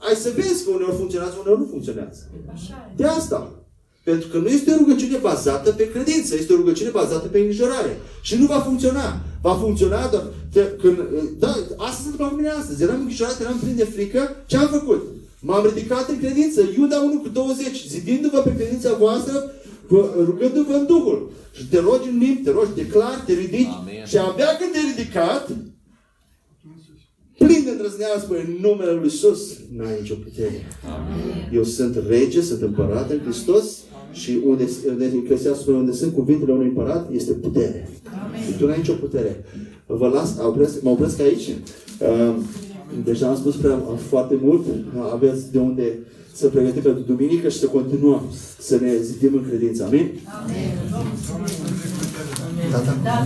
Ai 0.08 0.16
să 0.16 0.32
vezi 0.36 0.64
că 0.66 0.70
uneori 0.70 0.95
funcționează, 0.95 1.36
uneori 1.41 1.60
nu 1.60 1.68
funcționează. 1.70 2.22
Așa 2.54 2.89
e. 2.91 2.93
De 2.95 3.06
asta. 3.06 3.60
Pentru 4.04 4.28
că 4.28 4.38
nu 4.38 4.47
este 4.47 4.72
o 4.72 4.78
rugăciune 4.78 5.18
bazată 5.18 5.72
pe 5.72 5.89
credință, 5.91 6.36
este 6.36 6.54
o 6.54 6.56
rugăciune 6.56 6.89
bazată 6.89 7.28
pe 7.28 7.38
îngrijorare. 7.39 7.97
Și 8.22 8.36
nu 8.38 8.45
va 8.45 8.60
funcționa. 8.60 9.22
Va 9.41 9.54
funcționa 9.54 10.08
doar 10.08 10.24
că, 10.54 10.62
când, 10.82 10.97
da, 11.39 11.47
asta 11.78 11.91
se 12.02 12.02
întâmplă 12.10 12.28
cu 12.28 12.36
mine 12.36 12.50
astăzi. 12.50 12.84
Eram 12.84 13.00
îngrijorat, 13.00 13.41
eram 13.41 13.58
plin 13.64 13.76
de 13.76 13.84
frică. 13.84 14.36
Ce 14.45 14.58
am 14.58 14.68
făcut? 14.68 15.02
M-am 15.39 15.66
ridicat 15.74 16.10
în 16.10 16.20
credință. 16.20 16.62
Iuda 16.78 17.00
1 17.02 17.20
cu 17.20 17.28
20. 17.30 17.86
Zidindu-vă 17.88 18.39
pe 18.39 18.56
credința 18.56 18.93
voastră, 18.93 19.52
vă- 19.88 20.10
rugându-vă 20.26 20.74
în 20.74 20.86
Duhul. 20.86 21.32
Și 21.56 21.66
te 21.68 21.80
rogi 21.80 22.10
în 22.10 22.18
limbi, 22.18 22.41
te 22.41 22.52
rogi, 22.52 22.76
declar, 22.76 23.24
te 23.26 23.34
ridici. 23.34 23.76
Amen. 23.80 24.06
Și 24.06 24.18
abia 24.18 24.45
când 24.60 24.72
te-ai 24.72 24.94
ridicat, 24.95 25.48
plin 27.40 27.61
de 27.64 27.70
îndrăzneală, 27.70 28.20
spune, 28.20 28.40
în 28.40 28.56
numele 28.61 28.91
Lui 28.91 29.03
Iisus, 29.03 29.41
n-ai 29.76 29.98
nicio 30.02 30.16
putere. 30.24 30.68
Eu 31.53 31.64
sunt 31.64 32.03
rege, 32.07 32.41
sunt 32.41 32.61
împărat 32.61 33.11
în 33.11 33.20
Hristos 33.24 33.66
și 34.11 34.40
unde, 34.45 34.70
unde 34.88 35.06
în 35.06 35.22
Eclesiastul 35.24 35.61
spune, 35.61 35.78
unde 35.78 35.91
sunt 35.91 36.14
cuvintele 36.14 36.52
unui 36.52 36.68
împărat, 36.68 37.10
este 37.14 37.32
putere. 37.32 37.90
Și 38.45 38.57
tu 38.57 38.66
n-ai 38.66 38.78
nicio 38.78 38.94
putere. 38.94 39.44
Vă 39.86 40.07
las, 40.07 40.36
opresc, 40.45 40.82
mă 40.82 40.90
opresc 40.90 41.20
aici. 41.20 41.48
Uh, 41.99 42.36
deja 43.03 43.28
am 43.28 43.36
spus 43.36 43.56
prea 43.56 43.82
foarte 44.07 44.38
mult. 44.41 44.66
Aveți 45.14 45.52
de 45.52 45.60
unde 45.60 45.98
să 46.34 46.48
pregătim 46.48 46.82
pentru 46.82 47.03
duminică 47.03 47.49
și 47.49 47.60
să 47.60 47.66
continuăm 47.66 48.22
să 48.60 48.78
ne 48.82 48.95
zidim 49.02 49.34
în 49.34 49.45
credință. 49.48 49.84
Amin? 49.84 50.10
Amen. 50.44 50.78
Tata. 52.72 52.98
Da. 53.03 53.26